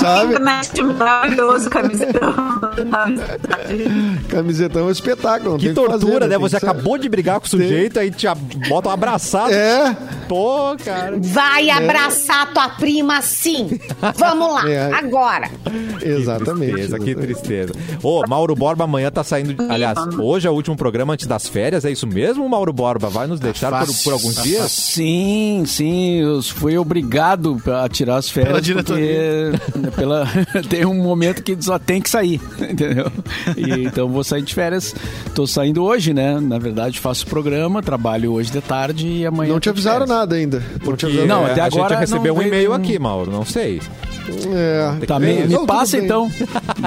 sabe? 0.00 0.38
Maravilhoso, 0.98 1.70
camisetão. 1.70 2.34
Camisetão 4.28 4.82
é 4.82 4.84
um 4.86 4.90
espetáculo. 4.90 5.58
Que 5.58 5.72
tortura, 5.72 5.98
fazer, 5.98 6.20
né? 6.20 6.28
Tem 6.28 6.38
Você 6.38 6.58
que 6.58 6.64
acabou 6.66 6.98
de 6.98 6.99
brigar 7.08 7.40
com 7.40 7.46
o 7.46 7.48
sujeito, 7.48 7.98
aí 7.98 8.10
te 8.10 8.26
bota 8.68 8.88
um 8.88 8.92
abraçado. 8.92 9.52
É. 9.52 9.96
Pô, 10.28 10.76
cara. 10.84 11.16
Vai 11.20 11.70
abraçar 11.70 12.52
tua 12.52 12.68
prima 12.70 13.20
sim. 13.22 13.78
Vamos 14.16 14.52
lá, 14.54 14.68
É. 14.70 14.92
agora. 14.92 15.50
Exatamente. 16.02 16.72
Tristeza, 16.72 16.98
que 16.98 17.14
tristeza. 17.14 17.72
Ô, 18.02 18.22
Mauro 18.28 18.54
Borba 18.54 18.84
amanhã 18.84 19.10
tá 19.10 19.24
saindo. 19.24 19.54
Aliás, 19.68 19.98
hoje 20.18 20.46
é 20.46 20.50
o 20.50 20.54
último 20.54 20.76
programa 20.76 21.14
antes 21.14 21.26
das 21.26 21.48
férias, 21.48 21.84
é 21.84 21.90
isso 21.90 22.06
mesmo, 22.06 22.48
Mauro 22.48 22.72
Borba? 22.72 23.08
Vai 23.08 23.26
nos 23.26 23.40
deixar 23.40 23.70
por, 23.84 23.94
por 24.04 24.12
alguns 24.12 24.42
dias? 24.42 24.70
Sim, 24.72 25.64
sim, 25.66 26.20
eu 26.20 26.42
fui 26.42 26.76
obrigado 26.78 27.60
a 27.82 27.88
tirar 27.88 28.16
as 28.16 28.28
férias 28.30 28.50
Pela 28.50 28.60
diretoria. 28.62 29.52
porque 29.72 29.90
pela, 29.96 30.26
tem 30.68 30.84
um 30.86 30.94
momento 31.02 31.42
que 31.42 31.56
só 31.60 31.78
tem 31.78 32.00
que 32.00 32.08
sair, 32.10 32.40
entendeu? 32.60 33.10
E, 33.56 33.84
então 33.86 34.08
vou 34.08 34.24
sair 34.24 34.42
de 34.42 34.54
férias. 34.54 34.94
Tô 35.34 35.46
saindo 35.46 35.82
hoje, 35.84 36.12
né? 36.14 36.38
Na 36.40 36.58
verdade, 36.58 36.89
faço 36.98 37.26
programa, 37.26 37.82
trabalho 37.82 38.32
hoje 38.32 38.50
de 38.50 38.60
tarde 38.60 39.06
e 39.06 39.26
amanhã. 39.26 39.52
Não 39.52 39.60
te 39.60 39.68
avisaram 39.68 40.00
férias. 40.00 40.18
nada 40.18 40.34
ainda. 40.36 40.62
Não 40.84 40.96
te 40.96 41.06
avisaram 41.06 41.28
Não, 41.28 41.46
É, 41.46 41.52
até 41.52 41.60
a 41.60 41.64
agora 41.66 41.88
gente 41.90 42.00
recebeu 42.00 42.34
um 42.34 42.42
e-mail 42.42 42.72
aqui, 42.72 42.98
Mauro, 42.98 43.30
não 43.30 43.44
sei. 43.44 43.80
É. 44.54 45.06
Tá, 45.06 45.18
me, 45.18 45.44
me 45.46 45.66
passa 45.66 45.98
então. 45.98 46.30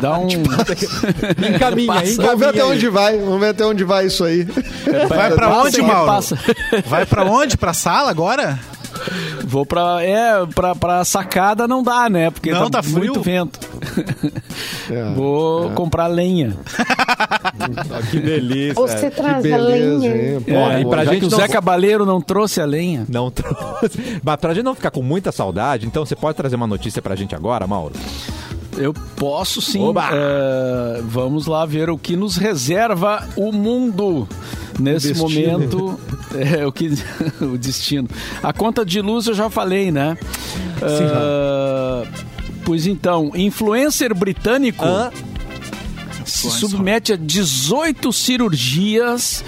Dá 0.01 0.18
um. 0.20 0.28
Encaminha, 1.56 1.88
Passa. 1.93 2.06
hein? 2.12 2.16
Vamos 2.18 2.39
ver 2.39 2.45
até 2.47 2.64
onde 2.64 2.89
vai. 2.89 3.18
Vamos 3.18 3.39
ver 3.39 3.49
até 3.49 3.66
onde 3.66 3.84
vai 3.84 4.06
isso 4.06 4.24
aí. 4.24 4.43
Vai 5.10 5.32
pra 5.34 5.49
Passa 5.49 5.68
onde, 5.68 5.82
Mauro? 5.82 6.06
passa. 6.08 6.38
Vai 6.88 7.06
pra 7.06 7.24
onde? 7.26 7.58
Pra 7.58 7.74
sala 7.74 8.10
agora? 8.10 8.60
Vou 9.45 9.66
pra. 9.66 9.97
É, 10.04 10.45
pra, 10.54 10.76
pra 10.76 11.04
sacada 11.04 11.68
não 11.68 11.84
dá, 11.84 12.10
né? 12.10 12.30
Porque 12.30 12.51
Não, 12.51 12.70
tá, 12.70 12.78
tá 12.78 12.84
frio. 12.84 12.97
muito 12.97 13.22
vento. 13.22 13.60
É. 14.89 15.14
Vou 15.16 15.72
comprar 15.72 16.08
lenha. 16.08 16.56
Que 18.11 18.20
delícia. 18.20 18.74
Você 18.74 19.09
Que 19.09 19.16
traz 19.16 19.38
a 19.38 19.41
beleza, 19.41 19.99
lenha. 20.07 20.34
hein? 20.36 20.41
Pô, 20.41 20.51
É, 20.51 20.82
e 20.82 20.86
pra 20.86 21.05
gente 21.05 21.20
que 21.22 21.26
o 21.28 21.30
não- 21.30 21.38
Zé 21.38 21.47
Cabaleiro 21.47 22.05
não 22.05 22.22
trouxe 22.22 22.59
a 22.61 22.66
lenha. 22.66 23.05
Não 23.09 23.30
trouxe. 23.32 24.20
Mas 24.24 24.36
pra 24.38 24.53
gente 24.53 24.64
não 24.64 24.76
ficar 24.76 24.91
com 24.91 25.01
muita 25.01 25.32
saudade, 25.32 25.86
então 25.86 26.05
você 26.05 26.16
pode 26.16 26.36
trazer 26.38 26.55
uma 26.55 26.68
notícia 26.68 27.01
pra 27.01 27.16
gente 27.16 27.36
agora, 27.36 27.66
Mauro? 27.68 27.93
Eu 28.76 28.91
posso 29.16 29.61
sim. 29.61 29.84
É, 30.11 31.01
vamos 31.03 31.45
lá 31.45 31.64
ver 31.66 31.89
o 31.91 31.97
que 31.97 32.16
nos 32.16 32.38
reserva 32.38 33.24
o 33.36 33.51
mundo 33.51 34.28
nesse 34.80 35.09
destino. 35.14 35.51
momento. 35.51 35.99
É, 36.34 36.66
o, 36.66 36.72
que, 36.72 36.89
o 37.39 37.55
destino. 37.57 38.07
A 38.41 38.51
conta 38.51 38.84
de 38.84 38.99
luz 38.99 39.28
eu 39.28 39.36
já 39.36 39.47
falei, 39.47 39.91
né? 39.91 40.18
É, 40.82 42.07
pois 42.66 42.88
então, 42.88 43.32
influencer 43.36 44.16
britânico? 44.16 44.84
Se 46.34 46.49
submete 46.51 47.13
a 47.13 47.15
18 47.15 48.11
cirurgias 48.11 49.43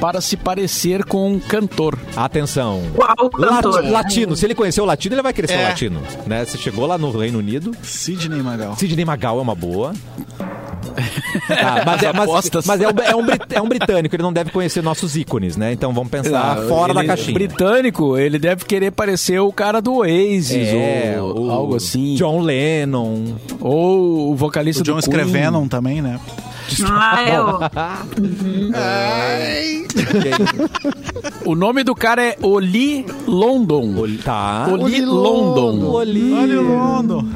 para 0.00 0.20
se 0.20 0.36
parecer 0.36 1.04
com 1.04 1.32
um 1.32 1.40
cantor. 1.40 1.98
Atenção. 2.14 2.82
Qual 2.94 3.30
cantor? 3.30 3.76
Lati- 3.82 3.90
latino, 3.90 4.36
se 4.36 4.44
ele 4.44 4.54
conheceu 4.54 4.84
o 4.84 4.86
latino, 4.86 5.14
ele 5.14 5.22
vai 5.22 5.32
querer 5.32 5.46
ser 5.48 5.54
É. 5.54 5.68
latino. 5.68 6.02
Né? 6.26 6.44
Você 6.44 6.58
chegou 6.58 6.86
lá 6.86 6.98
no 6.98 7.10
Reino 7.16 7.38
Unido, 7.38 7.74
Sidney 7.82 8.42
Magal. 8.42 8.76
Sidney 8.76 9.04
Magal 9.04 9.38
é 9.38 9.42
uma 9.42 9.54
boa. 9.54 9.94
Tá, 11.48 11.82
mas 11.84 12.02
é, 12.02 12.12
mas- 12.12 12.28
apostas. 12.28 12.66
mas 12.66 12.80
é 12.80 12.88
um, 12.88 12.90
é 12.90 13.16
um 13.16 13.26
é 13.56 13.60
um 13.62 13.68
britânico, 13.68 14.14
ele 14.16 14.22
não 14.22 14.32
deve 14.32 14.50
conhecer 14.50 14.82
nossos 14.82 15.16
ícones, 15.16 15.56
né? 15.56 15.72
Então 15.72 15.92
vamos 15.92 16.10
pensar 16.10 16.58
Ah, 16.58 16.66
fora 16.68 16.92
da 16.94 17.00
ele- 17.00 17.08
caixinha. 17.08 17.34
Britânico, 17.34 18.16
ele 18.16 18.38
deve 18.38 18.64
querer 18.64 18.90
parecer 18.92 19.38
o 19.40 19.52
cara 19.52 19.80
do 19.80 19.96
Oasis 19.96 20.68
É, 20.68 21.16
ou 21.20 21.46
o 21.46 21.50
algo 21.50 21.76
assim. 21.76 22.14
John 22.14 22.40
Lennon. 22.40 23.34
Ou 23.60 24.32
o 24.32 24.36
vocalista 24.36 24.82
O 24.82 24.84
John 24.84 24.96
do 24.96 25.02
Queen. 25.02 25.16
escrevendo 25.16 25.68
também, 25.68 26.00
né? 26.02 26.18
Ah, 26.84 27.22
eu. 27.22 27.60
O 31.44 31.54
nome 31.54 31.84
do 31.84 31.94
cara 31.94 32.22
é 32.24 32.36
Oli 32.42 33.06
London. 33.26 33.94
Tá. 34.24 34.66
Oli 34.70 34.82
Oli 34.84 35.00
London. 35.04 35.70
London. 35.70 35.90
Oli. 35.92 36.32
Olha 36.32 36.60
o 36.60 36.64
Londo. 36.68 37.28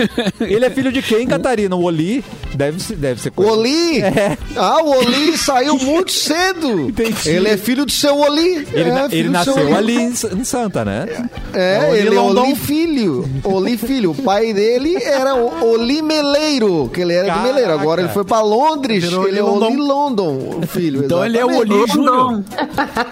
Ele 0.40 0.64
é 0.64 0.70
filho 0.70 0.92
de 0.92 1.02
quem, 1.02 1.26
Catarina? 1.26 1.74
O 1.76 1.82
Oli? 1.84 2.24
Deve 2.54 2.80
ser, 2.80 2.96
deve 2.96 3.20
ser 3.20 3.28
O 3.30 3.32
coisa. 3.32 3.52
Oli? 3.52 4.02
Ah, 4.56 4.82
o 4.82 4.90
Oli 4.98 5.36
saiu 5.36 5.76
muito 5.78 6.12
cedo. 6.12 6.88
Entendi. 6.88 7.28
Ele 7.28 7.48
é 7.48 7.56
filho 7.56 7.84
do 7.84 7.92
seu 7.92 8.16
Oli. 8.18 8.66
Ele, 8.72 8.88
é, 8.90 8.92
na- 8.92 9.08
ele 9.10 9.28
nasceu 9.28 9.54
Oli. 9.56 9.72
ali 9.74 9.96
em, 9.96 10.14
Santa, 10.44 10.84
né? 10.84 11.06
É, 11.52 11.76
É 11.86 11.88
Oli 11.90 11.98
ele 11.98 12.16
é. 12.16 12.20
Oli 12.20 12.54
Filho. 12.54 13.28
Oli 13.44 13.76
Filho. 13.76 14.10
O 14.12 14.14
pai 14.14 14.52
dele 14.54 14.96
era 15.02 15.34
o 15.34 15.72
Oli 15.72 16.00
Meleiro, 16.02 16.90
que 16.92 17.00
ele 17.00 17.12
era 17.12 17.26
Caraca. 17.28 17.46
do 17.48 17.52
Meleiro. 17.54 17.72
Agora 17.72 18.00
ele 18.02 18.10
foi 18.10 18.24
pra 18.24 18.40
Londres, 18.40 19.04
Virou 19.04 19.28
ele 19.28 19.38
é 19.38 19.42
Oli 19.44 19.64
Oli 19.66 19.76
London, 19.76 20.60
o 20.62 20.66
filho. 20.66 21.04
Então 21.04 21.24
ele 21.24 21.36
é 21.38 21.44
o 21.44 21.50
exatamente. 21.50 21.72
Oli 21.72 21.90
Júnior. 21.90 22.42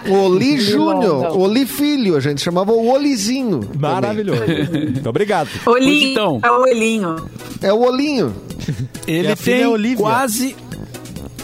Oli 0.09 0.57
Júnior. 0.59 1.37
Oli 1.39 1.65
Filho. 1.65 2.15
A 2.15 2.19
gente 2.19 2.41
chamava 2.41 2.71
o 2.71 2.87
Olizinho. 2.91 3.59
também. 3.59 3.79
Maravilhoso. 3.79 4.41
Muito 4.71 5.09
obrigado. 5.09 5.49
Olhinho. 5.65 6.11
então. 6.11 6.39
É 6.43 6.51
o 6.51 6.61
olhinho. 6.75 7.29
É 7.61 7.71
o 7.73 7.81
Olinho. 7.81 8.35
Ele 9.07 9.27
é 9.29 9.35
tem 9.35 9.65
Olivia. 9.65 9.97
quase. 9.97 10.55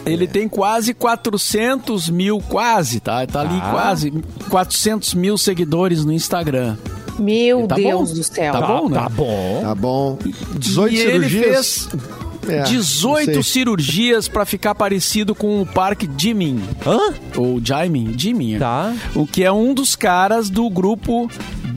Ele 0.05 0.25
tem 0.27 0.47
quase 0.49 0.93
400 0.95 2.09
mil, 2.09 2.39
quase, 2.39 2.99
tá? 2.99 3.25
Tá 3.27 3.41
ali 3.41 3.59
Ah. 3.61 3.69
quase 3.71 4.11
400 4.49 5.13
mil 5.13 5.37
seguidores 5.37 6.03
no 6.03 6.11
Instagram. 6.11 6.75
Meu 7.19 7.67
Tá 7.67 7.75
Deus 7.75 8.09
bom. 8.09 8.15
do 8.15 8.23
céu. 8.23 8.51
Tá 8.53 8.61
bom, 8.61 8.89
né? 8.89 8.97
Tá 8.99 9.09
bom. 9.09 9.59
Tá 9.61 9.75
bom. 9.75 10.17
18 10.57 10.93
e 10.95 10.99
ele 10.99 11.29
cirurgias. 11.29 11.87
fez 11.91 12.01
É, 12.49 12.63
18 12.63 13.27
não 13.27 13.33
sei. 13.43 13.43
cirurgias 13.43 14.27
pra 14.27 14.43
ficar 14.43 14.73
parecido 14.73 15.35
com 15.35 15.61
o 15.61 15.65
Park 15.67 16.03
Jimin. 16.17 16.59
Hã? 16.83 17.13
Ou 17.37 17.61
Jimin, 17.63 18.15
Jimin. 18.17 18.57
Tá. 18.57 18.91
O 19.13 19.27
que 19.27 19.43
é 19.43 19.51
um 19.51 19.71
dos 19.71 19.95
caras 19.95 20.49
do 20.49 20.67
grupo 20.67 21.29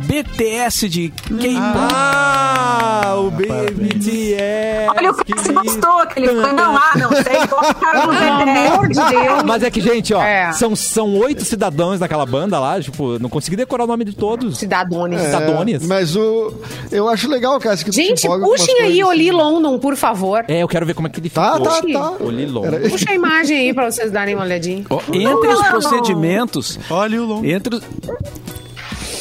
BTS 0.04 0.88
de 0.88 1.08
K-pop. 1.10 1.94
Ah, 1.94 3.02
Ah, 3.06 3.14
o 3.16 3.30
BTS. 3.30 4.88
Olha, 4.96 5.10
o 5.10 5.14
cara 5.14 5.42
se 5.42 5.52
gostou, 5.52 6.06
que 6.06 6.18
ele 6.20 6.28
foi, 6.28 6.52
não, 6.52 6.76
ah, 6.76 6.92
não 6.96 7.10
sei, 7.10 7.46
colocaram 7.48 8.06
no 8.12 8.18
Pelo 8.18 8.40
amor 8.42 8.88
de 8.88 8.94
Deus. 8.94 9.42
Mas 9.44 9.62
é 9.62 9.70
que, 9.70 9.80
gente, 9.80 10.12
ó, 10.14 10.22
É. 10.22 10.52
são, 10.52 10.74
são 10.74 11.16
oito 11.18 11.44
cidadãos 11.44 11.98
daquela 12.00 12.24
banda 12.26 12.58
lá, 12.58 12.80
tipo, 12.80 13.18
não 13.18 13.28
consegui 13.28 13.56
decorar 13.56 13.84
o 13.84 13.86
nome 13.86 14.04
de 14.04 14.12
todos. 14.14 14.58
Cidadones. 14.58 15.20
É, 15.20 15.24
Cidadones. 15.26 15.86
mas 15.86 16.16
o. 16.16 16.52
Eu 16.90 17.08
acho 17.08 17.28
legal, 17.28 17.58
Cássio, 17.60 17.84
que 17.86 17.90
te 17.92 17.96
Gente, 17.96 18.26
puxem 18.28 18.80
aí 18.80 19.00
coisas 19.02 19.08
Oli 19.08 19.28
assim. 19.28 19.38
London, 19.38 19.78
por 19.78 19.96
favor. 19.96 20.44
É, 20.48 20.62
eu 20.62 20.68
quero 20.68 20.86
ver 20.86 20.94
como 20.94 21.08
é 21.08 21.10
que 21.10 21.20
ele 21.20 21.30
Tá, 21.30 21.52
ficou. 21.54 21.66
tá, 21.68 21.80
tá. 21.82 22.10
O 22.24 22.30
Lilon. 22.30 22.64
Era- 22.64 22.88
Puxa 22.88 23.10
a 23.10 23.14
imagem 23.14 23.58
aí 23.58 23.74
pra 23.74 23.90
vocês 23.90 24.10
darem 24.10 24.34
uma 24.34 24.44
olhadinha. 24.44 24.84
Ó, 24.90 25.00
entre 25.12 25.48
os 25.52 25.62
procedimentos, 25.68 26.78
Olha 26.90 27.22
o 27.22 27.26
longo. 27.26 27.46
entre 27.46 27.76
os... 27.76 27.82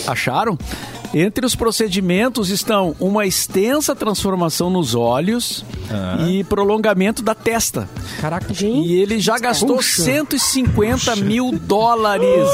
Acharam? 0.07 0.57
Entre 1.13 1.45
os 1.45 1.55
procedimentos 1.55 2.49
estão 2.49 2.95
uma 2.99 3.25
extensa 3.25 3.95
transformação 3.95 4.71
nos 4.71 4.95
olhos 4.95 5.63
e 6.27 6.43
prolongamento 6.45 7.21
da 7.21 7.35
testa. 7.35 7.87
Caraca. 8.19 8.47
E 8.59 8.99
ele 8.99 9.19
já 9.19 9.37
gastou 9.37 9.81
150 9.81 11.15
mil 11.17 11.51
dólares. 11.51 12.49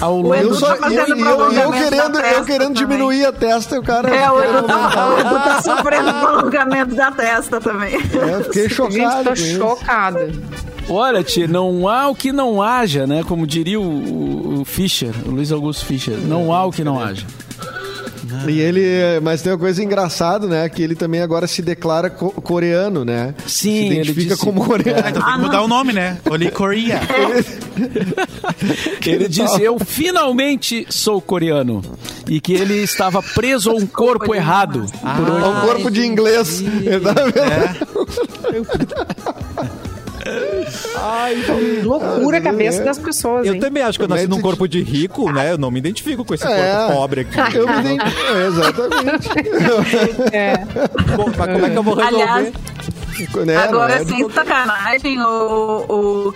Ao 0.00 0.20
longo 0.20 0.34
Eu, 0.34 0.54
só, 0.54 0.76
tá 0.76 0.90
e, 0.90 0.96
fazendo 0.96 1.16
e 1.16 1.20
eu, 1.20 1.26
eu 1.26 1.36
prolongamento 1.36 1.72
querendo, 1.72 2.18
eu 2.18 2.44
querendo 2.44 2.74
diminuir 2.74 3.24
a 3.24 3.32
testa, 3.32 3.78
o 3.78 3.82
cara. 3.82 4.14
É, 4.14 4.30
o 4.30 4.42
Edu 4.42 4.66
tá, 4.66 5.08
o 5.08 5.20
Edu 5.20 5.34
tá 5.34 5.62
sofrendo 5.62 6.12
prolongamento 6.14 6.94
da 6.94 7.10
testa 7.12 7.60
também. 7.60 7.94
É, 7.94 8.44
fiquei 8.44 8.68
chocado. 8.68 9.34
Gente, 9.34 9.58
tô 9.58 9.76
chocada. 9.76 10.28
Olha, 10.88 11.22
tia, 11.24 11.48
não 11.48 11.88
há 11.88 12.08
o 12.08 12.14
que 12.14 12.30
não 12.32 12.62
haja, 12.62 13.06
né? 13.06 13.22
Como 13.26 13.46
diria 13.46 13.80
o, 13.80 13.82
o- 13.84 14.60
o 14.60 14.64
Fischer, 14.64 15.12
o 15.26 15.30
Luiz 15.30 15.50
Augusto 15.50 15.84
Fischer. 15.84 16.16
Não 16.16 16.52
há 16.52 16.64
o 16.64 16.70
que 16.72 16.84
não 16.84 16.98
haja. 17.00 17.26
E 18.48 18.60
ele, 18.60 18.80
mas 19.22 19.40
tem 19.42 19.50
uma 19.52 19.58
coisa 19.58 19.82
engraçada, 19.82 20.46
né? 20.46 20.68
Que 20.68 20.82
ele 20.82 20.94
também 20.94 21.20
agora 21.22 21.46
se 21.46 21.62
declara 21.62 22.08
co- 22.10 22.30
coreano, 22.30 23.04
né? 23.04 23.34
Sim, 23.46 23.70
se 23.70 23.76
ele 23.86 23.94
identifica 23.94 24.34
disse- 24.34 24.44
como 24.44 24.62
Ah, 24.62 24.66
coreano. 24.66 25.08
então 25.08 25.22
tem 25.22 25.32
que 25.34 25.38
mudar 25.40 25.62
o 25.62 25.68
nome, 25.68 25.92
né? 25.92 26.18
Oli 26.30 26.50
Korea. 26.50 27.00
Ele 29.04 29.28
disse: 29.28 29.62
Eu 29.62 29.78
finalmente 29.78 30.86
sou 30.90 31.20
coreano. 31.20 31.82
E 32.28 32.40
que 32.40 32.52
ele 32.54 32.74
estava 32.82 33.22
preso 33.22 33.70
a 33.70 33.74
um 33.74 33.86
corpo 33.86 34.34
errado. 34.34 34.84
Por 35.00 35.28
É 35.28 35.46
um 35.46 35.60
corpo 35.60 35.90
de 35.90 36.04
inglês. 36.04 36.60
Ele 36.60 37.00
tá 40.96 41.52
vendo? 41.54 41.88
Loucura 41.88 42.38
a 42.38 42.40
cabeça 42.40 42.82
é. 42.82 42.84
das 42.84 42.98
pessoas, 42.98 43.46
Eu 43.46 43.54
hein? 43.54 43.60
também 43.60 43.82
acho 43.82 43.98
que 43.98 44.04
eu 44.04 44.08
nasci 44.08 44.26
num 44.26 44.40
corpo 44.40 44.66
de 44.66 44.82
rico, 44.82 45.30
né? 45.32 45.52
Eu 45.52 45.58
não 45.58 45.70
me 45.70 45.78
identifico 45.78 46.24
com 46.24 46.34
esse 46.34 46.46
É. 46.46 46.74
corpo 46.74 46.92
pobre 46.94 47.20
aqui. 47.22 47.56
Eu 47.56 47.66
me 47.68 47.78
identifico. 47.80 48.32
É, 48.32 48.46
exatamente. 48.46 49.28
Bom, 51.16 51.30
mas 51.36 51.52
como 51.52 51.66
é 51.66 51.70
que 51.70 51.76
eu 51.78 51.82
vou 51.82 51.94
resolver? 51.94 52.22
Aliás, 52.22 52.52
Né, 53.44 53.56
Agora, 53.56 53.94
é? 53.94 54.04
sem 54.04 54.28
sacanagem, 54.30 55.20
o, 55.20 55.84
o, 55.88 56.34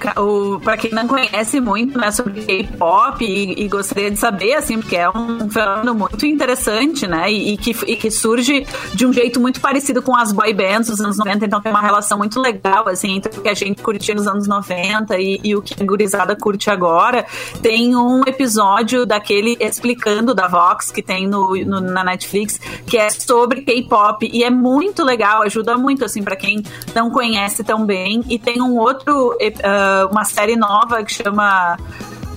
o, 0.54 0.60
pra 0.60 0.76
quem 0.76 0.90
não 0.92 1.06
conhece 1.06 1.60
muito 1.60 1.98
né, 1.98 2.10
sobre 2.10 2.42
K-pop 2.42 3.24
e, 3.24 3.62
e 3.64 3.68
gostaria 3.68 4.10
de 4.10 4.18
saber, 4.18 4.54
assim, 4.54 4.78
porque 4.80 4.96
é 4.96 5.08
um 5.10 5.48
fenômeno 5.50 5.94
muito 5.94 6.24
interessante, 6.26 7.06
né? 7.06 7.30
E, 7.30 7.54
e 7.54 7.56
que, 7.56 7.70
e 7.86 7.96
que 7.96 8.10
surge 8.10 8.66
de 8.94 9.06
um 9.06 9.12
jeito 9.12 9.40
muito 9.40 9.60
parecido 9.60 10.02
com 10.02 10.14
as 10.16 10.32
boy 10.32 10.52
bands 10.54 10.88
dos 10.88 11.00
anos 11.00 11.18
90, 11.18 11.44
então 11.46 11.60
tem 11.60 11.70
uma 11.72 11.80
relação 11.82 12.18
muito 12.18 12.40
legal, 12.40 12.88
assim, 12.88 13.16
entre 13.16 13.38
o 13.38 13.42
que 13.42 13.48
a 13.48 13.54
gente 13.54 13.82
curtia 13.82 14.14
nos 14.14 14.26
anos 14.26 14.46
90 14.48 15.18
e, 15.18 15.40
e 15.44 15.56
o 15.56 15.62
que 15.62 15.80
a 15.80 15.86
gurizada 15.86 16.34
curte 16.36 16.70
agora. 16.70 17.26
Tem 17.62 17.94
um 17.96 18.22
episódio 18.26 19.04
daquele 19.06 19.56
explicando 19.60 20.34
da 20.34 20.48
Vox 20.48 20.90
que 20.90 21.02
tem 21.02 21.26
no, 21.26 21.54
no- 21.64 21.80
na 21.80 22.04
Netflix, 22.04 22.58
que 22.86 22.96
é 22.96 23.10
sobre 23.10 23.62
K-pop 23.62 24.28
e 24.32 24.42
é 24.44 24.50
muito 24.50 25.04
legal, 25.04 25.42
ajuda 25.42 25.76
muito, 25.76 26.04
assim, 26.04 26.22
pra 26.22 26.36
quem 26.36 26.62
não 26.94 27.10
conhece 27.10 27.62
tão 27.64 27.84
bem. 27.84 28.22
E 28.28 28.38
tem 28.38 28.60
um 28.60 28.78
outro, 28.78 29.36
ah, 29.62 30.08
uma 30.10 30.24
série 30.24 30.56
nova 30.56 31.02
que 31.02 31.12
chama 31.12 31.76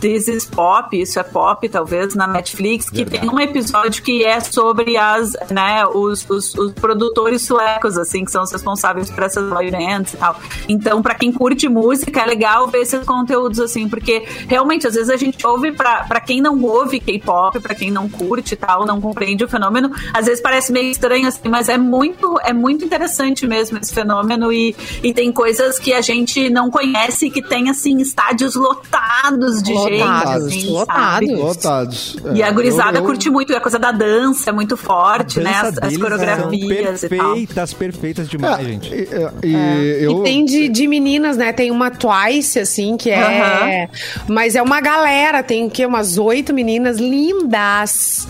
This 0.03 0.27
is 0.27 0.45
Pop, 0.45 0.93
isso 0.99 1.17
é 1.17 1.23
pop, 1.23 1.69
talvez, 1.69 2.13
na 2.13 2.27
Netflix, 2.27 2.89
que 2.89 3.05
tem 3.05 3.29
um 3.29 3.39
episódio 3.39 4.03
que 4.03 4.25
é 4.25 4.37
sobre 4.41 4.97
as, 4.97 5.31
né, 5.49 5.85
os, 5.87 6.29
os, 6.29 6.53
os 6.55 6.73
produtores 6.73 7.43
suecos, 7.43 7.97
assim, 7.97 8.25
que 8.25 8.31
são 8.31 8.43
os 8.43 8.51
responsáveis 8.51 9.09
por 9.09 9.23
essas 9.23 9.49
bands 9.49 10.13
e 10.13 10.17
tal. 10.17 10.35
Então, 10.67 11.01
pra 11.01 11.15
quem 11.15 11.31
curte 11.31 11.69
música, 11.69 12.19
é 12.19 12.25
legal 12.25 12.67
ver 12.67 12.79
esses 12.79 13.05
conteúdos, 13.05 13.61
assim, 13.61 13.87
porque 13.87 14.27
realmente, 14.49 14.85
às 14.85 14.93
vezes 14.93 15.09
a 15.09 15.15
gente 15.15 15.47
ouve, 15.47 15.71
pra, 15.71 16.03
pra 16.03 16.19
quem 16.19 16.41
não 16.41 16.61
ouve 16.61 16.99
K-pop, 16.99 17.61
pra 17.61 17.73
quem 17.73 17.89
não 17.89 18.09
curte 18.09 18.55
e 18.55 18.57
tal, 18.57 18.85
não 18.85 18.99
compreende 18.99 19.45
o 19.45 19.47
fenômeno, 19.47 19.89
às 20.13 20.25
vezes 20.25 20.41
parece 20.41 20.73
meio 20.73 20.91
estranho, 20.91 21.29
assim, 21.29 21.47
mas 21.47 21.69
é 21.69 21.77
muito, 21.77 22.37
é 22.43 22.51
muito 22.51 22.83
interessante 22.83 23.47
mesmo 23.47 23.77
esse 23.77 23.93
fenômeno 23.93 24.51
e, 24.51 24.75
e 25.01 25.13
tem 25.13 25.31
coisas 25.31 25.79
que 25.79 25.93
a 25.93 26.01
gente 26.01 26.49
não 26.49 26.69
conhece 26.69 27.29
que 27.29 27.41
tem, 27.41 27.69
assim, 27.69 28.01
estádios 28.01 28.55
lotados 28.55 29.63
de 29.63 29.73
gente, 29.73 29.92
Lotados, 29.99 30.47
assim, 30.47 30.69
lotados. 30.69 31.27
sabe? 31.29 31.35
Lotados. 31.35 32.17
E 32.35 32.43
a 32.43 32.47
É, 32.47 32.51
gurizada 32.51 32.97
eu- 32.97 33.01
eu- 33.01 33.05
curte 33.05 33.29
muito, 33.29 33.55
a 33.55 33.59
coisa 33.61 33.77
da 33.79 33.91
dança 33.91 34.49
é 34.49 34.53
muito 34.53 34.75
forte, 34.77 35.39
né? 35.39 35.51
As, 35.55 35.77
as 35.77 35.97
coreografias 35.97 36.99
são 37.01 37.09
e 37.09 37.17
tal. 37.17 37.33
perfeitas, 37.33 37.73
perfeitas 37.73 38.29
demais, 38.29 38.59
É, 38.59 38.63
gente. 38.69 38.93
e, 38.93 39.47
e- 39.47 40.03
eu, 40.03 40.19
E 40.21 40.23
tem 40.23 40.45
de, 40.45 40.69
de 40.69 40.87
meninas, 40.87 41.37
né? 41.37 41.51
Tem 41.53 41.71
uma 41.71 41.91
Twice, 41.91 42.59
assim, 42.59 42.97
que 42.97 43.09
é. 43.09 43.89
Mas 44.27 44.55
é 44.55 44.61
uma 44.61 44.79
galera, 44.81 45.41
tem 45.43 45.65
o 45.65 45.69
quê? 45.69 45.85
Umas 45.85 46.17
oito 46.17 46.53
meninas 46.53 46.97
lindas. 46.97 48.27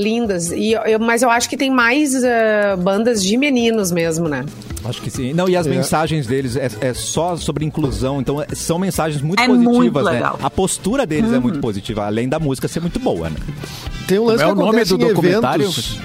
Lindas. 0.00 0.50
E 0.50 0.72
eu, 0.72 0.98
mas 0.98 1.22
eu 1.22 1.30
acho 1.30 1.48
que 1.48 1.56
tem 1.56 1.70
mais 1.70 2.14
ah, 2.24 2.76
bandas 2.78 3.22
de 3.22 3.36
meninos 3.36 3.90
mesmo, 3.92 4.28
né? 4.28 4.44
Acho 4.84 5.02
que 5.02 5.10
sim. 5.10 5.34
Não, 5.34 5.46
e 5.48 5.56
as 5.56 5.66
É. 5.66 5.70
mensagens 5.70 6.26
deles 6.26 6.56
é, 6.56 6.70
é 6.80 6.94
só 6.94 7.36
sobre 7.36 7.64
inclusão, 7.66 8.20
então 8.20 8.40
é- 8.40 8.46
são 8.54 8.78
mensagens 8.78 9.20
muito 9.22 9.40
É 9.42 9.46
positivas, 9.46 9.76
muito 9.76 10.02
né? 10.04 10.10
legal. 10.12 10.38
A 10.42 10.48
postura 10.50 11.04
deles 11.06 11.32
é 11.32 11.38
muito 11.38 11.58
positiva, 11.60 12.06
além 12.06 12.28
da 12.28 12.38
música 12.38 12.66
ser 12.66 12.80
muito 12.80 12.98
boa, 12.98 13.28
né? 13.28 13.36
tem 14.08 14.18
um 14.18 14.24
lance 14.24 14.42
Como 14.42 14.50
é 14.50 14.54
que 14.56 14.62
o 14.62 14.66
nome 14.66 14.84
do 14.84 14.98
documentário? 14.98 15.64
eventos. 15.66 15.98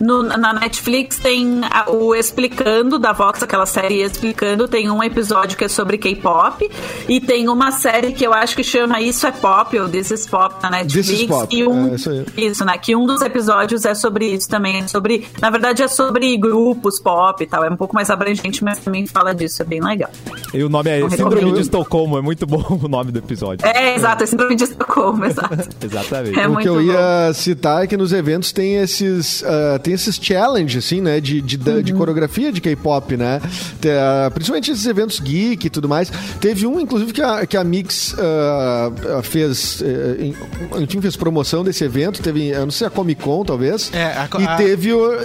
No- 0.00 0.22
na 0.22 0.52
Netflix 0.54 1.18
tem 1.18 1.60
a- 1.70 1.90
o 1.90 2.14
Explicando 2.14 2.98
da 2.98 3.12
Vox, 3.12 3.42
aquela 3.42 3.66
série 3.66 4.00
Explicando, 4.02 4.66
tem 4.66 4.90
um 4.90 5.02
episódio 5.02 5.56
que 5.58 5.64
é 5.64 5.68
sobre 5.68 5.98
K-pop 5.98 6.68
e 7.08 7.20
tem 7.20 7.48
uma 7.48 7.70
série 7.70 8.12
que 8.12 8.24
eu 8.26 8.32
acho 8.32 8.56
que 8.56 8.64
chama 8.64 9.00
Isso 9.00 9.26
é 9.26 9.30
Pop 9.30 9.78
ou 9.78 9.88
This 9.88 10.10
is 10.10 10.26
Pop 10.26 10.54
na 10.62 10.70
Netflix. 10.70 11.08
This 11.08 11.20
is 11.22 11.26
Pop, 11.28 11.54
E 11.54 11.66
um, 11.66 11.92
é 11.92 11.94
isso 11.96 12.10
aí. 12.10 12.24
isso, 12.36 12.64
né? 12.64 12.78
Que 12.78 12.96
um 12.96 13.04
dos 13.06 13.20
episódios 13.20 13.84
é 13.84 13.94
sobre 13.94 14.26
isso 14.26 14.48
também. 14.48 14.78
É 14.80 14.88
sobre, 14.88 15.26
na 15.40 15.50
verdade, 15.50 15.82
é 15.82 15.88
sobre 15.88 16.36
grupos 16.38 16.98
pop 16.98 17.42
e 17.42 17.46
tal. 17.46 17.62
É 17.64 17.70
um 17.70 17.76
pouco 17.76 17.94
mais 17.94 18.08
abrangente, 18.10 18.64
mas 18.64 18.78
também 18.78 19.06
fala 19.06 19.34
disso. 19.34 19.60
É 19.62 19.64
bem 19.64 19.80
legal. 19.82 20.10
E 20.54 20.62
o 20.64 20.68
nome 20.68 20.90
é 20.90 21.08
Síndrome 21.10 21.52
de 21.52 21.60
Estocolmo, 21.60 22.16
é 22.16 22.22
muito 22.22 22.46
bom 22.46 22.64
o 22.82 22.88
nome 22.88 23.12
do 23.12 23.18
episódio. 23.18 23.66
É, 23.66 23.94
exato. 23.94 24.22
É 24.22 24.26
síndrome 24.26 24.56
de 24.56 24.64
Estocolmo, 24.64 25.24
exato. 25.26 25.68
Exatamente. 25.84 26.38
É 26.40 26.48
o 26.48 26.56
que 26.56 26.68
eu 26.68 26.74
bom. 26.76 26.80
ia 26.80 27.32
citar 27.34 27.84
é 27.84 27.86
que 27.86 27.96
nos 27.96 28.12
eventos 28.12 28.50
tem 28.52 28.76
esses, 28.76 29.44
ah, 29.44 29.78
tem 29.78 29.89
esses 29.92 30.16
challenge, 30.20 30.78
assim, 30.78 31.00
né? 31.00 31.20
De, 31.20 31.40
de, 31.40 31.56
Uhum. 31.70 31.82
de 31.82 31.92
coreografia 31.92 32.50
de 32.52 32.60
K-pop, 32.60 33.16
né? 33.16 33.40
Ah, 33.86 34.30
principalmente 34.32 34.70
esses 34.70 34.86
eventos 34.86 35.18
geek 35.20 35.66
e 35.66 35.70
tudo 35.70 35.88
mais. 35.88 36.10
Teve 36.40 36.66
um, 36.66 36.78
inclusive, 36.80 37.12
que 37.12 37.22
a, 37.22 37.46
que 37.46 37.56
a 37.56 37.64
Mix 37.64 38.14
ah, 38.18 38.90
fez. 39.22 39.82
eh, 39.82 40.16
em- 40.26 40.82
enfim, 40.82 41.00
fez 41.00 41.16
promoção 41.16 41.62
desse 41.64 41.84
evento. 41.84 42.22
Teve, 42.22 42.48
eu 42.48 42.64
não 42.64 42.70
sei, 42.70 42.86
a 42.86 42.90
Comic 42.90 43.22
Con, 43.22 43.44
talvez. 43.44 43.90
É, 43.92 44.04
a 44.04 44.28
e 44.38 44.44
a- 44.46 44.56
teve 44.56 44.92
o. 44.92 45.18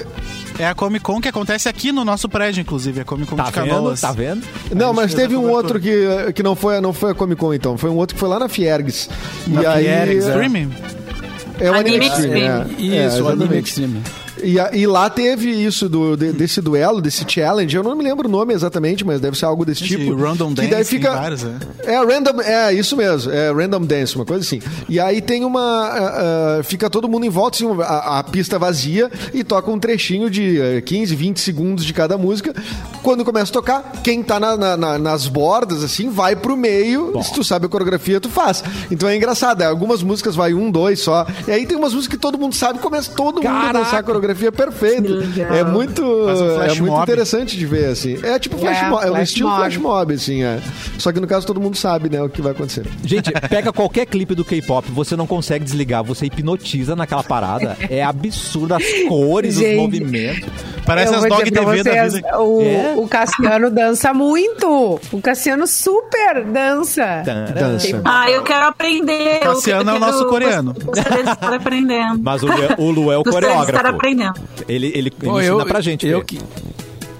É 0.57 0.67
a 0.67 0.73
Comic 0.75 1.03
Con 1.03 1.19
que 1.19 1.27
acontece 1.27 1.67
aqui 1.67 1.91
no 1.91 2.05
nosso 2.05 2.29
prédio, 2.29 2.61
inclusive. 2.61 3.01
A 3.01 3.05
Comic 3.05 3.29
Con 3.29 3.35
Tá 3.35 3.45
de 3.45 3.51
vendo? 3.51 3.69
Canoas. 3.69 4.01
Tá 4.01 4.11
vendo? 4.11 4.45
Não, 4.73 4.93
mas 4.93 5.13
teve 5.13 5.35
um 5.35 5.41
cobertura. 5.49 5.57
outro 5.57 5.79
que, 5.81 6.33
que 6.33 6.41
não, 6.43 6.55
foi, 6.55 6.79
não 6.79 6.93
foi 6.93 7.11
a 7.11 7.13
Comic 7.13 7.39
Con, 7.39 7.53
então. 7.53 7.77
Foi 7.77 7.89
um 7.89 7.95
outro 7.97 8.15
que 8.15 8.19
foi 8.19 8.29
lá 8.29 8.39
na 8.39 8.47
Fiergs. 8.47 9.09
E 9.47 9.65
aí. 9.65 9.83
Fiergs, 9.85 10.25
Streaming? 10.25 10.71
É 11.59 11.71
o 11.71 11.73
Anime 11.75 11.95
Anime 11.97 12.05
Extreme, 12.07 12.39
Extreme. 12.41 12.97
é. 12.97 13.07
Isso, 13.07 13.17
É, 13.17 13.21
o 13.23 13.27
Anime. 13.29 13.57
Extreme. 13.59 14.01
E, 14.43 14.57
e 14.79 14.87
lá 14.87 15.09
teve 15.09 15.49
isso 15.49 15.87
do, 15.87 16.15
de- 16.17 16.31
desse 16.33 16.61
duelo, 16.61 17.01
desse 17.01 17.23
challenge. 17.27 17.75
Eu 17.75 17.83
não 17.83 17.95
me 17.95 18.03
lembro 18.03 18.27
o 18.27 18.31
nome 18.31 18.53
exatamente, 18.53 19.05
mas 19.05 19.19
deve 19.21 19.37
ser 19.37 19.45
algo 19.45 19.65
desse 19.65 19.83
Esse 19.83 19.95
tipo. 19.97 20.15
Random 20.15 20.49
que 20.49 20.55
Dance, 20.55 20.69
daí 20.69 20.83
fica. 20.85 21.13
vários, 21.13 21.43
né? 21.43 21.57
É, 21.83 21.97
random, 21.97 22.41
é 22.41 22.73
isso 22.73 22.97
mesmo, 22.97 23.31
é 23.31 23.51
random 23.51 23.81
dance, 23.81 24.15
uma 24.15 24.25
coisa 24.25 24.43
assim. 24.43 24.61
E 24.89 24.99
aí 24.99 25.21
tem 25.21 25.45
uma. 25.45 25.61
ah, 25.61 26.57
ah, 26.59 26.63
fica 26.63 26.89
todo 26.89 27.07
mundo 27.07 27.25
em 27.25 27.29
volta, 27.29 27.57
assim, 27.57 27.81
a, 27.81 28.19
a 28.19 28.23
pista 28.23 28.59
vazia 28.59 29.09
e 29.33 29.43
toca 29.43 29.69
um 29.71 29.79
trechinho 29.79 30.29
de 30.29 30.59
eh, 30.59 30.81
15, 30.81 31.15
20 31.15 31.39
segundos 31.39 31.85
de 31.85 31.93
cada 31.93 32.17
música. 32.17 32.53
Quando 33.01 33.23
começa 33.23 33.51
a 33.51 33.53
tocar, 33.53 33.91
quem 34.03 34.21
tá 34.23 34.39
na- 34.39 34.57
na- 34.57 34.77
na- 34.77 34.97
nas 34.99 35.27
bordas, 35.27 35.83
assim, 35.83 36.09
vai 36.09 36.35
pro 36.35 36.57
meio. 36.57 37.13
Se 37.23 37.33
tu 37.33 37.43
sabe 37.43 37.67
a 37.67 37.69
coreografia, 37.69 38.19
tu 38.19 38.29
faz. 38.29 38.63
Então 38.91 39.07
é 39.07 39.15
engraçado. 39.15 39.61
é, 39.61 39.65
Algumas 39.65 40.01
músicas 40.03 40.35
vai 40.35 40.53
um, 40.53 40.69
dois 40.71 40.99
só. 40.99 41.25
E 41.47 41.51
aí 41.51 41.65
tem 41.65 41.77
umas 41.77 41.93
músicas 41.93 42.15
que 42.17 42.21
todo 42.21 42.37
mundo 42.37 42.55
sabe, 42.55 42.79
começa 42.79 43.11
todo 43.11 43.35
mundo 43.35 43.47
a 43.47 43.71
dançar 43.71 43.99
a 43.99 44.03
coreografia. 44.03 44.24
Coreografia 44.25 44.51
perfeita. 44.51 45.07
Legal. 45.09 45.53
É 45.53 45.63
muito, 45.63 46.01
um 46.03 46.61
é 46.61 46.67
muito 46.69 46.85
mob. 46.85 47.03
interessante 47.03 47.57
de 47.57 47.65
ver, 47.65 47.85
assim. 47.85 48.17
É 48.23 48.39
tipo 48.39 48.57
flash 48.57 48.77
É, 48.77 48.89
mob, 48.89 49.05
é 49.05 49.11
um 49.11 49.21
estilo 49.21 49.49
mob. 49.49 49.61
flash 49.61 49.77
mob, 49.77 50.13
assim, 50.13 50.43
é. 50.43 50.59
Só 50.97 51.11
que 51.11 51.19
no 51.19 51.27
caso 51.27 51.45
todo 51.45 51.59
mundo 51.61 51.77
sabe, 51.77 52.09
né, 52.09 52.21
o 52.21 52.29
que 52.29 52.41
vai 52.41 52.51
acontecer. 52.51 52.85
Gente, 53.03 53.31
pega 53.49 53.71
qualquer 53.71 54.05
clipe 54.05 54.33
do 54.33 54.43
K-pop, 54.43 54.89
você 54.91 55.15
não 55.15 55.27
consegue 55.27 55.63
desligar, 55.63 56.03
você 56.03 56.25
hipnotiza 56.25 56.95
naquela 56.95 57.23
parada. 57.23 57.77
É 57.89 58.03
absurdo 58.03 58.73
as 58.73 58.83
cores, 59.07 59.55
os 59.55 59.61
Gente. 59.61 59.77
movimentos. 59.77 60.49
Parece 60.85 61.13
Eu 61.13 61.19
as 61.19 61.25
dog 61.25 61.49
TV 61.51 61.83
da 61.83 62.07
vida. 62.07 62.37
O, 62.39 62.61
É? 62.61 62.93
o 62.97 63.07
Cassiano 63.07 63.69
dança 63.71 64.13
muito. 64.13 64.99
O 65.11 65.21
Cassiano 65.21 65.65
super 65.65 66.43
dança. 66.45 67.23
Dança. 67.25 68.01
Ah, 68.05 68.29
eu 68.29 68.43
quero 68.43 68.65
aprender. 68.67 69.37
Eu- 69.43 69.53
Cassiano 69.55 69.89
eu 69.89 69.95
é 69.95 69.97
o 69.97 69.99
nosso 69.99 70.25
coreano. 70.27 70.73
Gostaria 70.83 71.23
de 71.23 71.31
estar 71.31 71.53
aprendendo. 71.53 72.19
Mas 72.23 72.43
o, 72.43 72.47
Lu- 72.47 72.53
o 72.77 72.91
Lu 72.91 73.11
é 73.11 73.17
o 73.17 73.23
Gostaria 73.23 73.49
de 73.49 73.55
coreógrafo. 73.55 73.87
aprendendo. 73.95 74.33
Ele, 74.67 74.87
ele, 74.87 74.97
ele 74.97 75.11
Pô, 75.11 75.39
ensina 75.41 75.65
pra 75.65 75.81
gente. 75.81 76.07
Eu 76.07 76.23
que, 76.23 76.39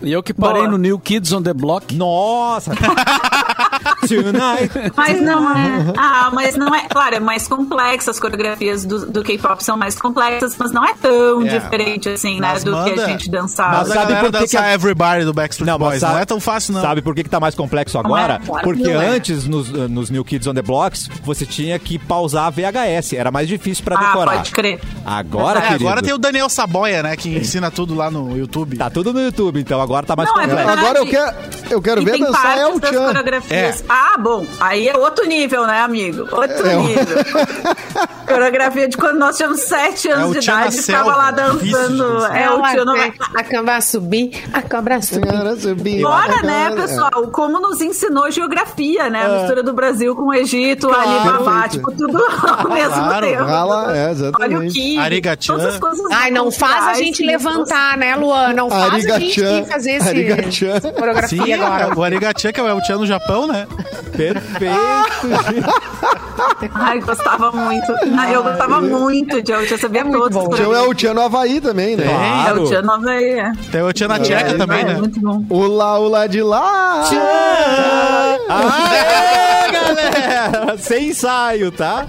eu 0.03 0.21
que 0.21 0.33
parei 0.33 0.61
Boa. 0.61 0.71
no 0.71 0.77
New 0.77 0.99
Kids 0.99 1.31
on 1.33 1.41
the 1.41 1.53
Block. 1.53 1.95
Nossa! 1.95 2.71
Tonight. 4.07 4.91
Mas 4.95 5.21
não 5.21 5.51
é. 5.51 5.93
Ah, 5.97 6.29
mas 6.33 6.55
não 6.55 6.73
é. 6.73 6.87
Claro, 6.87 7.15
é 7.15 7.19
mais 7.19 7.47
complexa. 7.47 8.11
As 8.11 8.19
coreografias 8.19 8.85
do, 8.85 9.05
do 9.05 9.23
K-pop 9.23 9.63
são 9.63 9.77
mais 9.77 9.97
complexas, 9.99 10.55
mas 10.57 10.71
não 10.71 10.83
é 10.85 10.93
tão 10.93 11.45
É. 11.45 11.59
diferente 11.59 12.09
assim, 12.09 12.39
né? 12.39 12.49
Mas 12.53 12.63
Do 12.63 12.71
que 12.71 12.89
manda- 12.91 13.05
a 13.05 13.09
gente 13.09 13.29
dançava. 13.29 13.77
Mas 13.79 13.87
Sabe 13.89 14.13
por 14.15 14.31
que 14.31 14.31
que 14.31 14.39
dançar 14.39 14.63
a- 14.63 14.73
Everybody 14.73 15.25
do 15.25 15.33
Backstreet 15.33 15.67
Não, 15.67 15.77
mas 15.79 15.87
Boys. 15.89 15.99
sabe- 16.01 16.13
Não 16.13 16.19
é 16.21 16.25
tão 16.25 16.39
fácil, 16.39 16.73
não. 16.73 16.81
Sabe 16.81 17.01
por 17.01 17.15
que, 17.15 17.23
que 17.23 17.29
tá 17.29 17.39
mais 17.39 17.55
complexo 17.55 17.97
agora? 17.97 18.39
Não 18.39 18.45
é, 18.45 18.47
claro 18.47 18.63
Porque 18.63 18.83
que 18.83 18.93
não 18.93 19.01
é. 19.01 19.07
antes, 19.07 19.45
nos, 19.45 19.69
nos 19.69 20.09
New 20.09 20.23
Kids 20.23 20.47
on 20.47 20.53
the 20.53 20.61
Blocks, 20.61 21.09
você 21.23 21.45
tinha 21.45 21.77
que 21.79 21.97
pausar 21.99 22.45
a 22.45 22.49
VHS. 22.49 23.13
Era 23.15 23.31
mais 23.31 23.47
difícil 23.47 23.83
pra 23.83 23.95
Ah, 23.97 24.05
decorar. 24.07 24.35
pode 24.37 24.51
crer. 24.51 24.79
Agora, 25.05 25.59
É, 25.59 25.67
agora 25.73 26.01
tem 26.01 26.13
o 26.13 26.17
Daniel 26.17 26.49
Saboia, 26.49 27.03
né? 27.03 27.15
Que 27.15 27.29
ensina 27.37 27.69
tudo 27.71 27.93
lá 27.95 28.09
no 28.11 28.37
YouTube. 28.37 28.77
tá 28.77 28.89
tudo 28.89 29.13
no 29.13 29.21
YouTube, 29.21 29.59
então 29.59 29.81
agora 29.81 30.05
tá 30.05 30.15
mais 30.15 30.29
Não, 30.29 30.39
é 30.39 30.47
complexo. 30.47 30.65
verdade. 30.67 30.85
Agora 30.87 30.99
eu 30.99 31.05
quero, 31.07 31.35
eu 31.71 31.81
quero 31.81 32.01
E 32.01 32.05
ver 32.05 32.19
dançar 32.19 32.57
El 32.57 32.79
das 32.79 32.89
Chan. 32.91 33.05
coreografias. 33.07 33.74
É. 33.81 33.85
Ah, 33.89 34.17
bom. 34.19 34.45
Aí 34.59 34.87
é 34.87 34.97
outro 34.97 35.25
nível, 35.25 35.65
né, 35.67 35.79
amigo? 35.81 36.27
Outro 36.31 36.65
É. 36.67 36.75
nível. 36.75 37.05
Coreografia 38.27 38.87
de 38.89 38.97
quando 38.97 39.19
nós 39.19 39.37
tínhamos 39.37 39.61
sete 39.61 40.09
anos 40.09 40.35
É 40.35 40.39
de 40.39 40.45
Tchan 40.45 40.53
idade 40.61 40.75
e 40.75 40.81
ficava 40.81 41.03
selva. 41.05 41.17
lá 41.17 41.31
dançando. 41.31 42.25
É 42.25 42.49
o 42.49 42.61
tio 42.63 42.85
não 42.85 42.95
a, 42.95 43.05
a 43.39 43.43
cobra 43.43 43.81
subir, 43.81 44.43
a 44.51 44.61
cobra 44.63 45.01
subir. 45.01 45.27
Cara, 45.27 45.55
subir. 45.55 46.01
Fora, 46.01 46.41
né, 46.41 46.69
É. 46.71 46.75
pessoal, 46.75 47.27
como 47.31 47.59
nos 47.59 47.81
ensinou 47.81 48.29
geografia, 48.31 49.09
né? 49.09 49.25
A 49.25 49.29
mistura 49.39 49.61
do 49.61 49.73
Brasil 49.73 50.15
com 50.15 50.23
o 50.27 50.33
Egito, 50.33 50.89
Alibaba, 50.91 51.43
Perfeito. 51.61 51.69
tipo, 51.73 51.91
tudo 51.91 52.17
ao 52.17 52.69
mesmo 52.69 52.93
Claro, 52.93 53.25
tempo. 53.27 53.43
rala, 53.43 53.95
é, 53.95 54.11
Olha 54.39 54.59
o 54.59 54.67
que. 54.71 54.97
Arigatchan. 54.97 55.53
Todas 55.57 55.73
as 55.75 55.79
coisas 55.79 56.05
Ai, 56.11 56.31
não 56.31 56.51
faz 56.51 56.87
a 56.87 56.93
gente 56.95 57.23
levantar, 57.23 57.97
né, 57.97 58.15
Luan? 58.15 58.53
Não 58.53 58.69
faz 58.69 59.05
a 59.05 59.19
gente 59.19 59.65
fazer 59.69 59.91
esse 59.91 60.09
Arigachan. 60.09 60.79
Sim, 60.81 60.91
coreografia 60.93 61.55
agora. 61.55 61.99
o 61.99 62.03
Arigatia, 62.03 62.51
que 62.51 62.59
é 62.59 62.63
o 62.63 62.67
El 62.67 62.83
Chan 62.83 62.97
no 62.97 63.05
Japão, 63.05 63.47
né? 63.47 63.64
Perfeito. 64.15 64.75
Ai, 66.73 66.99
gostava 67.01 67.51
muito. 67.51 67.93
Ai, 68.17 68.35
eu 68.35 68.43
gostava 68.43 68.81
muito 68.81 69.41
de 69.41 69.51
El 69.51 69.65
Chan, 69.65 69.77
sabia 69.77 70.01
É 70.01 70.03
muito 70.03 70.19
todos. 70.19 70.37
bom. 70.37 70.49
Tinha 70.55 70.67
o 70.69 70.97
Chan 70.99 71.13
no 71.13 71.21
Havaí 71.21 71.59
também, 71.61 71.95
né? 71.95 72.05
É, 72.47 72.53
o 72.53 72.65
Chan 72.67 72.81
Nova 72.81 73.13
é. 73.13 73.51
Tem 73.71 73.81
o 73.81 73.91
Chan 73.97 74.07
na 74.07 74.19
Tcheca 74.19 74.51
É, 74.51 74.57
também, 74.57 74.81
é 74.81 74.85
né? 74.85 74.93
Muito 74.95 75.19
bom. 75.19 75.43
O 75.49 75.67
lá, 75.67 75.99
o 75.99 76.07
lá 76.07 76.27
de 76.27 76.41
lá. 76.41 77.03
Aê, 78.49 79.71
galera! 79.71 79.84
Sem 80.85 81.09
ensaio, 81.09 81.71
tá? 81.71 82.05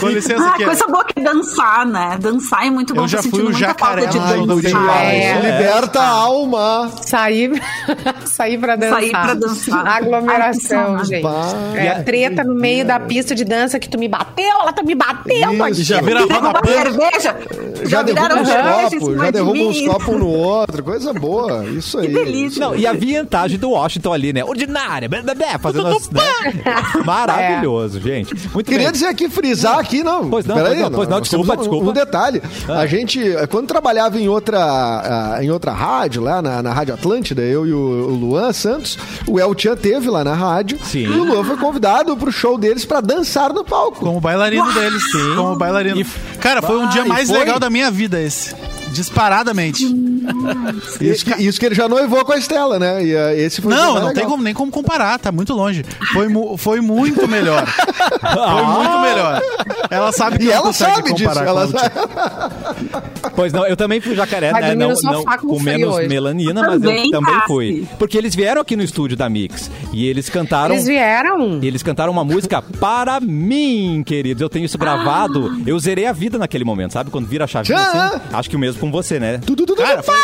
Com 0.00 0.08
licença 0.08 0.44
Ah, 0.44 0.48
aqui. 0.54 0.64
coisa 0.64 0.86
boa 0.86 1.04
que 1.04 1.18
é 1.18 1.22
dançar, 1.22 1.86
né? 1.86 2.18
Dançar 2.20 2.66
é 2.66 2.70
muito 2.70 2.94
bom. 2.94 3.02
Eu 3.02 3.08
já 3.08 3.22
fui 3.22 3.42
o 3.42 3.52
jacaré 3.52 4.06
de 4.06 4.18
dançar. 4.18 4.60
Demais. 4.60 5.12
É. 5.14 5.34
Liberta 5.36 6.00
a 6.00 6.08
alma. 6.08 6.90
Sair, 7.02 7.50
sair 8.26 8.58
pra 8.58 8.76
dançar. 8.76 9.00
Sair 9.00 9.10
pra 9.10 9.34
dançar. 9.34 9.86
Ai, 9.86 10.02
Aglomeração, 10.04 10.96
que 10.98 11.04
gente. 11.06 11.22
Bah. 11.22 11.52
É, 11.74 12.02
treta 12.02 12.44
no 12.44 12.54
meio 12.54 12.84
da 12.84 13.00
pista 13.00 13.34
de 13.34 13.44
dança 13.44 13.78
que 13.78 13.88
tu 13.88 13.98
me 13.98 14.08
bateu, 14.08 14.44
ela 14.60 14.72
tá 14.72 14.82
me 14.82 14.94
batendo 14.94 15.62
aqui. 15.64 15.82
Já 15.82 16.00
vira 16.00 16.20
roda 16.20 16.34
Derruba 16.34 16.50
a 16.58 16.62
punk. 16.62 16.72
cerveja. 16.72 17.36
Já 17.84 18.02
derruba 18.02 18.22
viraram 18.42 18.42
uns 18.42 18.94
copos, 18.94 19.16
já 19.16 19.24
de 19.26 19.32
derruba 19.32 19.52
mim. 19.54 19.68
uns 19.68 19.86
copos 19.86 20.08
um 20.08 20.18
no 20.18 20.28
outro. 20.28 20.82
Coisa 20.84 21.12
boa. 21.12 21.64
Isso 21.66 21.98
aí. 21.98 22.08
Que 22.08 22.12
delícia. 22.14 22.60
Não, 22.60 22.74
e 22.76 22.86
a 22.86 22.92
vientagem 22.92 23.58
do 23.58 23.70
Washington 23.70 24.12
ali, 24.12 24.32
né? 24.32 24.44
Ordinária, 24.44 25.08
blá, 25.08 25.22
blá, 25.22 25.34
blá, 25.34 25.58
fazendo 25.58 25.88
as, 25.88 26.10
né? 26.10 26.20
Maravilhoso, 27.04 28.00
gente. 28.00 28.34
Muito 28.52 28.66
Queria 28.68 28.84
bem. 28.86 28.92
dizer 28.92 29.06
aqui, 29.06 29.28
frisar 29.28 29.78
aqui, 29.78 30.02
não. 30.02 30.28
Pois 30.28 30.44
não, 30.46 30.54
peraí, 30.56 30.70
pois 30.76 30.80
não, 30.82 30.90
pois 30.92 31.08
não, 31.08 31.20
desculpa, 31.20 31.52
um, 31.54 31.56
desculpa. 31.56 31.90
Um 31.90 31.92
detalhe. 31.92 32.42
A 32.68 32.86
gente, 32.86 33.20
quando 33.50 33.66
trabalhava 33.66 34.18
em 34.20 34.28
outra, 34.28 34.58
ah, 34.58 35.38
em 35.42 35.50
outra 35.50 35.72
rádio, 35.72 36.22
lá 36.22 36.40
na, 36.42 36.62
na 36.62 36.72
Rádio 36.72 36.94
Atlântida, 36.94 37.42
eu 37.42 37.66
e 37.66 37.72
o, 37.72 37.78
o 37.78 38.14
Luan 38.14 38.52
Santos, 38.52 38.98
o 39.26 39.38
El 39.38 39.54
Chan 39.56 39.76
teve 39.76 40.08
lá 40.10 40.24
na 40.24 40.34
rádio. 40.34 40.78
Sim. 40.82 41.04
E 41.04 41.10
o 41.10 41.24
Luan 41.24 41.44
foi 41.44 41.56
convidado 41.56 42.16
pro 42.16 42.30
show 42.32 42.58
deles 42.58 42.84
pra 42.84 43.00
dançar 43.00 43.52
no 43.52 43.64
palco. 43.64 44.00
Como 44.00 44.20
bailarino 44.20 44.72
deles. 44.72 45.02
Sim. 45.10 45.34
Como 45.36 45.56
bailarino. 45.56 46.00
E- 46.00 46.06
Cara, 46.40 46.60
foi 46.60 46.76
um 46.78 46.84
Ah, 46.84 46.86
dia 46.86 47.02
e 47.04 47.08
mais 47.08 47.28
foi? 47.28 47.38
legal 47.38 47.58
da 47.58 47.70
minha 47.70 47.90
vida 47.90 48.20
esse. 48.20 48.54
Disparadamente. 48.94 49.84
Isso 51.00 51.24
que, 51.24 51.42
isso 51.42 51.60
que 51.60 51.66
ele 51.66 51.74
já 51.74 51.88
noivou 51.88 52.24
com 52.24 52.32
a 52.32 52.38
Estela, 52.38 52.78
né? 52.78 53.04
E 53.04 53.16
ah, 53.16 53.34
esse 53.34 53.64
Não, 53.66 54.00
não 54.00 54.14
tem 54.14 54.24
como, 54.24 54.42
nem 54.42 54.54
como 54.54 54.70
comparar, 54.70 55.18
tá 55.18 55.30
muito 55.30 55.52
longe. 55.52 55.84
Foi, 56.12 56.28
mu- 56.28 56.56
foi 56.56 56.80
muito 56.80 57.26
melhor. 57.28 57.66
Foi 57.66 58.64
muito 58.64 58.98
melhor. 59.00 59.42
Ela 59.90 60.12
sabe 60.12 60.38
que 60.38 60.44
E 60.46 60.50
ela 60.50 60.72
sabe 60.72 61.12
disso. 61.14 61.38
Ela 61.38 61.66
sabe. 61.68 61.90
Pois 63.34 63.52
não, 63.52 63.66
eu 63.66 63.76
também 63.76 64.00
fui 64.00 64.14
jacaré, 64.14 64.52
né? 64.52 64.74
Não, 64.74 64.92
não, 65.02 65.24
com 65.24 65.60
menos 65.60 65.96
hoje. 65.96 66.08
melanina, 66.08 66.62
mas 66.62 66.74
eu 66.74 66.80
Também, 66.80 67.10
também 67.10 67.34
Cassi. 67.34 67.46
fui. 67.46 67.88
Porque 67.98 68.16
eles 68.16 68.34
vieram 68.34 68.60
aqui 68.62 68.76
no 68.76 68.82
estúdio 68.82 69.16
da 69.16 69.28
Mix 69.28 69.70
e 69.92 70.06
eles 70.06 70.28
cantaram. 70.28 70.74
Eles 70.74 70.86
vieram. 70.86 71.58
Eles 71.62 71.82
cantaram 71.82 72.12
uma 72.12 72.24
música 72.24 72.62
para 72.80 73.20
mim, 73.20 74.02
queridos. 74.06 74.40
Eu 74.40 74.48
tenho 74.48 74.64
isso 74.64 74.78
gravado. 74.78 75.60
Eu 75.66 75.78
zerei 75.78 76.06
a 76.06 76.12
vida 76.12 76.38
naquele 76.38 76.64
momento, 76.64 76.92
sabe? 76.92 77.10
Quando 77.10 77.26
vira 77.26 77.44
a 77.44 77.48
chave 77.48 77.68
Já. 77.68 77.76
assim. 78.08 78.20
Acho 78.32 78.50
que 78.50 78.56
o 78.56 78.58
mesmo 78.58 78.80
com 78.86 78.92
você, 78.92 79.18
né? 79.20 79.38
Tudo, 79.44 79.66
tudo, 79.66 79.82
Cara, 79.82 80.02
foi... 80.02 80.14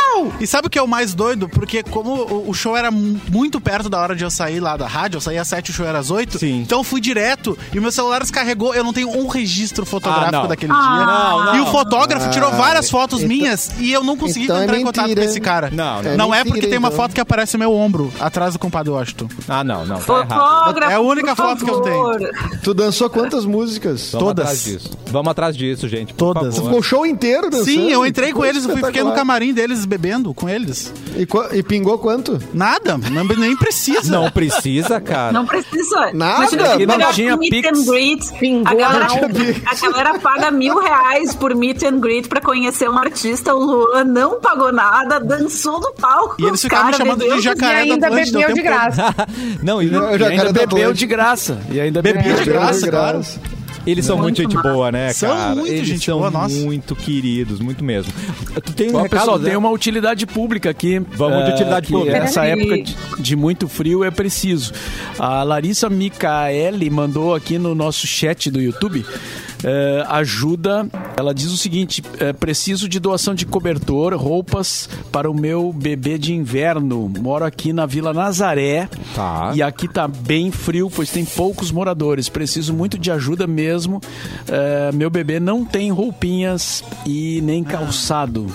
E 0.41 0.47
sabe 0.47 0.67
o 0.67 0.71
que 0.71 0.79
é 0.79 0.83
o 0.83 0.89
mais 0.89 1.15
doido? 1.15 1.49
Porque 1.49 1.83
como 1.83 2.11
o- 2.15 2.51
o 2.51 2.55
show 2.55 2.77
era 2.77 2.91
mu- 2.91 3.21
muito 3.31 3.61
perto 3.61 3.89
da 3.89 3.99
hora 4.01 4.15
de 4.15 4.25
eu 4.25 4.31
sair 4.31 4.61
lá 4.61 4.77
da 4.77 4.87
rádio, 4.87 5.17
eu 5.17 5.21
saí 5.21 5.39
às 5.39 5.49
7 5.49 5.71
o 5.71 5.75
show 5.75 5.87
era 5.87 5.99
às 5.99 6.11
8. 6.11 6.39
Sim. 6.39 6.61
Então 6.61 6.81
eu 6.81 6.85
fui 6.85 7.01
direto 7.01 7.57
e 7.73 7.79
o 7.79 7.83
meu 7.83 7.91
celular 7.93 8.21
descarregou. 8.21 8.75
Eu 8.75 8.85
não 8.85 8.93
tenho 8.93 9.09
um 9.11 9.27
registro 9.27 9.85
fotográfico 9.87 10.29
Ah, 10.37 10.41
não. 10.43 10.49
daquele 10.49 10.73
Ah, 10.73 10.77
dia. 10.77 11.07
não, 11.07 11.45
não. 11.47 11.57
E 11.57 11.61
o 11.61 11.67
fotógrafo 11.67 12.31
tirou 12.31 12.51
várias 12.53 12.91
fotos 12.91 13.21
então- 13.23 13.29
minhas 13.37 13.71
e 13.79 13.93
eu 13.93 14.03
não 14.05 14.17
consegui 14.17 14.45
então 14.45 14.57
é 14.59 14.65
entrar 14.65 14.79
em 14.79 14.85
contato 14.85 15.15
com 15.15 15.21
esse 15.23 15.41
cara. 15.41 15.71
Não, 15.73 16.03
não. 16.03 16.17
Não 16.17 16.35
É 16.35 16.41
é 16.41 16.45
porque 16.45 16.67
tem 16.67 16.79
uma 16.79 16.89
então. 16.89 16.97
foto 16.97 17.15
que 17.15 17.21
aparece 17.21 17.57
o 17.57 17.59
meu 17.59 17.73
ombro 17.75 18.13
atrás 18.21 18.53
do 18.53 18.59
compadre 18.59 18.91
Washington. 18.91 19.29
Ah, 19.49 19.63
não, 19.65 19.85
não. 19.87 19.99
Tá 20.01 20.13
errado. 20.15 20.29
Fotógrafo, 20.65 20.93
É 20.93 20.95
a 20.95 21.01
única 21.01 21.35
foto 21.37 21.65
que 21.65 21.71
eu 21.71 21.83
favor. 21.83 22.31
Tu 22.63 22.75
dançou 22.75 23.09
quantas 23.11 23.45
músicas? 23.45 24.11
Vamos 24.13 24.27
Todas. 24.29 24.45
atrás 24.47 24.65
disso. 24.65 24.91
Vamos 25.11 25.31
atrás 25.31 25.57
disso, 25.57 25.89
gente. 25.89 26.15
Todas. 26.15 26.55
Ficou 26.57 26.79
o 26.79 26.83
show 26.83 27.07
inteiro 27.07 27.51
dançando? 27.51 27.65
Sim, 27.71 27.91
eu 27.91 28.05
entrei 28.07 28.33
com 28.33 28.41
Ficou 28.41 28.50
eles, 28.51 28.65
eu 28.65 28.71
fui, 28.77 28.85
fiquei 28.85 29.03
no 29.03 29.13
camarim 29.13 29.53
deles 29.53 29.85
bebendo 29.85 30.33
com 30.35 30.49
eles. 30.49 30.93
E, 31.17 31.27
e 31.57 31.63
pingou 31.63 31.99
quanto? 31.99 32.39
Nada, 32.53 32.99
não- 32.99 33.25
nem 33.25 33.57
precisa. 33.57 34.11
Não 34.13 34.31
precisa, 34.31 35.01
cara. 35.01 35.33
Não 35.33 35.47
precisa. 35.47 36.11
Nada, 36.13 36.39
Imagina, 36.55 36.77
pegar 36.77 36.99
não 36.99 37.13
tinha 37.13 37.37
meet 37.37 37.51
Pix. 37.51 37.69
and 37.79 37.85
greet. 37.91 38.39
Pingou 38.39 38.73
a, 38.73 38.75
galera, 38.75 39.07
a 39.67 39.75
galera 39.91 40.19
paga 40.19 40.51
mil 40.51 40.79
reais 40.79 41.35
por 41.35 41.55
meet 41.55 41.83
and 41.85 41.99
greet 42.01 42.29
pra 42.29 42.41
conhecer 42.41 42.89
um 42.91 42.99
artista. 42.99 43.55
O 43.55 43.65
Luan 43.65 44.05
não 44.05 44.41
pagou 44.41 44.73
nada, 44.73 45.19
dançou 45.21 45.81
no 45.81 45.93
palco. 45.95 46.37
E 46.39 46.43
eles 46.43 46.55
os 46.55 46.63
ficaram 46.63 46.87
me 46.87 46.93
cara, 46.93 47.05
chamando 47.05 47.25
de 47.25 47.31
E 47.39 47.41
jacaré 47.41 47.87
da 47.87 47.93
ainda 47.95 48.11
bebeu 48.11 48.53
de 48.53 48.63
graça. 48.63 49.15
não, 49.63 49.83
e- 49.83 49.91
E 49.91 50.25
ainda 50.25 50.53
bebeu 50.53 50.93
de 50.93 51.07
graça. 51.07 51.59
E 51.71 51.81
ainda 51.81 52.03
bebeu 52.03 52.35
de 52.35 52.45
de 52.45 52.51
graça, 52.51 52.81
de 52.83 52.91
claro. 52.91 53.21
Eles 53.87 54.05
são 54.05 54.17
muito, 54.19 54.43
Muito 54.43 54.53
gente 54.53 54.63
boa, 54.63 54.93
né, 54.93 55.13
São 55.13 55.31
cara? 55.31 55.55
muito 55.55 55.73
Eles 55.73 55.89
gente 55.89 56.05
são 56.05 56.19
boa, 56.19 56.31
nossa. 56.31 56.55
muito 56.55 56.95
queridos, 56.95 57.61
muito 57.61 57.83
mesmo. 57.83 58.13
Tu 58.65 58.73
tem 58.75 58.91
um 58.91 58.97
Ó, 58.97 59.03
recado, 59.03 59.21
pessoal, 59.21 59.39
Zé? 59.39 59.49
tem 59.49 59.57
uma 59.57 59.71
utilidade 59.71 60.27
pública 60.27 60.71
aqui. 60.71 60.99
Vamos 60.99 61.45
de 61.45 61.51
eh, 61.51 61.55
utilidade 61.55 61.87
que 61.87 61.93
pública. 61.93 62.17
Essa 62.19 62.43
Peraí. 62.43 62.61
época 62.61 62.83
de, 62.83 63.23
de 63.23 63.37
muito 63.37 63.69
frio 63.69 64.05
é 64.05 64.11
preciso. 64.11 64.73
A 65.19 65.43
Larissa 65.43 65.89
Micaeli 65.89 66.91
mandou 66.91 67.35
aqui 67.35 67.59
no 67.59 67.75
nosso 67.75 68.07
chat 68.07 68.51
do 68.51 68.61
YouTube 68.61 69.05
eh, 69.65 70.05
ajuda. 70.09 70.89
Ela 71.17 71.35
diz 71.35 71.51
o 71.51 71.57
seguinte: 71.57 72.03
eh, 72.19 72.33
preciso 72.33 72.89
de 72.89 72.99
doação 72.99 73.35
de 73.35 73.47
cobertor, 73.47 74.15
roupas 74.15 74.89
para 75.13 75.31
o 75.31 75.35
meu 75.35 75.73
bebê 75.73 76.19
de 76.19 76.35
inverno. 76.35 77.11
Moro 77.19 77.45
aqui 77.45 77.73
na 77.73 77.87
Vila 77.87 78.13
Nazaré. 78.13 78.89
Tá. 79.15 79.53
E 79.55 79.63
aqui 79.63 79.89
tá 79.89 80.07
bem 80.07 80.51
frio, 80.51 80.91
pois 80.91 81.11
tem 81.11 81.25
poucos 81.25 81.71
moradores. 81.71 82.29
Preciso 82.29 82.73
muito 82.75 82.99
de 82.99 83.11
ajuda 83.11 83.47
mesmo. 83.47 84.01
Eh, 84.49 84.91
meu 84.95 85.11
bebê 85.11 85.41
não 85.41 85.65
tem 85.65 85.91
roupinhas 85.91 86.85
e 87.07 87.41
nem 87.43 87.63
calçado 87.63 88.47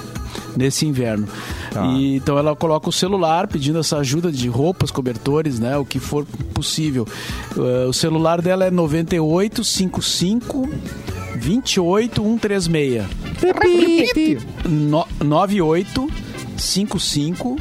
nesse 0.56 0.86
inverno. 0.86 1.28
Tá. 1.72 1.86
E, 1.86 2.16
então 2.16 2.38
ela 2.38 2.56
coloca 2.56 2.90
o 2.90 2.92
celular 2.92 3.48
pedindo 3.48 3.80
essa 3.80 3.98
ajuda 3.98 4.32
de 4.32 4.48
roupas, 4.48 4.92
cobertores, 4.92 5.60
né? 5.60 5.78
O 5.78 5.86
que 5.86 6.00
for 6.00 6.26
possível. 6.54 7.08
Eh, 7.58 7.86
o 7.88 7.94
celular 7.94 8.42
dela 8.42 8.66
é 8.66 8.72
9855 8.72 10.70
28136. 11.36 13.06
Repite. 13.42 14.38
No, 14.68 15.06
98 15.24 16.10
55 16.58 17.58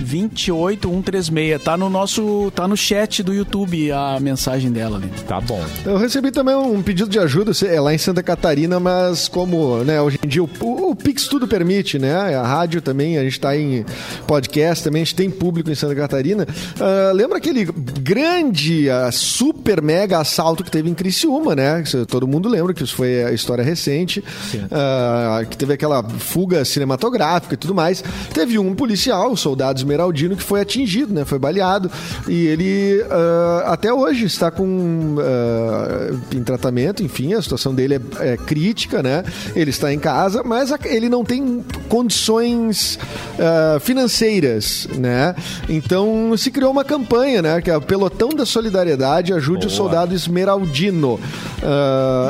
28136. 0.00 1.62
Tá 1.62 1.76
no 1.76 1.88
nosso. 1.88 2.50
Tá 2.54 2.66
no 2.66 2.76
chat 2.76 3.22
do 3.22 3.32
YouTube 3.32 3.92
a 3.92 4.18
mensagem 4.20 4.70
dela 4.70 4.96
ali. 4.96 5.10
Tá 5.26 5.40
bom. 5.40 5.62
Eu 5.84 5.96
recebi 5.96 6.30
também 6.30 6.54
um 6.54 6.82
pedido 6.82 7.08
de 7.08 7.18
ajuda, 7.18 7.52
é 7.66 7.80
lá 7.80 7.94
em 7.94 7.98
Santa 7.98 8.22
Catarina, 8.22 8.80
mas 8.80 9.28
como 9.28 9.78
né, 9.84 10.00
hoje 10.00 10.18
em 10.22 10.28
dia 10.28 10.42
o, 10.42 10.48
o 10.60 10.94
Pix 10.94 11.26
tudo 11.26 11.46
permite, 11.46 11.98
né? 11.98 12.14
A 12.34 12.46
rádio 12.46 12.80
também, 12.80 13.18
a 13.18 13.22
gente 13.22 13.32
está 13.32 13.56
em 13.56 13.84
podcast 14.26 14.84
também, 14.84 15.02
a 15.02 15.04
gente 15.04 15.14
tem 15.14 15.30
público 15.30 15.70
em 15.70 15.74
Santa 15.74 15.94
Catarina. 15.94 16.46
Ah, 16.78 17.12
lembra 17.12 17.38
aquele 17.38 17.64
grande, 17.64 18.88
ah, 18.90 19.10
super 19.12 19.82
mega 19.82 20.18
assalto 20.18 20.64
que 20.64 20.70
teve 20.70 20.88
em 20.88 20.94
Criciúma, 20.94 21.54
né? 21.54 21.82
Todo 22.08 22.26
mundo 22.26 22.48
lembra 22.48 22.72
que 22.72 22.82
isso 22.82 22.94
foi 22.94 23.24
a 23.24 23.32
história 23.32 23.62
recente, 23.62 24.22
ah, 24.70 25.42
que 25.48 25.56
teve 25.56 25.74
aquela 25.74 26.02
fuga 26.02 26.64
cinematográfica 26.64 27.54
e 27.54 27.56
tudo 27.56 27.74
mais. 27.74 28.02
Teve 28.32 28.58
um 28.58 28.74
policial, 28.74 29.32
o 29.32 29.36
soldado 29.36 29.80
Esmeraldino, 29.90 30.36
que 30.36 30.42
foi 30.42 30.60
atingido, 30.60 31.12
né? 31.12 31.24
Foi 31.24 31.38
baleado. 31.38 31.90
E 32.28 32.46
ele 32.46 33.04
ah, 33.10 33.64
até 33.72 33.92
hoje 33.92 34.24
está 34.24 34.50
com 34.50 35.16
ah, 35.18 36.14
em 36.34 36.42
tratamento, 36.42 37.02
enfim, 37.02 37.34
a 37.34 37.42
situação 37.42 37.74
dele 37.74 37.94
é, 37.94 38.32
é 38.32 38.36
crítica, 38.36 39.02
né? 39.02 39.24
Ele 39.54 39.70
está 39.70 39.92
em 39.92 39.98
casa, 39.98 40.42
mas 40.44 40.72
ele 40.84 41.08
não 41.08 41.24
tem 41.24 41.64
condições 41.88 42.98
ah, 43.38 43.78
financeiras, 43.80 44.86
né? 44.96 45.34
Então 45.68 46.36
se 46.36 46.50
criou 46.50 46.70
uma 46.70 46.84
campanha, 46.84 47.42
né? 47.42 47.60
Que 47.60 47.70
é 47.70 47.76
o 47.76 47.80
Pelotão 47.80 48.30
da 48.30 48.46
Solidariedade 48.46 49.32
ajude 49.32 49.66
o 49.66 49.70
soldado 49.70 50.14
Esmeraldino. 50.14 51.18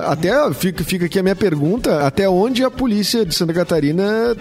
Até 0.07 0.53
fica, 0.55 0.83
fica 0.83 1.07
aqui 1.07 1.19
a 1.19 1.23
minha 1.23 1.37
pergunta: 1.37 2.07
até 2.07 2.29
onde 2.29 2.65
a 2.65 2.71
polícia 2.71 3.25
de 3.25 3.35
Santa 3.35 3.53
Catarina 3.53 4.35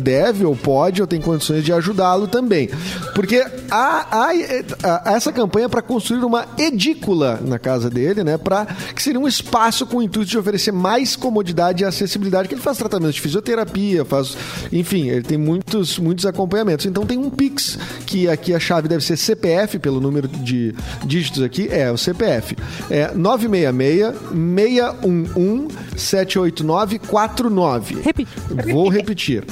deve 0.00 0.44
ou 0.44 0.54
pode 0.54 1.00
ou 1.00 1.06
tem 1.06 1.20
condições 1.20 1.64
de 1.64 1.72
ajudá-lo 1.72 2.26
também? 2.26 2.41
Porque 3.14 3.44
há, 3.70 4.06
há, 4.10 4.30
há 5.04 5.12
essa 5.14 5.32
campanha 5.32 5.68
para 5.68 5.82
construir 5.82 6.24
uma 6.24 6.46
edícula 6.58 7.40
na 7.44 7.58
casa 7.58 7.88
dele, 7.88 8.24
né? 8.24 8.38
Para 8.38 8.66
que 8.94 9.02
seria 9.02 9.20
um 9.20 9.28
espaço 9.28 9.86
com 9.86 9.98
o 9.98 10.02
intuito 10.02 10.30
de 10.30 10.38
oferecer 10.38 10.72
mais 10.72 11.16
comodidade 11.16 11.82
e 11.82 11.86
acessibilidade, 11.86 12.48
que 12.48 12.54
ele 12.54 12.62
faz 12.62 12.78
tratamento 12.78 13.12
de 13.12 13.20
fisioterapia, 13.20 14.04
faz, 14.04 14.36
enfim, 14.72 15.08
ele 15.08 15.22
tem 15.22 15.38
muitos, 15.38 15.98
muitos 15.98 16.26
acompanhamentos. 16.26 16.86
Então 16.86 17.06
tem 17.06 17.18
um 17.18 17.30
Pix, 17.30 17.78
que 18.06 18.28
aqui 18.28 18.54
a 18.54 18.60
chave 18.60 18.88
deve 18.88 19.04
ser 19.04 19.16
CPF, 19.16 19.78
pelo 19.78 20.00
número 20.00 20.28
de 20.28 20.74
dígitos 21.04 21.42
aqui, 21.42 21.68
é 21.70 21.90
o 21.90 21.96
CPF. 21.96 22.56
É 22.90 23.12
966 23.14 24.14
611 24.32 25.68
78949. 25.96 27.96
Vou 28.72 28.88
repetir. 28.88 29.44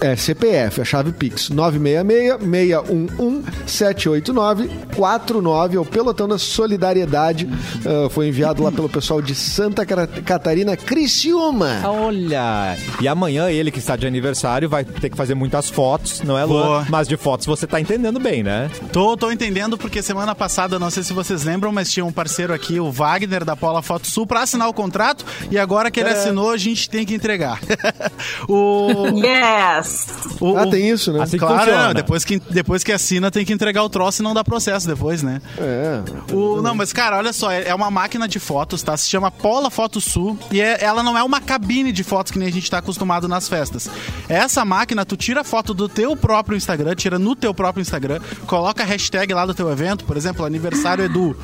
É 0.00 0.16
CPF, 0.16 0.80
a 0.80 0.84
chave 0.84 1.12
Pix. 1.12 1.50
966 1.50 2.33
611 2.38 3.44
78949. 3.66 5.76
É 5.76 5.80
o 5.80 5.84
Pelotão 5.84 6.28
da 6.28 6.38
Solidariedade. 6.38 7.48
Ah, 7.84 8.08
foi 8.10 8.28
enviado 8.28 8.62
lá 8.62 8.70
pelo 8.72 8.88
pessoal 8.88 9.20
de 9.20 9.34
Santa 9.34 9.84
Catarina, 9.86 10.76
Criciúma. 10.76 11.80
Olha! 11.84 12.76
E 13.00 13.08
amanhã 13.08 13.50
ele 13.50 13.70
que 13.70 13.78
está 13.78 13.96
de 13.96 14.06
aniversário 14.06 14.68
vai 14.68 14.84
ter 14.84 15.10
que 15.10 15.16
fazer 15.16 15.34
muitas 15.34 15.68
fotos, 15.70 16.22
não 16.22 16.38
é, 16.38 16.44
Luan? 16.44 16.62
Boa. 16.62 16.86
Mas 16.88 17.08
de 17.08 17.16
fotos 17.16 17.46
você 17.46 17.66
tá 17.66 17.80
entendendo 17.80 18.18
bem, 18.20 18.42
né? 18.42 18.70
Tô, 18.92 19.16
tô 19.16 19.30
entendendo 19.30 19.76
porque 19.76 20.02
semana 20.02 20.34
passada, 20.34 20.78
não 20.78 20.90
sei 20.90 21.02
se 21.02 21.12
vocês 21.12 21.44
lembram, 21.44 21.72
mas 21.72 21.90
tinha 21.92 22.04
um 22.04 22.12
parceiro 22.12 22.52
aqui, 22.52 22.78
o 22.80 22.90
Wagner 22.90 23.44
da 23.44 23.56
Paula 23.56 23.82
Foto 23.82 24.06
Sul, 24.06 24.26
pra 24.26 24.42
assinar 24.42 24.68
o 24.68 24.72
contrato 24.74 25.24
e 25.50 25.58
agora 25.58 25.90
que 25.90 26.00
ele 26.00 26.10
assinou, 26.10 26.50
a 26.50 26.56
gente 26.56 26.88
tem 26.88 27.04
que 27.04 27.14
entregar. 27.14 27.60
o, 28.48 28.88
Yes! 29.14 30.06
o- 30.40 30.56
Ah, 30.56 30.64
o- 30.64 30.70
tem 30.70 30.88
isso, 30.88 31.12
né? 31.12 31.22
Assim 31.22 31.38
Claro, 31.38 31.70
não, 31.72 31.94
depois 31.94 32.13
que, 32.22 32.38
depois 32.50 32.84
que 32.84 32.92
assina 32.92 33.30
tem 33.30 33.46
que 33.46 33.52
entregar 33.52 33.82
o 33.82 33.88
troço 33.88 34.20
e 34.20 34.22
não 34.22 34.34
dá 34.34 34.44
processo 34.44 34.86
depois, 34.86 35.22
né? 35.22 35.40
É. 35.58 36.02
O- 36.34 36.60
não, 36.60 36.74
mas 36.74 36.92
cara, 36.92 37.16
olha 37.16 37.32
só, 37.32 37.50
é 37.50 37.64
é 37.68 37.74
uma 37.74 37.90
máquina 37.90 38.28
de 38.28 38.38
fotos, 38.38 38.82
tá? 38.82 38.94
Se 38.96 39.08
chama 39.08 39.30
Pola 39.30 39.70
Foto 39.70 40.00
Sul 40.02 40.38
e 40.50 40.60
é- 40.60 40.84
ela 40.84 41.02
não 41.02 41.16
é 41.16 41.22
uma 41.22 41.40
cabine 41.40 41.90
de 41.92 42.04
fotos 42.04 42.30
que 42.30 42.38
nem 42.38 42.46
a 42.46 42.52
gente 42.52 42.70
tá 42.70 42.76
acostumado 42.78 43.26
nas 43.26 43.48
festas. 43.48 43.88
Essa 44.28 44.64
máquina, 44.66 45.04
tu 45.06 45.16
tira 45.16 45.42
foto 45.42 45.72
do 45.72 45.88
teu 45.88 46.14
próprio 46.14 46.56
Instagram, 46.56 46.94
tira 46.94 47.18
no 47.18 47.34
teu 47.34 47.54
próprio 47.54 47.80
Instagram, 47.80 48.20
coloca 48.46 48.82
a 48.82 48.86
hashtag 48.86 49.32
lá 49.32 49.46
do 49.46 49.54
teu 49.54 49.70
evento, 49.70 50.04
por 50.04 50.16
exemplo, 50.16 50.44
aniversário 50.44 51.04
Edu. 51.04 51.34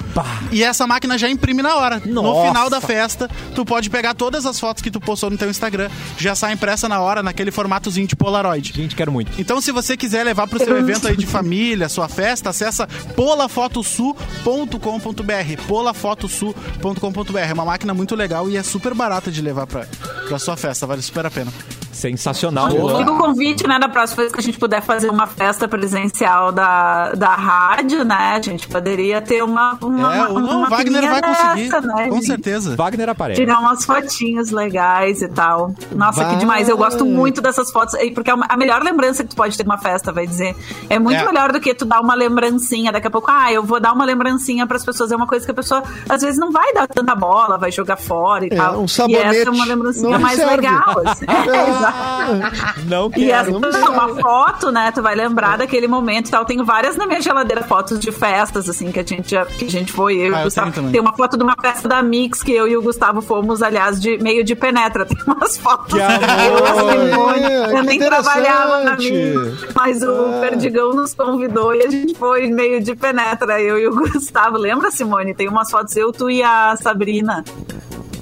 E 0.52 0.62
essa 0.62 0.86
máquina 0.86 1.16
já 1.16 1.28
imprime 1.30 1.62
na 1.62 1.76
hora. 1.76 2.02
No 2.04 2.22
Nossa. 2.22 2.48
final 2.48 2.68
da 2.68 2.80
festa, 2.80 3.30
tu 3.54 3.64
pode 3.64 3.88
pegar 3.88 4.12
todas 4.14 4.44
as 4.44 4.60
fotos 4.60 4.82
que 4.82 4.90
tu 4.90 5.00
postou 5.00 5.30
no 5.30 5.38
teu 5.38 5.48
Instagram, 5.48 5.88
já 6.18 6.34
sai 6.34 6.52
impressa 6.52 6.88
na 6.88 7.00
hora, 7.00 7.22
naquele 7.22 7.50
formatozinho 7.50 8.06
de 8.06 8.14
Polaroid. 8.16 8.72
Gente, 8.74 8.94
quero 8.94 9.10
muito. 9.10 9.32
Então, 9.40 9.60
se 9.60 9.72
você 9.72 9.96
quiser 9.96 10.22
levar 10.24 10.46
pro 10.46 10.59
seu 10.64 10.76
evento 10.76 11.08
aí 11.08 11.16
de 11.16 11.26
família, 11.26 11.88
sua 11.88 12.08
festa, 12.08 12.50
acessa 12.50 12.86
polafotosul.com.br. 13.16 15.62
Polafotosul.com.br. 15.66 17.38
É 17.38 17.52
uma 17.52 17.64
máquina 17.64 17.94
muito 17.94 18.14
legal 18.14 18.48
e 18.50 18.56
é 18.56 18.62
super 18.62 18.94
barata 18.94 19.30
de 19.30 19.42
levar 19.42 19.66
pra, 19.66 19.86
pra 20.28 20.38
sua 20.38 20.56
festa. 20.56 20.86
Vale 20.86 21.02
super 21.02 21.26
a 21.26 21.30
pena. 21.30 21.52
Sensacional. 21.93 22.70
Fica 22.70 23.12
o 23.12 23.18
convite, 23.18 23.66
né, 23.66 23.78
da 23.78 23.88
próxima 23.88 24.22
vez 24.22 24.32
que 24.32 24.41
a 24.41 24.43
gente 24.43 24.59
puder 24.59 24.80
fazer 24.82 25.11
uma 25.11 25.26
festa 25.26 25.66
presencial 25.68 26.53
da, 26.53 27.12
da 27.12 27.34
rádio, 27.34 28.05
né? 28.05 28.34
A 28.36 28.41
gente 28.43 28.68
poderia 28.68 29.20
ter 29.20 29.43
uma. 29.43 29.76
uma 29.82 30.16
é, 30.16 30.22
uma 30.28 30.66
o 30.66 30.70
Wagner 30.70 31.03
vai 31.03 31.11
maquininha 31.20 31.22
conseguir. 31.22 31.68
dessa, 31.70 31.80
né, 31.80 32.09
com 32.09 32.14
gente? 32.16 32.26
certeza. 32.26 32.76
Wagner 32.76 33.09
aparece. 33.09 33.41
Tirar 33.41 33.59
umas 33.61 33.84
fotinhas 33.84 34.51
legais 34.51 35.22
e 35.22 35.28
tal. 35.28 35.74
Nossa, 35.93 36.22
Vai. 36.24 36.32
que 36.34 36.38
demais. 36.41 36.68
Eu 36.68 36.76
gosto 36.76 37.05
muito 37.05 37.41
dessas 37.41 37.70
fotos. 37.70 37.95
e 37.95 38.11
Porque 38.11 38.30
é 38.30 38.34
uma- 38.34 38.47
a 38.49 38.57
melhor 38.57 38.82
lembrança 38.82 39.22
que 39.24 39.30
tu 39.30 39.36
pode 39.36 39.57
ter 39.57 39.62
de 39.64 39.68
uma 39.68 39.78
festa, 39.78 40.12
vai 40.12 40.26
dizer. 40.26 40.55
É 40.88 40.99
muito 40.99 41.20
É. 41.20 41.24
melhor 41.24 41.53
do 41.53 41.61
que 41.61 41.74
tu 41.74 41.84
dar 41.84 42.01
uma 42.01 42.14
lembrancinha. 42.14 42.93
Daqui 42.93 43.07
a 43.07 43.11
pouco, 43.11 43.30
ah, 43.30 43.53
eu 43.53 43.62
vou 43.62 43.80
dar 43.80 43.93
uma 43.93 44.05
lembrancinha 44.05 44.66
pras 44.66 44.84
pessoas. 44.84 45.11
É 45.12 45.16
uma 45.16 45.26
coisa 45.26 45.45
que 45.45 45.51
a 45.51 45.55
pessoa, 45.55 45.82
às 46.09 46.22
vezes, 46.22 46.38
não 46.38 46.51
vai 46.51 46.72
dar 46.72 46.86
tanta 46.86 47.14
bola, 47.14 47.59
vai 47.59 47.70
jogar 47.70 47.97
fora 47.97 48.45
e 48.45 48.49
É, 48.53 48.57
tal. 48.57 48.80
um 48.80 48.84
e 48.84 48.88
sabonete 48.88 49.26
essa 49.38 49.49
é 49.49 49.53
uma 49.53 49.64
lembrancinha 49.64 50.11
não 50.11 50.18
mais 50.20 50.36
serve. 50.36 50.57
legal. 50.57 51.03
assim. 51.07 51.26
É, 51.51 51.79
Não 52.86 53.10
E 53.16 53.30
essa 53.30 53.50
quero. 53.52 53.76
é 53.76 53.88
uma 53.88 54.08
foto, 54.20 54.70
né? 54.70 54.90
Tu 54.92 55.02
vai 55.02 55.14
lembrar 55.14 55.58
daquele 55.58 55.86
momento 55.88 56.28
e 56.28 56.30
tal. 56.30 56.44
Tenho 56.44 56.64
várias 56.64 56.96
na 56.96 57.06
minha 57.06 57.20
geladeira 57.20 57.62
fotos 57.62 57.98
de 57.98 58.10
festas, 58.12 58.68
assim, 58.68 58.90
que 58.92 59.00
a 59.00 59.04
gente, 59.04 59.30
já, 59.30 59.44
que 59.46 59.64
a 59.64 59.70
gente 59.70 59.92
foi. 59.92 60.16
Eu 60.16 60.30
e 60.32 60.34
Ah, 60.34 60.38
o 60.38 60.40
eu 60.40 60.44
Gustavo. 60.44 60.90
Tem 60.90 61.00
uma 61.00 61.12
foto 61.14 61.36
de 61.36 61.42
uma 61.42 61.54
festa 61.60 61.88
da 61.88 62.02
Mix 62.02 62.42
que 62.42 62.52
eu 62.52 62.66
e 62.68 62.76
o 62.76 62.82
Gustavo 62.82 63.20
fomos, 63.20 63.62
aliás, 63.62 64.00
de 64.00 64.18
meio 64.18 64.42
de 64.44 64.54
penetra. 64.54 65.04
Tem 65.06 65.18
umas 65.26 65.56
fotos. 65.58 65.94
Que 65.94 66.00
amor! 66.00 66.20
eu, 66.20 66.64
a 66.64 67.02
Simone, 67.10 67.44
É, 67.44 67.78
eu 67.78 67.82
nem 67.82 67.98
trabalhava 67.98 68.84
na. 68.84 68.96
Mix. 68.96 69.74
Mas 69.74 70.02
o 70.02 70.40
Perdigão 70.40 70.92
nos 70.94 71.14
convidou 71.14 71.74
e 71.74 71.82
a 71.82 71.90
gente 71.90 72.14
foi 72.14 72.46
meio 72.48 72.82
de 72.82 72.94
penetra, 72.94 73.60
eu 73.60 73.78
e 73.78 73.86
o 73.86 73.94
Gustavo. 73.94 74.56
Lembra, 74.58 74.90
Simone? 74.90 75.34
Tem 75.34 75.48
umas 75.48 75.70
fotos, 75.70 75.96
eu, 75.96 76.12
tu 76.12 76.30
e 76.30 76.42
a 76.42 76.74
Sabrina. 76.76 77.44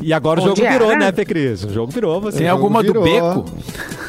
E 0.01 0.13
agora 0.13 0.41
o 0.41 0.45
Onde 0.45 0.61
jogo 0.61 0.73
virou, 0.73 0.91
era? 0.91 1.01
né, 1.01 1.13
Fê 1.13 1.25
Cris? 1.25 1.65
O 1.65 1.71
jogo 1.71 1.91
virou, 1.93 2.21
você. 2.21 2.39
Tem 2.39 2.49
alguma 2.49 2.83
do 2.83 2.87
virou. 2.87 3.03
beco? 3.05 3.45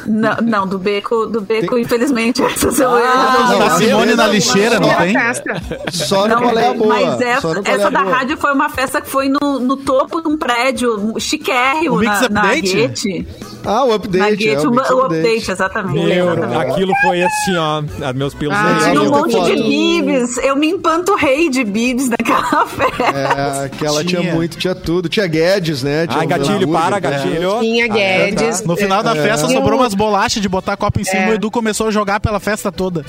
Não, 0.06 0.36
não, 0.36 0.66
do 0.66 0.78
beco, 0.78 1.26
do 1.26 1.40
beco, 1.40 1.76
infelizmente. 1.76 2.42
Essas 2.44 2.78
eu, 2.80 2.88
não, 2.90 2.96
a 2.98 3.66
a 3.66 3.70
Simone 3.70 4.14
na 4.14 4.26
não- 4.26 4.32
lixeira, 4.32 4.80
não 4.80 4.88
Era 4.90 5.02
tem? 5.04 5.12
festa. 5.12 5.62
Só 5.92 6.22
no 6.26 6.34
Não, 6.36 6.42
qual 6.42 6.58
é 6.58 6.68
a 6.68 6.74
boa. 6.74 6.88
Mas 6.94 7.20
essa, 7.20 7.48
é 7.64 7.70
essa 7.72 7.90
da 7.90 8.02
boa. 8.02 8.14
rádio 8.14 8.36
foi 8.38 8.52
uma 8.52 8.68
festa 8.68 9.00
que 9.00 9.08
foi 9.10 9.28
no, 9.28 9.58
no 9.60 9.76
topo 9.76 10.20
de 10.22 10.28
um 10.28 10.36
prédio 10.38 11.14
chiquérrimo 11.18 11.96
O 11.96 12.02
na, 12.02 12.28
na? 12.28 12.54
Guete. 12.54 13.26
Ah, 13.64 13.84
o 13.84 13.88
Na 13.88 13.94
update. 13.96 14.48
É, 14.48 14.58
o, 14.58 14.68
o 14.68 14.70
Mix 14.70 14.90
o 14.90 15.00
update, 15.02 15.50
exatamente. 15.50 16.04
Meu, 16.06 16.32
exatamente. 16.32 16.70
aquilo 16.72 16.92
foi 17.02 17.22
assim, 17.22 17.56
ó. 17.56 17.82
ah, 18.02 18.12
Meus 18.12 18.34
pelos 18.34 18.56
Ah. 18.56 18.78
Tinha 18.90 19.00
um 19.00 19.04
eu 19.04 19.10
monte 19.10 19.40
de 19.44 19.62
bibs. 19.62 20.36
Eu 20.38 20.56
me 20.56 20.68
empanturrei 20.68 21.48
de 21.50 21.64
bibs 21.64 22.08
naquela 22.08 22.64
festa. 22.66 23.64
É, 23.64 23.68
que 23.68 23.84
ela 23.86 24.04
tinha. 24.04 24.20
Tinha. 24.22 24.34
muito, 24.34 24.56
tinha 24.58 24.74
tudo. 24.74 25.08
Tinha 25.08 25.26
Guedes, 25.26 25.82
né? 25.82 26.06
Tinha 26.06 26.20
Ai, 26.20 26.26
um 26.26 26.28
gatilho, 26.28 26.54
hambúrguer, 26.56 26.80
para, 26.80 26.94
né? 26.96 27.00
gatilho. 27.00 27.58
Tinha 27.60 27.88
Guedes. 27.88 28.62
No 28.64 28.76
final 28.76 29.02
da 29.02 29.14
festa 29.14 29.46
E 29.46 29.52
sobrou 29.52 29.78
umas 29.78 29.94
bolachas 29.94 30.40
de 30.42 30.48
botar 30.48 30.76
copo 30.76 31.00
em 31.00 31.04
cima 31.04 31.22
É. 31.22 31.28
e 31.28 31.30
o 31.32 31.34
Edu 31.34 31.50
começou 31.50 31.86
a 31.88 31.90
jogar 31.90 32.20
pela 32.20 32.40
festa 32.40 32.72
toda. 32.72 33.04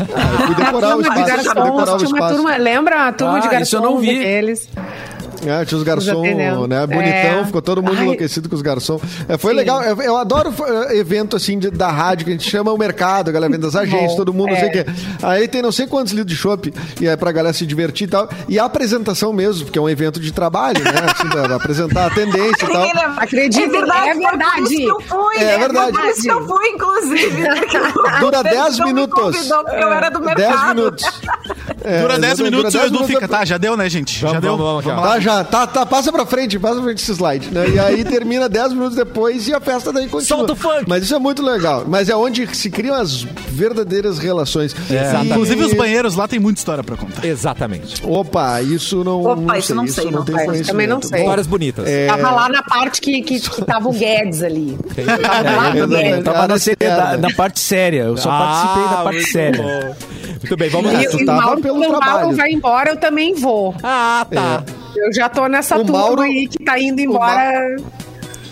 Ah, 0.00 0.46
fui 0.46 0.54
decorar 0.54 0.96
o 0.96 1.02
Turma 1.02 1.02
de 1.02 1.08
espaço. 1.08 1.20
Fui 1.20 1.24
garçons, 1.36 1.54
decorar 1.64 1.92
o 1.92 2.04
espaço. 2.04 2.34
turma, 2.34 2.56
lembra 2.56 3.08
a 3.08 3.12
turma 3.12 3.36
Ah, 3.36 3.40
de 3.40 3.46
isso 3.46 3.50
garçons 3.54 3.72
eu 3.84 3.90
não 3.90 3.98
vi. 3.98 4.24
É, 5.46 5.64
tinha 5.64 5.78
os 5.78 5.84
garçons, 5.84 6.22
né? 6.36 6.86
Bonitão, 6.86 7.40
É. 7.40 7.44
ficou 7.46 7.62
todo 7.62 7.82
mundo 7.82 7.96
Ai. 7.96 8.04
enlouquecido 8.04 8.48
com 8.48 8.54
os 8.54 8.62
garçons. 8.62 9.00
É, 9.28 9.38
foi 9.38 9.52
Sim. 9.52 9.56
legal. 9.56 9.82
Eu, 9.82 10.00
eu 10.02 10.16
adoro 10.16 10.52
eh, 10.90 10.96
evento 10.98 11.36
assim 11.36 11.58
de- 11.58 11.70
da 11.70 11.88
rádio, 11.90 12.24
que 12.26 12.30
a 12.30 12.34
gente 12.34 12.48
chama 12.48 12.72
o 12.72 12.76
mercado, 12.78 13.28
a 13.30 13.32
galera 13.32 13.50
vem 13.50 13.58
das 13.60 13.74
agências, 13.74 14.10
Bom, 14.12 14.16
todo 14.16 14.32
mundo, 14.34 14.48
não 14.50 14.56
é. 14.56 14.60
sei 14.60 14.68
o 14.68 14.72
quê. 14.72 14.86
Aí 15.22 15.48
tem 15.48 15.62
não 15.62 15.72
sei 15.72 15.86
quantos 15.86 16.12
litros 16.12 16.30
de 16.34 16.36
chopp, 16.40 16.72
e 17.00 17.08
é 17.08 17.16
pra 17.16 17.32
galera 17.32 17.52
se 17.54 17.64
divertir 17.66 18.06
e 18.06 18.10
tal. 18.10 18.28
E 18.48 18.58
a 18.58 18.64
apresentação 18.64 19.32
mesmo, 19.32 19.64
porque 19.64 19.78
é 19.78 19.82
um 19.82 19.88
evento 19.88 20.20
de 20.20 20.32
trabalho, 20.32 20.82
né? 20.84 20.90
Assim, 21.14 21.28
pra 21.28 21.56
apresentar 21.56 22.06
a 22.06 22.10
tendência 22.10 22.64
e 22.64 22.68
tal. 22.72 22.88
Acreditem, 23.18 23.64
é 23.64 23.68
verdade, 23.68 24.08
é 24.08 24.14
verdade. 24.14 24.82
eu 24.82 25.00
fui. 25.00 25.36
É 25.38 25.58
verdade. 25.58 25.92
Por 25.92 26.04
isso 26.06 26.22
que 26.22 26.30
eu 26.30 26.46
fui, 26.46 26.68
inclusive. 26.68 27.42
Dura 28.20 28.42
10 28.42 28.74
Então 28.74 28.86
me 28.86 28.92
minutos. 28.92 29.20
convidou 29.36 29.64
porque 29.64 29.82
eu 29.84 29.92
era 29.92 30.10
do 30.10 30.20
10 30.20 30.36
mercado. 30.36 30.74
minutos. 30.76 31.04
É, 31.82 32.02
Dura 32.02 32.18
10 32.18 32.32
exatamente, 32.34 32.42
minutos 32.42 32.74
e 32.74 32.76
o 32.76 32.80
dura 32.80 32.86
Edu 32.88 32.98
10 32.98 33.10
fica. 33.10 33.26
Tá, 33.28 33.42
já 33.42 33.56
deu, 33.56 33.74
né, 33.74 33.88
gente? 33.88 34.20
Vamos, 34.20 34.34
já 34.34 34.40
deu. 34.40 34.54
vamos, 34.54 34.84
vamos, 34.84 34.84
Vamos. 34.84 35.02
Tá, 35.10 35.18
já. 35.18 35.29
Tá, 35.44 35.66
tá, 35.66 35.86
passa 35.86 36.10
pra 36.12 36.26
frente, 36.26 36.58
passa 36.58 36.74
pra 36.76 36.84
frente 36.84 36.98
esse 37.02 37.12
slide. 37.12 37.48
Né? 37.50 37.68
E 37.70 37.78
aí 37.78 38.04
termina 38.04 38.48
10 38.48 38.72
minutos 38.72 38.96
depois 38.96 39.46
e 39.48 39.54
a 39.54 39.60
festa 39.60 39.92
daí 39.92 40.08
continua. 40.08 40.38
Solta 40.38 40.52
o 40.52 40.56
funk. 40.56 40.84
Mas 40.88 41.04
isso 41.04 41.14
é 41.14 41.18
muito 41.18 41.42
legal. 41.42 41.84
Mas 41.86 42.08
é 42.08 42.16
onde 42.16 42.46
se 42.56 42.70
criam 42.70 42.94
as 42.96 43.22
verdadeiras 43.48 44.18
relações. 44.18 44.74
Exatamente. 44.90 45.26
E- 45.26 45.30
Inclusive, 45.30 45.64
os 45.64 45.72
banheiros 45.74 46.16
lá 46.16 46.26
tem 46.28 46.38
muita 46.38 46.58
história 46.60 46.82
pra 46.84 46.96
contar. 46.96 47.24
Exatamente. 47.24 48.02
Opa, 48.06 48.60
isso 48.62 49.02
não, 49.04 49.22
Opa, 49.22 49.36
não 49.36 49.56
isso 49.56 49.66
sei. 49.68 49.76
não 49.76 49.84
isso 49.84 49.94
sei, 49.94 50.04
não 50.06 50.12
não 50.12 50.24
tem 50.24 50.36
sei. 50.36 50.62
Também 50.64 50.86
não 50.86 51.00
sei. 51.02 51.20
Histórias 51.20 51.46
bonitas. 51.46 51.84
Tava 52.06 52.30
lá 52.30 52.48
na 52.48 52.62
parte 52.62 53.00
que, 53.00 53.22
que, 53.22 53.40
que 53.40 53.64
tava 53.64 53.88
o 53.88 53.92
Guedes 53.92 54.42
ali. 54.42 54.78
Tava 54.94 55.50
lá 55.56 55.68
É, 55.76 55.86
Guedes. 55.86 56.24
tava 56.24 56.48
na, 56.48 56.58
séria. 56.58 57.16
na 57.18 57.30
parte 57.34 57.60
séria. 57.60 58.02
Eu 58.04 58.16
só 58.16 58.28
participei 58.30 58.82
da 58.82 59.02
parte 59.02 59.16
muito 59.16 59.32
séria. 59.32 59.62
bom. 59.62 59.94
Muito 60.40 60.56
bem, 60.56 60.70
vamos 60.70 60.92
lá. 60.92 61.00
tu 61.04 61.18
e 61.18 61.22
o 61.22 61.26
tava 61.26 61.56
pelo 61.60 61.80
trabalho. 61.80 62.32
vai 62.36 62.50
embora, 62.50 62.90
eu 62.90 62.96
também 62.96 63.34
vou. 63.34 63.74
Ah, 63.82 64.26
tá. 64.32 64.62
Eu 64.96 65.12
já 65.12 65.28
tô 65.28 65.46
nessa 65.46 65.76
turma 65.76 65.92
Mauro- 65.98 66.22
aí 66.22 66.46
que 66.48 66.64
tá 66.64 66.78
indo 66.78 67.00
embora. 67.00 67.76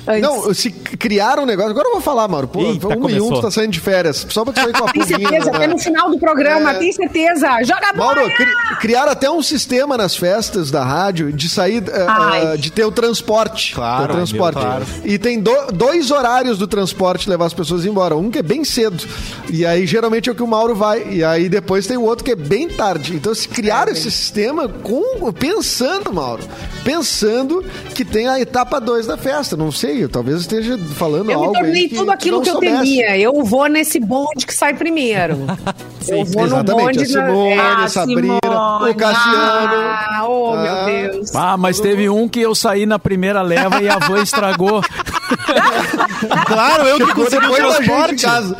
Antes. 0.08 0.22
Não, 0.22 0.54
se 0.54 0.70
criaram 0.70 1.42
um 1.42 1.46
negócio. 1.46 1.70
Agora 1.70 1.88
eu 1.88 1.92
vou 1.92 2.00
falar, 2.00 2.26
Mauro. 2.28 2.48
Pô, 2.48 2.60
Eita, 2.62 2.88
um 2.88 2.92
e 2.92 2.96
um, 2.96 3.00
começou. 3.00 3.32
tu 3.34 3.40
tá 3.42 3.50
saindo 3.50 3.72
de 3.72 3.80
férias. 3.80 4.26
Só 4.28 4.44
pra 4.44 4.52
tu 4.52 4.60
sair 4.60 4.72
com 4.72 4.84
a 4.88 4.92
Tem 4.92 5.02
certeza, 5.04 5.50
né? 5.50 5.56
até 5.56 5.66
no 5.66 5.78
final 5.78 6.10
do 6.10 6.18
programa, 6.18 6.70
É. 6.72 6.74
tem 6.78 6.92
certeza. 6.92 7.48
Joga 7.62 7.88
a 7.90 7.92
bola! 7.92 8.14
Mauro, 8.16 8.34
cri- 8.34 8.54
criaram 8.80 9.12
até 9.12 9.30
um 9.30 9.42
sistema 9.42 9.96
nas 9.96 10.16
festas 10.16 10.70
da 10.70 10.82
rádio 10.84 11.32
de 11.32 11.48
sair, 11.48 11.82
Ai. 12.08 12.54
eh, 12.54 12.56
de 12.56 12.70
ter 12.72 12.84
o 12.84 12.90
transporte. 12.92 13.74
Claro, 13.74 14.06
Ter 14.06 14.12
o 14.12 14.16
transporte. 14.16 14.56
meu, 14.58 14.64
claro. 14.66 14.84
E 15.04 15.18
tem 15.18 15.38
do- 15.40 15.72
dois 15.72 16.10
horários 16.10 16.58
do 16.58 16.66
transporte 16.66 17.28
levar 17.28 17.46
as 17.46 17.54
pessoas 17.54 17.84
embora. 17.84 18.16
Um 18.16 18.30
que 18.30 18.38
é 18.38 18.42
bem 18.42 18.64
cedo. 18.64 19.04
E 19.50 19.64
aí, 19.66 19.86
geralmente, 19.86 20.28
é 20.28 20.32
o 20.32 20.34
que 20.34 20.42
o 20.42 20.46
Mauro 20.46 20.74
vai. 20.74 21.06
E 21.10 21.24
aí, 21.24 21.48
depois 21.48 21.86
tem 21.86 21.96
o 21.96 22.02
outro 22.02 22.24
que 22.24 22.32
é 22.32 22.36
bem 22.36 22.68
tarde. 22.68 23.14
Então, 23.14 23.34
se 23.34 23.48
criaram 23.48 23.92
esse 23.92 24.10
sistema 24.10 24.68
com, 24.68 25.32
pensando, 25.32 26.12
Mauro, 26.12 26.42
pensando 26.84 27.64
que 27.94 28.04
tem 28.04 28.26
a 28.28 28.40
etapa 28.40 28.80
2 28.80 29.06
da 29.06 29.16
festa. 29.16 29.56
Não 29.56 29.70
sei, 29.70 29.97
eu 30.00 30.08
talvez 30.08 30.40
esteja 30.40 30.76
falando 30.96 31.20
Eu 31.20 31.24
me 31.26 31.32
algo 31.34 31.52
tornei 31.52 31.82
aí 31.84 31.88
tudo 31.88 32.10
aquilo 32.10 32.40
que 32.42 32.48
eu 32.48 32.52
soubesse. 32.54 32.76
temia. 32.76 33.18
Eu 33.18 33.42
vou 33.44 33.66
nesse 33.68 33.98
bonde 34.00 34.46
que 34.46 34.54
sai 34.54 34.74
primeiro. 34.74 35.38
eu 36.08 36.24
vou 36.24 36.42
no 36.42 36.48
Exatamente, 36.48 36.84
bonde 36.84 37.02
a 37.02 37.06
Simone, 37.06 37.56
da... 37.56 37.62
a 37.62 37.84
Ah, 37.84 37.88
Sabrina, 37.88 38.38
Simone. 38.44 38.90
o 38.90 38.94
Cassiano. 38.94 39.74
Ah, 39.74 40.26
oh, 40.28 40.52
Ah. 40.54 40.62
meu 40.86 41.12
Deus. 41.12 41.34
Ah, 41.34 41.56
mas 41.56 41.80
teve 41.80 42.08
um 42.08 42.28
que 42.28 42.40
eu 42.40 42.54
saí 42.54 42.86
na 42.86 42.98
primeira 42.98 43.42
leva 43.42 43.82
e 43.82 43.88
a 43.88 43.98
van 43.98 44.22
estragou. 44.22 44.80
Claro, 46.46 46.86
eu 46.88 46.96
que 47.06 47.14
consegui 47.14 47.46
o 47.46 47.50
depois 47.52 47.74
da 47.74 47.82
gente 47.82 48.24
casa. 48.24 48.56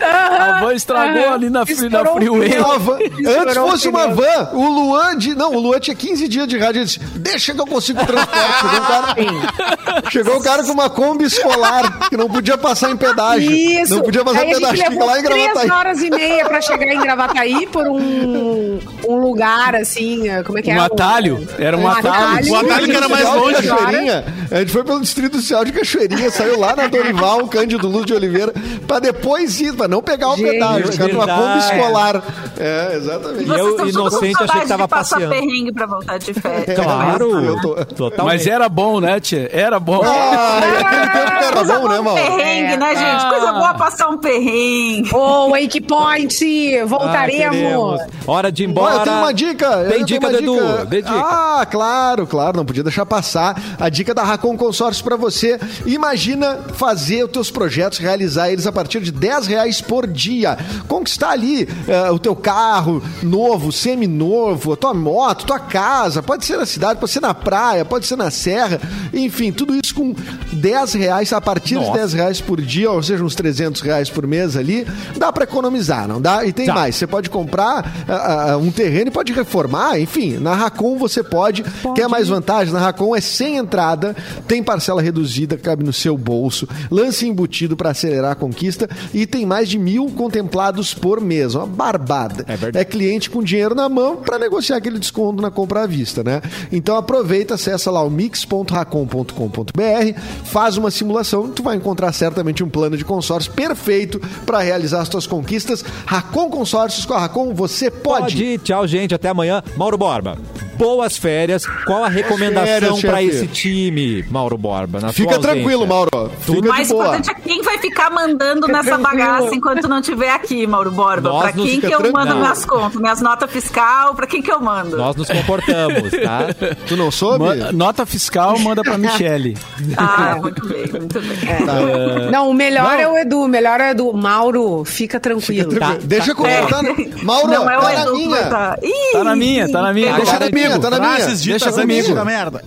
A 0.00 0.60
van 0.60 0.74
estragou 0.74 1.28
ali 1.32 1.50
na, 1.50 1.60
na 1.60 1.66
freeway. 1.66 2.58
Uma 2.58 2.78
van- 2.78 2.98
Antes 3.40 3.56
fosse 3.56 3.88
o 3.88 3.90
uma 3.90 4.08
van, 4.08 4.48
o 4.52 4.68
Luan 4.68 5.16
de. 5.16 5.34
Não, 5.34 5.52
o 5.54 5.60
Luan 5.60 5.78
tinha 5.80 5.94
15 5.96 6.28
dias 6.28 6.46
de 6.48 6.58
rádio. 6.58 6.78
Ele 6.80 6.84
disse: 6.86 6.98
Deixa 7.00 7.54
que 7.54 7.60
eu 7.60 7.66
consigo 7.66 8.04
transporte. 8.04 8.32
Chegou 8.60 8.76
um 8.76 8.82
cara, 8.86 10.10
chegou 10.10 10.36
um 10.36 10.42
cara 10.42 10.62
com 10.64 10.72
uma 10.72 10.90
Kombi 10.90 11.24
escolar 11.24 12.08
que 12.08 12.16
não 12.16 12.28
podia 12.28 12.56
passar 12.58 12.90
em 12.90 12.96
pedágio. 12.96 13.50
Isso. 13.50 13.94
Não 13.94 14.02
podia 14.02 14.24
passar 14.24 14.40
Aí 14.40 14.48
em 14.48 14.52
a 14.52 14.54
pedágio. 14.56 14.76
Fica 14.78 14.90
levou 14.90 15.06
lá 15.06 15.18
em 15.18 15.22
três 15.22 15.44
Gravataí. 15.52 15.70
horas 15.70 16.02
e 16.02 16.10
meia 16.10 16.44
pra 16.44 16.60
chegar 16.60 16.86
em 16.86 17.00
Gravataí 17.00 17.66
por 17.68 17.86
um, 17.86 18.78
um 19.08 19.16
lugar 19.16 19.74
assim, 19.74 20.24
como 20.44 20.58
é 20.58 20.62
que 20.62 20.70
é? 20.70 20.74
Um 20.76 20.80
atalho. 20.82 21.46
Era 21.58 21.76
um 21.76 21.88
atalho. 21.88 22.50
O 22.52 22.56
atalho 22.56 22.86
que 22.88 22.96
era 22.96 23.08
mais 23.08 23.24
longe. 23.34 23.62
Cachoeirinha. 23.68 24.24
A 24.50 24.58
gente 24.58 24.72
foi 24.72 24.84
pelo 24.84 25.00
Distrito 25.00 25.36
Social 25.36 25.64
de 25.64 25.72
Cachoeirinha, 25.72 26.30
saiu 26.42 26.58
lá 26.60 26.76
na 26.76 26.86
Dorival, 26.86 27.46
Cândido 27.48 27.88
Luz 27.88 28.06
de 28.06 28.14
Oliveira, 28.14 28.52
pra 28.86 28.98
depois 28.98 29.60
ir, 29.60 29.74
pra 29.74 29.88
não 29.88 30.02
pegar 30.02 30.30
o 30.30 30.36
Gente, 30.36 30.50
pedágio, 30.50 30.92
ficar 30.92 31.08
numa. 31.08 31.26
Kombi 31.26 31.58
escolar. 31.58 32.22
É, 32.58 32.94
exatamente. 32.96 33.44
E 33.44 33.58
eu, 33.58 33.88
inocente, 33.88 34.42
achei 34.42 34.60
que 34.60 34.68
tava 34.68 34.86
passeando. 34.88 35.30
perrengue 35.30 35.72
pra 35.72 35.86
voltar 35.86 36.18
de 36.18 36.34
férias. 36.34 36.76
Claro, 36.78 37.44
Eu 37.44 37.60
tô- 37.60 37.74
totalmente. 37.84 38.24
Mas 38.38 38.46
era 38.46 38.68
bom, 38.68 39.00
né, 39.00 39.18
tia? 39.20 39.48
Era 39.52 39.78
bom. 39.80 40.00
Ah, 40.04 40.58
aquele 40.78 41.10
tempo 41.10 41.38
que 41.38 41.44
era 41.44 41.52
Coisa 41.56 41.78
bom, 41.78 41.88
né, 41.88 42.00
Mauro? 42.00 42.22
perrengue, 42.22 42.72
É. 42.72 42.76
né, 42.76 42.94
gente? 42.96 43.28
Coisa 43.30 43.52
boa 43.52 43.74
passar 43.74 44.08
um 44.08 44.18
perrengue. 44.18 45.10
Ô, 45.14 45.50
Wake 45.50 45.80
Point, 45.80 46.78
Ah, 46.82 46.86
voltaremos. 46.86 47.56
queremos. 47.56 48.00
Hora 48.26 48.52
de 48.52 48.62
ir 48.64 48.68
embora. 48.68 48.94
Olha, 48.96 49.04
tenho 49.04 49.16
uma 49.18 49.34
dica. 49.34 49.84
Tem 49.90 50.04
dica 50.04 50.26
uma 50.28 50.32
do 50.32 50.38
Edu. 50.38 50.86
Dê 50.86 51.02
dica. 51.02 51.14
Ah, 51.14 51.66
claro, 51.70 52.26
claro, 52.26 52.56
não 52.56 52.64
podia 52.64 52.82
deixar 52.82 53.04
passar. 53.06 53.60
A 53.78 53.88
dica 53.88 54.14
da 54.14 54.22
Racon 54.22 54.56
Consórcio 54.56 55.02
pra 55.04 55.16
você. 55.16 55.58
Imagina 55.86 56.31
fazer 56.74 57.24
os 57.24 57.30
teus 57.30 57.50
projetos, 57.50 57.98
realizar 57.98 58.50
eles 58.50 58.66
a 58.66 58.72
partir 58.72 59.00
de 59.00 59.12
10 59.12 59.46
reais 59.46 59.80
por 59.80 60.06
dia. 60.06 60.58
Conquistar 60.88 61.30
ali 61.30 61.68
eh, 61.88 62.10
o 62.10 62.18
teu 62.18 62.34
carro 62.36 63.02
novo, 63.22 63.70
semi-novo, 63.72 64.72
a 64.72 64.76
tua 64.76 64.94
moto, 64.94 65.46
tua 65.46 65.58
casa, 65.58 66.22
pode 66.22 66.44
ser 66.44 66.56
na 66.56 66.66
cidade, 66.66 66.98
pode 67.00 67.12
ser 67.12 67.20
na 67.20 67.34
praia, 67.34 67.84
pode 67.84 68.06
ser 68.06 68.16
na 68.16 68.30
serra, 68.30 68.80
enfim, 69.12 69.52
tudo 69.52 69.74
isso 69.74 69.94
com 69.94 70.14
10 70.52 70.94
reais, 70.94 71.32
a 71.32 71.40
partir 71.40 71.74
Nossa. 71.74 71.92
de 71.92 71.98
10 71.98 72.12
reais 72.14 72.40
por 72.40 72.60
dia, 72.60 72.90
ou 72.90 73.02
seja, 73.02 73.22
uns 73.24 73.34
300 73.34 73.80
reais 73.80 74.10
por 74.10 74.26
mês 74.26 74.56
ali, 74.56 74.86
dá 75.16 75.32
pra 75.32 75.44
economizar, 75.44 76.06
não 76.08 76.20
dá? 76.20 76.44
E 76.44 76.52
tem 76.52 76.66
Tá. 76.66 76.74
mais, 76.74 76.96
você 76.96 77.06
pode 77.06 77.28
comprar 77.30 78.04
ah, 78.08 78.52
ah, 78.52 78.56
um 78.56 78.70
terreno 78.70 79.08
e 79.08 79.10
pode 79.10 79.32
reformar, 79.32 79.98
enfim, 80.00 80.36
na 80.38 80.54
Racon 80.54 80.96
você 80.96 81.22
pode. 81.22 81.64
Quer 81.94 82.08
mais 82.08 82.28
vantagem? 82.28 82.72
Na 82.72 82.80
Racon 82.80 83.14
é 83.16 83.20
sem 83.20 83.56
entrada, 83.56 84.14
tem 84.46 84.62
parcela 84.62 85.02
reduzida, 85.02 85.56
cabe 85.56 85.84
no 85.84 85.92
seu 85.92 86.16
bolso, 86.22 86.66
lance 86.90 87.26
embutido 87.26 87.76
para 87.76 87.90
acelerar 87.90 88.32
a 88.32 88.34
conquista 88.34 88.88
e 89.12 89.26
tem 89.26 89.44
mais 89.44 89.68
de 89.68 89.78
mil 89.78 90.06
contemplados 90.06 90.94
por 90.94 91.20
mês, 91.20 91.54
uma 91.54 91.66
barbada. 91.66 92.44
É 92.48 92.56
verdade. 92.56 92.78
É 92.78 92.84
cliente 92.84 93.28
com 93.28 93.42
dinheiro 93.42 93.74
na 93.74 93.88
mão 93.88 94.16
para 94.16 94.38
negociar 94.38 94.76
aquele 94.76 94.98
desconto 94.98 95.42
na 95.42 95.50
compra 95.50 95.82
à 95.82 95.86
vista, 95.86 96.22
né? 96.22 96.40
Então 96.70 96.96
aproveita, 96.96 97.54
acessa 97.54 97.90
lá 97.90 98.02
o 98.02 98.10
mix.racon.com.br, 98.10 100.20
faz 100.44 100.76
uma 100.76 100.90
simulação, 100.90 101.50
tu 101.50 101.62
vai 101.62 101.76
encontrar 101.76 102.12
certamente 102.12 102.64
um 102.64 102.68
plano 102.68 102.96
de 102.96 103.04
consórcio 103.04 103.52
perfeito 103.52 104.20
para 104.46 104.60
realizar 104.60 105.02
as 105.02 105.08
tuas 105.08 105.26
conquistas. 105.26 105.84
Racon 106.06 106.50
Consórcios 106.50 107.04
com 107.04 107.14
a 107.14 107.18
Racon, 107.18 107.54
você 107.54 107.90
pode. 107.90 108.22
Pode. 108.22 108.58
Tchau, 108.58 108.86
gente. 108.86 109.14
Até 109.14 109.28
amanhã. 109.28 109.62
Mauro 109.76 109.98
Borba, 109.98 110.38
boas 110.82 111.16
férias. 111.16 111.64
Qual 111.86 112.04
a 112.04 112.08
recomendação 112.08 112.96
chefe. 112.96 113.24
esse 113.26 113.46
time, 113.46 114.24
Mauro 114.30 114.58
Borba? 114.58 115.00
na 115.00 115.12
Fica 115.12 115.38
tranquilo, 115.38 115.86
Mauro. 115.86 116.10
O 116.48 116.54
Fica 116.54 116.68
mais 116.68 116.90
importante 116.90 117.30
é 117.30 117.34
quem 117.34 117.62
vai 117.62 117.78
ficar 117.78 118.10
mandando 118.10 118.66
nessa 118.66 118.98
bagaça 118.98 119.54
enquanto 119.54 119.88
não 119.88 120.00
estiver 120.00 120.30
aqui, 120.30 120.66
Mauro 120.66 120.90
Borba. 120.90 121.28
Não 121.30 121.52
quem 121.52 121.66
fica 121.76 121.86
que 121.88 121.94
eu 121.94 121.98
tranquilo. 122.00 122.12
mando 122.26 122.36
minhas 122.40 122.64
contas, 122.64 123.00
minhas 123.00 123.20
notas 123.20 123.50
fiscal, 123.50 124.14
pra 124.14 124.26
quem 124.26 124.42
que 124.42 124.50
eu 124.50 124.60
mando? 124.60 124.96
Nós 124.96 125.14
nos 125.16 125.28
comportamos, 125.28 126.10
tá? 126.10 126.46
Tu 126.88 126.96
não 126.96 127.10
soube? 127.10 127.44
Ma- 127.44 127.72
Nota 127.72 128.04
fiscal 128.04 128.58
manda 128.58 128.82
pra 128.82 128.98
Michele. 128.98 129.56
Ah, 129.96 130.36
muito 130.40 130.66
bem, 130.66 130.86
muito 130.90 131.20
bem. 131.20 132.30
Não, 132.30 132.50
o 132.50 132.54
melhor 132.54 132.84
Não. 132.92 133.00
é 133.00 133.08
o 133.08 133.16
Edu, 133.18 133.42
o 133.42 133.48
melhor 133.48 133.80
é 133.80 133.88
o 133.88 133.90
Edu. 133.90 134.12
Mauro, 134.12 134.84
fica 134.84 135.18
tranquilo. 135.20 135.78
Tá, 135.78 135.96
Deixa 136.02 136.30
eu 136.32 136.36
comentar. 136.36 136.84
É. 136.84 137.22
Mauro, 137.22 137.48
não 137.48 137.70
é 137.70 137.78
o 137.78 137.80
tá 137.80 137.92
na 137.92 138.02
Edu 138.02 138.14
minha. 138.16 138.46
tá. 138.46 138.78
Ih, 138.82 139.12
Tá 139.12 139.24
na 139.24 139.36
minha, 139.36 139.70
tá 139.70 139.82
na 139.82 139.92
minha. 139.92 140.12
Deixa 140.14 140.32
Tá 140.32 140.40
na 140.40 140.71
minha, 140.78 140.90
tá 140.90 140.90
na 140.90 140.98
minha. 140.98 141.16
Frases 141.16 141.42
ditas 141.42 141.62
Deixa 141.62 142.24
merda. 142.24 142.64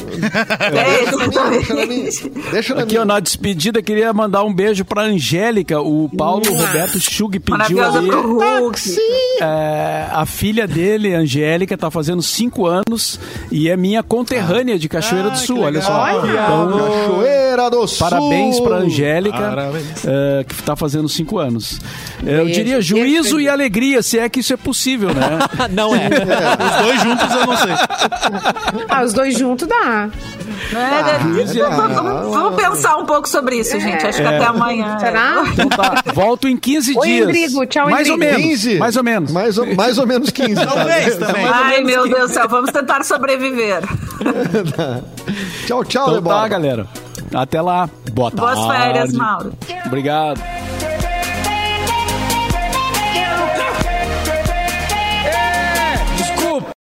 É, 0.59 1.49
Deixa 1.49 1.73
na 1.73 1.85
minha, 1.85 2.09
deixa 2.51 2.75
na 2.75 2.81
Aqui, 2.83 2.97
ó, 2.97 3.05
na 3.05 3.19
despedida, 3.19 3.81
queria 3.81 4.11
mandar 4.13 4.43
um 4.43 4.53
beijo 4.53 4.83
pra 4.85 5.03
Angélica. 5.03 5.79
O 5.81 6.09
Paulo 6.09 6.43
Roberto 6.53 6.99
Chug 6.99 7.39
pediu 7.39 7.83
ali. 7.83 8.09
É, 9.41 10.07
a 10.11 10.25
filha 10.25 10.67
dele, 10.67 11.13
Angélica, 11.13 11.77
tá 11.77 11.91
fazendo 11.91 12.21
cinco 12.21 12.65
anos 12.65 13.19
e 13.51 13.69
é 13.69 13.75
minha 13.77 14.01
conterrânea 14.03 14.77
de 14.79 14.87
Cachoeira 14.87 15.29
do 15.29 15.37
Sul. 15.37 15.61
Olha 15.61 15.81
só. 15.81 16.23
Então, 16.25 16.79
Cachoeira 16.79 17.69
do 17.69 17.87
Sul. 17.87 18.09
Parabéns 18.09 18.59
pra 18.59 18.77
Angélica, 18.77 19.37
Parabéns. 19.37 20.05
é, 20.05 20.43
que 20.43 20.55
tá 20.63 20.75
fazendo 20.75 21.07
cinco 21.09 21.37
anos. 21.37 21.79
É, 22.25 22.39
Eu 22.39 22.45
Beijo, 22.45 22.53
diria 22.53 22.73
beijo, 22.75 22.95
juízo 22.97 23.39
e 23.39 23.47
alegria, 23.49 24.01
se 24.01 24.17
é 24.19 24.27
que 24.29 24.39
isso 24.39 24.53
é 24.53 24.57
possível, 24.57 25.13
né? 25.13 25.39
Não 25.71 25.93
é. 25.95 26.07
Os 26.07 26.85
dois 26.85 27.01
juntos 27.01 27.35
eu 27.35 27.45
não 27.47 27.57
sei. 27.57 27.73
Ah, 28.89 29.03
os 29.03 29.13
dois 29.13 29.37
juntos 29.37 29.67
dá. 29.67 30.09
É, 30.73 31.17
vamos, 31.69 31.95
vamos- 31.95 32.33
vamos 32.35 32.55
pensar 32.61 32.97
um 32.97 33.05
pouco 33.05 33.27
sobre 33.27 33.57
isso, 33.57 33.79
gente. 33.79 34.05
Acho 34.05 34.19
que 34.21 34.27
até 34.27 34.45
amanhã. 34.45 34.97
Será? 34.99 35.43
Então 35.53 35.69
tá, 35.69 36.01
volto 36.13 36.47
em 36.47 36.57
15 36.57 36.97
Oi, 36.97 37.07
dias. 37.07 37.29
Endrigo. 37.29 37.65
Tchau, 37.65 37.89
Mais 37.89 38.09
ou 38.09 38.17
menos. 38.17 38.41
15? 38.41 38.77
Mais 38.77 38.95
ou 38.97 39.03
menos. 39.03 39.31
Mais 39.31 39.57
ou, 39.57 39.75
mais 39.75 39.97
ou 39.97 40.07
menos 40.07 40.29
15. 40.29 40.55
tá? 40.55 40.65
Talvez 40.65 41.17
também. 41.17 41.45
Ai, 41.45 41.81
meu 41.83 42.07
Deus 42.07 42.29
do 42.29 42.33
céu, 42.33 42.47
vamos 42.47 42.71
tentar 42.71 43.03
sobreviver. 43.03 43.81
Tchau, 45.67 45.83
tchau, 45.83 46.09
Então 46.17 46.23
tá, 46.23 46.47
galera. 46.47 46.87
Até 47.33 47.61
lá. 47.61 47.89
Boa 48.13 48.31
tarde. 48.31 48.55
Boas 48.61 48.77
férias, 48.77 49.13
Mauro. 49.13 49.53
Obrigado. 49.85 50.41